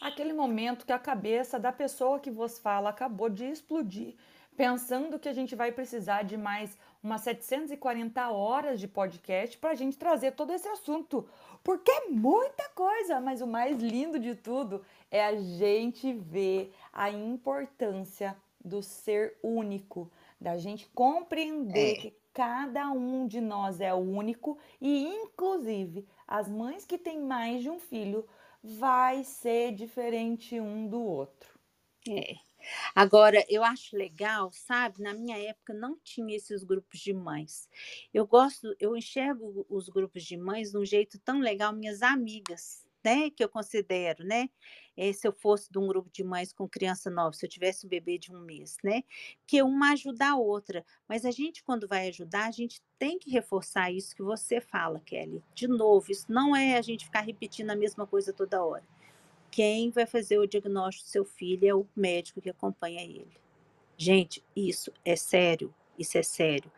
Aquele 0.00 0.32
momento 0.32 0.86
que 0.86 0.92
a 0.92 0.98
cabeça 0.98 1.58
da 1.58 1.72
pessoa 1.72 2.20
que 2.20 2.30
vos 2.30 2.58
fala 2.58 2.90
acabou 2.90 3.28
de 3.28 3.44
explodir 3.44 4.16
pensando 4.58 5.20
que 5.20 5.28
a 5.28 5.32
gente 5.32 5.54
vai 5.54 5.70
precisar 5.70 6.22
de 6.22 6.36
mais 6.36 6.76
umas 7.00 7.20
740 7.20 8.28
horas 8.28 8.80
de 8.80 8.88
podcast 8.88 9.56
para 9.56 9.70
a 9.70 9.74
gente 9.76 9.96
trazer 9.96 10.32
todo 10.32 10.52
esse 10.52 10.66
assunto, 10.66 11.28
porque 11.62 11.88
é 11.88 12.08
muita 12.08 12.68
coisa, 12.70 13.20
mas 13.20 13.40
o 13.40 13.46
mais 13.46 13.78
lindo 13.78 14.18
de 14.18 14.34
tudo 14.34 14.84
é 15.12 15.24
a 15.24 15.36
gente 15.36 16.12
ver 16.12 16.74
a 16.92 17.08
importância 17.08 18.36
do 18.68 18.82
ser 18.82 19.38
único, 19.42 20.10
da 20.40 20.56
gente 20.56 20.86
compreender 20.90 21.92
é. 21.92 21.96
que 21.96 22.16
cada 22.32 22.90
um 22.92 23.26
de 23.26 23.40
nós 23.40 23.80
é 23.80 23.92
único 23.92 24.58
e, 24.80 25.06
inclusive, 25.06 26.06
as 26.26 26.48
mães 26.48 26.84
que 26.84 26.98
têm 26.98 27.20
mais 27.20 27.62
de 27.62 27.70
um 27.70 27.80
filho 27.80 28.24
vai 28.62 29.24
ser 29.24 29.72
diferente 29.72 30.60
um 30.60 30.86
do 30.86 31.02
outro. 31.02 31.58
É. 32.08 32.36
Agora, 32.94 33.44
eu 33.48 33.64
acho 33.64 33.96
legal, 33.96 34.50
sabe? 34.52 35.02
Na 35.02 35.14
minha 35.14 35.38
época 35.38 35.72
não 35.72 35.96
tinha 36.02 36.36
esses 36.36 36.62
grupos 36.62 37.00
de 37.00 37.12
mães. 37.12 37.68
Eu 38.12 38.26
gosto, 38.26 38.74
eu 38.78 38.96
enxergo 38.96 39.64
os 39.68 39.88
grupos 39.88 40.24
de 40.24 40.36
mães 40.36 40.70
de 40.70 40.78
um 40.78 40.84
jeito 40.84 41.18
tão 41.20 41.38
legal, 41.40 41.72
minhas 41.72 42.02
amigas, 42.02 42.84
né? 43.04 43.30
Que 43.30 43.42
eu 43.42 43.48
considero, 43.48 44.24
né? 44.24 44.48
É, 44.96 45.12
se 45.12 45.26
eu 45.26 45.32
fosse 45.32 45.70
de 45.70 45.78
um 45.78 45.86
grupo 45.86 46.10
de 46.10 46.24
mães 46.24 46.52
com 46.52 46.68
criança 46.68 47.08
nova, 47.10 47.32
se 47.32 47.44
eu 47.46 47.50
tivesse 47.50 47.86
um 47.86 47.88
bebê 47.88 48.18
de 48.18 48.32
um 48.32 48.40
mês, 48.40 48.76
né? 48.82 49.02
Que 49.46 49.62
uma 49.62 49.92
ajuda 49.92 50.30
a 50.30 50.36
outra. 50.36 50.84
Mas 51.08 51.24
a 51.24 51.30
gente, 51.30 51.62
quando 51.62 51.86
vai 51.86 52.08
ajudar, 52.08 52.46
a 52.46 52.52
gente 52.52 52.82
tem 52.98 53.18
que 53.18 53.30
reforçar 53.30 53.90
isso 53.90 54.14
que 54.14 54.22
você 54.22 54.60
fala, 54.60 55.00
Kelly. 55.00 55.42
De 55.54 55.68
novo, 55.68 56.10
isso 56.10 56.26
não 56.28 56.54
é 56.54 56.76
a 56.76 56.82
gente 56.82 57.04
ficar 57.04 57.20
repetindo 57.20 57.70
a 57.70 57.76
mesma 57.76 58.06
coisa 58.06 58.32
toda 58.32 58.62
hora 58.62 58.84
quem 59.50 59.90
vai 59.90 60.06
fazer 60.06 60.38
o 60.38 60.46
diagnóstico 60.46 61.06
do 61.06 61.10
seu 61.10 61.24
filho 61.24 61.68
é 61.68 61.74
o 61.74 61.86
médico 61.96 62.40
que 62.40 62.50
acompanha 62.50 63.02
ele. 63.02 63.36
Gente, 63.96 64.44
isso 64.54 64.92
é 65.04 65.16
sério. 65.16 65.74
Isso 65.98 66.16
é 66.16 66.22
sério. 66.22 66.70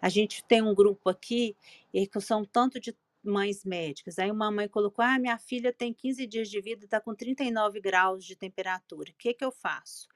A 0.00 0.08
gente 0.08 0.44
tem 0.44 0.62
um 0.62 0.72
grupo 0.72 1.10
aqui, 1.10 1.56
que 1.92 2.20
são 2.20 2.44
tanto 2.44 2.78
de 2.78 2.96
mães 3.22 3.64
médicas. 3.64 4.18
Aí 4.18 4.30
uma 4.30 4.50
mãe 4.50 4.68
colocou: 4.68 5.04
ah, 5.04 5.18
minha 5.18 5.38
filha 5.38 5.72
tem 5.72 5.92
15 5.92 6.26
dias 6.26 6.48
de 6.48 6.60
vida, 6.60 6.84
está 6.84 7.00
com 7.00 7.14
39 7.14 7.80
graus 7.80 8.24
de 8.24 8.36
temperatura. 8.36 9.10
O 9.10 9.14
que, 9.14 9.34
que 9.34 9.44
eu 9.44 9.52
faço? 9.52 10.08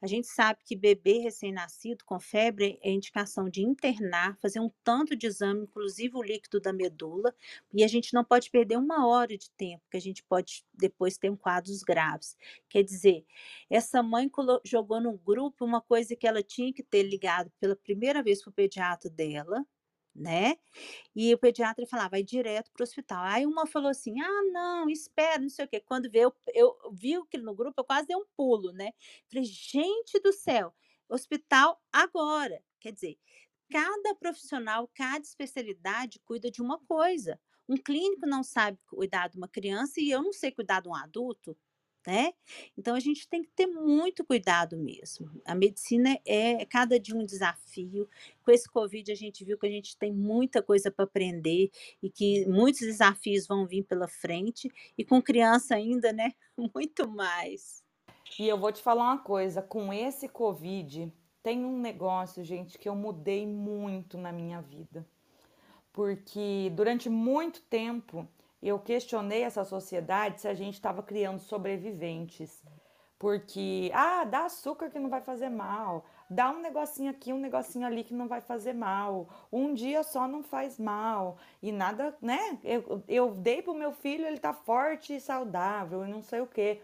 A 0.00 0.06
gente 0.06 0.28
sabe 0.28 0.60
que 0.64 0.76
bebê 0.76 1.18
recém-nascido 1.18 2.04
com 2.04 2.20
febre 2.20 2.78
é 2.82 2.90
indicação 2.90 3.48
de 3.50 3.62
internar, 3.62 4.38
fazer 4.40 4.60
um 4.60 4.70
tanto 4.84 5.16
de 5.16 5.26
exame, 5.26 5.62
inclusive 5.64 6.16
o 6.16 6.22
líquido 6.22 6.60
da 6.60 6.72
medula, 6.72 7.34
e 7.74 7.82
a 7.82 7.88
gente 7.88 8.14
não 8.14 8.24
pode 8.24 8.48
perder 8.48 8.76
uma 8.76 9.08
hora 9.08 9.36
de 9.36 9.50
tempo, 9.50 9.82
que 9.90 9.96
a 9.96 10.00
gente 10.00 10.22
pode 10.22 10.64
depois 10.72 11.18
ter 11.18 11.30
um 11.30 11.36
quadros 11.36 11.82
graves. 11.82 12.36
Quer 12.68 12.84
dizer, 12.84 13.26
essa 13.68 14.00
mãe 14.00 14.30
jogou 14.64 15.00
no 15.00 15.18
grupo 15.18 15.64
uma 15.64 15.80
coisa 15.80 16.14
que 16.14 16.28
ela 16.28 16.44
tinha 16.44 16.72
que 16.72 16.82
ter 16.82 17.02
ligado 17.02 17.50
pela 17.58 17.74
primeira 17.74 18.22
vez 18.22 18.40
para 18.40 18.50
o 18.50 18.54
pediatra 18.54 19.10
dela, 19.10 19.66
né? 20.14 20.56
E 21.14 21.32
o 21.34 21.38
pediatra 21.38 21.86
falava, 21.86 22.10
vai 22.10 22.22
direto 22.22 22.70
para 22.72 22.82
o 22.82 22.84
hospital. 22.84 23.22
Aí 23.24 23.46
uma 23.46 23.66
falou 23.66 23.90
assim: 23.90 24.20
ah, 24.20 24.42
não, 24.52 24.88
espera, 24.90 25.40
não 25.40 25.48
sei 25.48 25.64
o 25.64 25.68
quê. 25.68 25.80
Quando 25.80 26.10
veio, 26.10 26.34
eu, 26.54 26.78
eu 26.84 26.92
vi 26.92 27.14
aquilo 27.16 27.44
no 27.44 27.54
grupo, 27.54 27.80
eu 27.80 27.84
quase 27.84 28.06
dei 28.06 28.16
um 28.16 28.26
pulo, 28.36 28.72
né? 28.72 28.92
Falei, 29.30 29.44
gente 29.44 30.20
do 30.20 30.32
céu, 30.32 30.74
hospital 31.08 31.80
agora. 31.92 32.62
Quer 32.80 32.92
dizer, 32.92 33.18
cada 33.70 34.14
profissional, 34.14 34.88
cada 34.94 35.24
especialidade 35.24 36.20
cuida 36.20 36.50
de 36.50 36.62
uma 36.62 36.78
coisa. 36.80 37.40
Um 37.68 37.76
clínico 37.76 38.26
não 38.26 38.42
sabe 38.42 38.78
cuidar 38.86 39.28
de 39.28 39.36
uma 39.36 39.48
criança 39.48 40.00
e 40.00 40.10
eu 40.10 40.22
não 40.22 40.32
sei 40.32 40.50
cuidar 40.50 40.80
de 40.80 40.88
um 40.88 40.94
adulto 40.94 41.56
né? 42.08 42.32
Então 42.74 42.94
a 42.94 43.00
gente 43.00 43.28
tem 43.28 43.42
que 43.42 43.50
ter 43.54 43.66
muito 43.66 44.24
cuidado 44.24 44.78
mesmo. 44.78 45.30
A 45.44 45.54
medicina 45.54 46.18
é 46.26 46.64
cada 46.64 46.98
dia 46.98 47.14
um 47.14 47.26
desafio. 47.26 48.08
Com 48.42 48.50
esse 48.50 48.66
Covid 48.66 49.12
a 49.12 49.14
gente 49.14 49.44
viu 49.44 49.58
que 49.58 49.66
a 49.66 49.70
gente 49.70 49.94
tem 49.94 50.10
muita 50.10 50.62
coisa 50.62 50.90
para 50.90 51.04
aprender 51.04 51.70
e 52.02 52.08
que 52.08 52.46
muitos 52.46 52.80
desafios 52.80 53.46
vão 53.46 53.66
vir 53.66 53.84
pela 53.84 54.08
frente 54.08 54.72
e 54.96 55.04
com 55.04 55.20
criança 55.20 55.74
ainda, 55.74 56.10
né? 56.10 56.32
Muito 56.74 57.06
mais. 57.06 57.84
E 58.38 58.48
eu 58.48 58.58
vou 58.58 58.72
te 58.72 58.80
falar 58.80 59.04
uma 59.04 59.18
coisa, 59.18 59.60
com 59.60 59.92
esse 59.92 60.30
Covid 60.30 61.12
tem 61.42 61.62
um 61.62 61.78
negócio, 61.78 62.42
gente, 62.42 62.78
que 62.78 62.88
eu 62.88 62.96
mudei 62.96 63.46
muito 63.46 64.16
na 64.16 64.32
minha 64.32 64.62
vida. 64.62 65.06
Porque 65.92 66.72
durante 66.74 67.10
muito 67.10 67.60
tempo 67.62 68.26
eu 68.62 68.78
questionei 68.78 69.42
essa 69.42 69.64
sociedade 69.64 70.40
se 70.40 70.48
a 70.48 70.54
gente 70.54 70.74
estava 70.74 71.02
criando 71.02 71.38
sobreviventes. 71.38 72.62
Porque, 73.18 73.90
ah, 73.92 74.24
dá 74.24 74.44
açúcar 74.44 74.90
que 74.90 74.98
não 74.98 75.10
vai 75.10 75.20
fazer 75.20 75.48
mal, 75.48 76.04
dá 76.30 76.50
um 76.50 76.60
negocinho 76.60 77.10
aqui, 77.10 77.32
um 77.32 77.40
negocinho 77.40 77.84
ali 77.84 78.04
que 78.04 78.14
não 78.14 78.28
vai 78.28 78.40
fazer 78.40 78.72
mal, 78.72 79.28
um 79.52 79.74
dia 79.74 80.04
só 80.04 80.28
não 80.28 80.40
faz 80.40 80.78
mal, 80.78 81.36
e 81.60 81.72
nada, 81.72 82.16
né? 82.22 82.60
Eu, 82.62 83.02
eu 83.08 83.34
dei 83.34 83.60
pro 83.60 83.74
meu 83.74 83.90
filho, 83.90 84.24
ele 84.24 84.38
tá 84.38 84.52
forte 84.52 85.16
e 85.16 85.20
saudável, 85.20 86.04
e 86.04 86.08
não 86.08 86.22
sei 86.22 86.40
o 86.40 86.46
quê. 86.46 86.80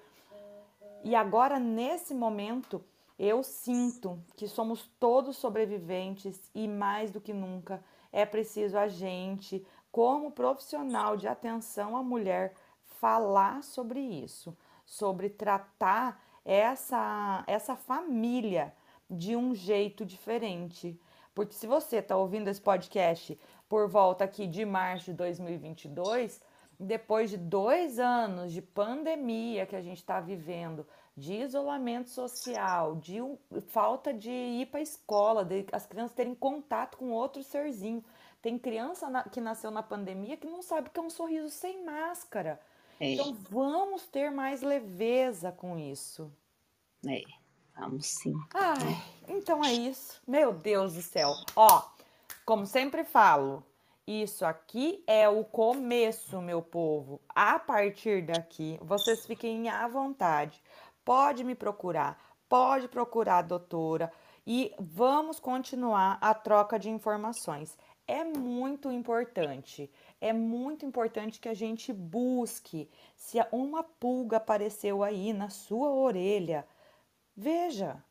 E 1.05 1.15
agora, 1.15 1.61
nesse 1.61 2.13
momento, 2.13 2.85
eu 3.17 3.45
sinto 3.45 4.19
que 4.37 4.49
somos 4.49 4.91
todos 4.99 5.37
sobreviventes 5.37 6.51
e 6.53 6.67
mais 6.67 7.13
do 7.13 7.21
que 7.21 7.33
nunca 7.33 7.81
é 8.15 8.25
preciso 8.25 8.79
a 8.79 8.87
gente 8.87 9.67
como 9.95 10.33
profissional 10.33 11.17
de 11.17 11.29
atenção 11.29 11.97
à 11.97 12.03
mulher, 12.03 12.53
falar 12.99 13.63
sobre 13.63 14.01
isso, 14.01 14.53
sobre 14.85 15.31
tratar 15.31 16.21
essa, 16.45 17.45
essa 17.47 17.77
família 17.77 18.75
de 19.09 19.37
um 19.37 19.55
jeito 19.55 20.05
diferente. 20.05 21.01
Porque 21.33 21.55
se 21.55 21.69
você 21.69 21.99
está 21.99 22.17
ouvindo 22.17 22.49
esse 22.49 22.61
podcast 22.61 23.39
por 23.69 23.89
volta 23.89 24.25
aqui 24.25 24.49
de 24.49 24.65
março 24.65 25.13
de 25.13 25.13
2022, 25.13 26.43
depois 26.77 27.31
de 27.31 27.37
dois 27.37 28.01
anos 28.01 28.53
de 28.53 28.61
pandemia 28.61 29.65
que 29.65 29.77
a 29.77 29.81
gente 29.81 29.99
está 29.99 30.19
vivendo, 30.19 30.85
de 31.17 31.35
isolamento 31.35 32.11
social, 32.11 32.97
de 32.97 33.21
falta 33.69 34.13
de 34.13 34.29
ir 34.29 34.67
para 34.67 34.81
a 34.81 34.83
escola, 34.83 35.45
de 35.45 35.65
as 35.71 35.87
crianças 35.87 36.17
terem 36.17 36.35
contato 36.35 36.97
com 36.97 37.13
outro 37.13 37.45
serzinho, 37.45 38.05
tem 38.45 38.59
criança 38.59 39.09
na, 39.09 39.23
que 39.23 39.41
nasceu 39.41 39.71
na 39.71 39.83
pandemia 39.83 40.37
que 40.37 40.47
não 40.47 40.61
sabe 40.61 40.89
o 40.89 40.91
que 40.91 41.01
é 41.01 41.03
um 41.03 41.09
sorriso 41.09 41.49
sem 41.49 41.83
máscara. 41.83 42.61
É. 43.01 43.15
Então 43.15 43.33
vamos 43.49 44.07
ter 44.07 44.31
mais 44.31 44.61
leveza 44.61 45.51
com 45.51 45.79
isso. 45.79 46.31
É, 47.09 47.23
vamos 47.75 48.07
sim. 48.07 48.35
Ai, 48.53 49.03
então 49.27 49.65
é 49.65 49.73
isso. 49.73 50.21
Meu 50.29 50.53
Deus 50.53 50.93
do 50.93 51.01
céu. 51.01 51.33
Ó, 51.57 51.85
como 52.45 52.67
sempre 52.67 53.03
falo, 53.03 53.65
isso 54.07 54.45
aqui 54.45 55.03
é 55.07 55.27
o 55.27 55.43
começo, 55.43 56.43
meu 56.43 56.61
povo. 56.61 57.23
A 57.31 57.59
partir 57.59 58.27
daqui, 58.27 58.79
vocês 58.83 59.25
fiquem 59.25 59.71
à 59.71 59.89
vontade. 59.89 60.63
Pode 61.03 61.43
me 61.45 61.55
procurar, 61.55 62.23
pode 62.47 62.89
procurar 62.89 63.39
a 63.39 63.43
doutora 63.43 64.13
e 64.47 64.71
vamos 64.79 65.41
continuar 65.41 66.19
a 66.21 66.35
troca 66.35 66.79
de 66.79 66.91
informações 66.91 67.75
é 68.07 68.25
muito 68.25 68.91
importante. 68.91 69.91
É 70.21 70.33
muito 70.33 70.85
importante 70.85 71.41
que 71.41 71.49
a 71.49 71.55
gente 71.55 71.93
busque. 71.93 72.89
Se 73.17 73.39
uma 73.51 73.83
pulga 73.83 74.37
apareceu 74.37 75.03
aí 75.03 75.33
na 75.33 75.49
sua 75.49 75.91
orelha, 75.91 76.67
veja, 77.37 78.03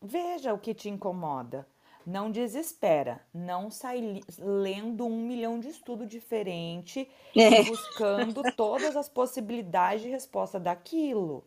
veja 0.00 0.52
o 0.52 0.58
que 0.58 0.74
te 0.74 0.88
incomoda. 0.88 1.66
Não 2.04 2.30
desespera, 2.30 3.20
não 3.34 3.68
sai 3.68 4.20
lendo 4.38 5.04
um 5.04 5.26
milhão 5.26 5.58
de 5.58 5.68
estudos 5.68 6.06
diferentes 6.06 7.04
é. 7.36 7.64
buscando 7.64 8.42
todas 8.54 8.96
as 8.96 9.08
possibilidades 9.08 10.02
de 10.02 10.08
resposta 10.08 10.60
daquilo. 10.60 11.44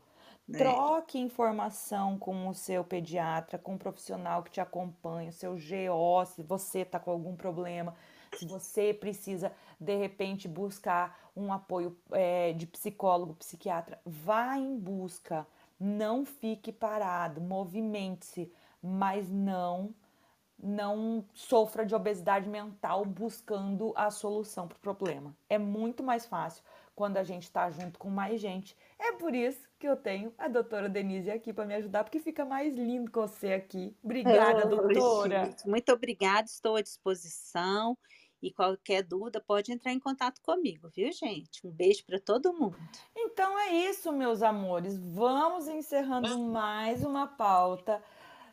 É. 0.54 0.58
Troque 0.58 1.20
informação 1.20 2.18
com 2.18 2.48
o 2.48 2.54
seu 2.54 2.84
pediatra, 2.84 3.58
com 3.58 3.76
o 3.76 3.80
profissional 3.80 4.42
que 4.44 4.52
te 4.52 4.62
acompanha, 4.62 5.30
o 5.30 5.34
seu 5.34 5.54
GO, 5.54 6.26
se 6.26 6.42
você 6.42 6.80
está 6.80 7.00
com 7.00 7.12
algum 7.12 7.36
problema, 7.36 7.96
se 8.38 8.46
você 8.46 8.94
precisa, 8.94 9.52
de 9.80 9.96
repente, 9.96 10.48
buscar 10.48 11.32
um 11.36 11.54
apoio 11.54 11.98
é, 12.12 12.54
de 12.54 12.66
psicólogo, 12.66 13.34
psiquiatra, 13.36 14.00
vá 14.06 14.58
em 14.58 14.78
busca. 14.78 15.46
Não 15.80 16.26
fique 16.26 16.72
parado, 16.72 17.40
movimente-se, 17.40 18.52
mas 18.82 19.30
não 19.30 19.94
não 20.62 21.24
sofra 21.34 21.86
de 21.86 21.96
obesidade 21.96 22.50
mental 22.50 23.06
buscando 23.06 23.94
a 23.96 24.12
solução 24.12 24.68
para 24.68 24.76
o 24.76 24.80
problema. 24.82 25.34
É 25.48 25.58
muito 25.58 26.04
mais 26.04 26.26
fácil 26.26 26.62
quando 27.00 27.16
a 27.16 27.24
gente 27.24 27.44
está 27.44 27.72
junto 27.72 27.98
com 27.98 28.10
mais 28.10 28.42
gente. 28.42 28.76
É 29.00 29.14
por 29.14 29.34
isso 29.34 29.62
que 29.80 29.88
eu 29.88 29.96
tenho 29.96 30.34
a 30.38 30.50
doutora 30.50 30.90
Denise 30.90 31.32
aqui 31.32 31.54
para 31.54 31.64
me 31.64 31.74
ajudar, 31.76 32.04
porque 32.04 32.20
fica 32.20 32.44
mais 32.44 32.76
lindo 32.76 33.10
com 33.10 33.22
você 33.22 33.54
aqui. 33.54 33.96
Obrigada, 34.04 34.66
oh, 34.66 34.68
doutora. 34.68 35.46
Gente, 35.46 35.66
muito 35.66 35.94
obrigada, 35.94 36.46
estou 36.46 36.76
à 36.76 36.82
disposição. 36.82 37.98
E 38.42 38.52
qualquer 38.52 39.02
dúvida 39.02 39.40
pode 39.40 39.72
entrar 39.72 39.94
em 39.94 40.00
contato 40.00 40.42
comigo, 40.42 40.90
viu, 40.94 41.10
gente? 41.14 41.66
Um 41.66 41.72
beijo 41.72 42.04
para 42.06 42.20
todo 42.20 42.52
mundo. 42.52 42.78
Então 43.16 43.58
é 43.58 43.72
isso, 43.90 44.12
meus 44.12 44.44
amores. 44.44 45.00
Vamos 45.00 45.70
encerrando 45.70 46.38
mais 46.38 47.02
uma 47.02 47.28
pauta 47.28 48.04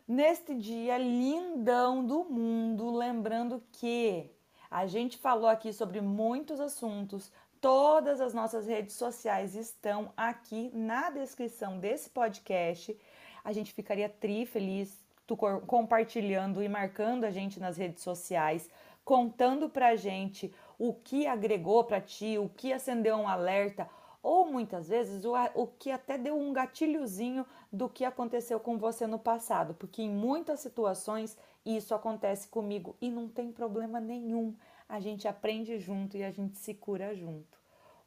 neste 0.07 0.55
dia 0.55 0.97
lindão 0.97 2.01
do 2.05 2.23
mundo. 2.23 2.95
Lembrando 2.95 3.61
que 3.73 4.31
a 4.71 4.85
gente 4.85 5.17
falou 5.17 5.49
aqui 5.49 5.73
sobre 5.73 5.99
muitos 6.01 6.61
assuntos, 6.61 7.31
Todas 7.59 8.21
as 8.21 8.33
nossas 8.33 8.67
redes 8.67 8.95
sociais 8.95 9.55
estão 9.55 10.11
aqui 10.15 10.69
na 10.73 11.09
descrição 11.09 11.79
desse 11.79 12.09
podcast. 12.09 12.95
A 13.43 13.51
gente 13.51 13.73
ficaria 13.73 14.07
tri 14.07 14.45
feliz 14.45 14.97
tu 15.25 15.35
compartilhando 15.35 16.63
e 16.63 16.69
marcando 16.69 17.25
a 17.25 17.31
gente 17.31 17.59
nas 17.59 17.75
redes 17.75 18.01
sociais, 18.01 18.69
contando 19.03 19.69
pra 19.69 19.95
gente 19.95 20.53
o 20.79 20.93
que 20.93 21.27
agregou 21.27 21.83
para 21.83 21.99
ti, 21.99 22.37
o 22.37 22.47
que 22.47 22.71
acendeu 22.71 23.17
um 23.17 23.27
alerta, 23.27 23.89
ou 24.23 24.45
muitas 24.45 24.87
vezes 24.87 25.25
o, 25.25 25.33
o 25.55 25.67
que 25.67 25.91
até 25.91 26.17
deu 26.17 26.37
um 26.37 26.53
gatilhozinho 26.53 27.45
do 27.71 27.89
que 27.89 28.05
aconteceu 28.05 28.59
com 28.59 28.77
você 28.77 29.05
no 29.07 29.19
passado, 29.19 29.73
porque 29.73 30.01
em 30.01 30.09
muitas 30.09 30.59
situações 30.59 31.37
isso 31.65 31.93
acontece 31.93 32.47
comigo 32.47 32.95
e 33.01 33.09
não 33.09 33.27
tem 33.27 33.51
problema 33.51 33.99
nenhum 33.99 34.55
a 34.87 34.99
gente 34.99 35.27
aprende 35.27 35.79
junto 35.79 36.17
e 36.17 36.23
a 36.23 36.31
gente 36.31 36.57
se 36.57 36.73
cura 36.73 37.15
junto. 37.15 37.57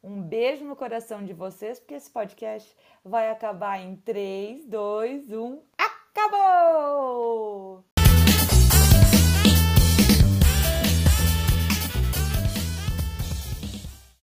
Um 0.03 0.21
beijo 0.21 0.65
no 0.65 0.75
coração 0.75 1.23
de 1.23 1.33
vocês, 1.33 1.79
porque 1.79 1.93
esse 1.93 2.09
podcast 2.09 2.75
vai 3.03 3.29
acabar 3.29 3.79
em 3.79 3.95
3, 3.97 4.65
2, 4.65 5.31
1. 5.31 5.61
Acabou! 5.77 7.90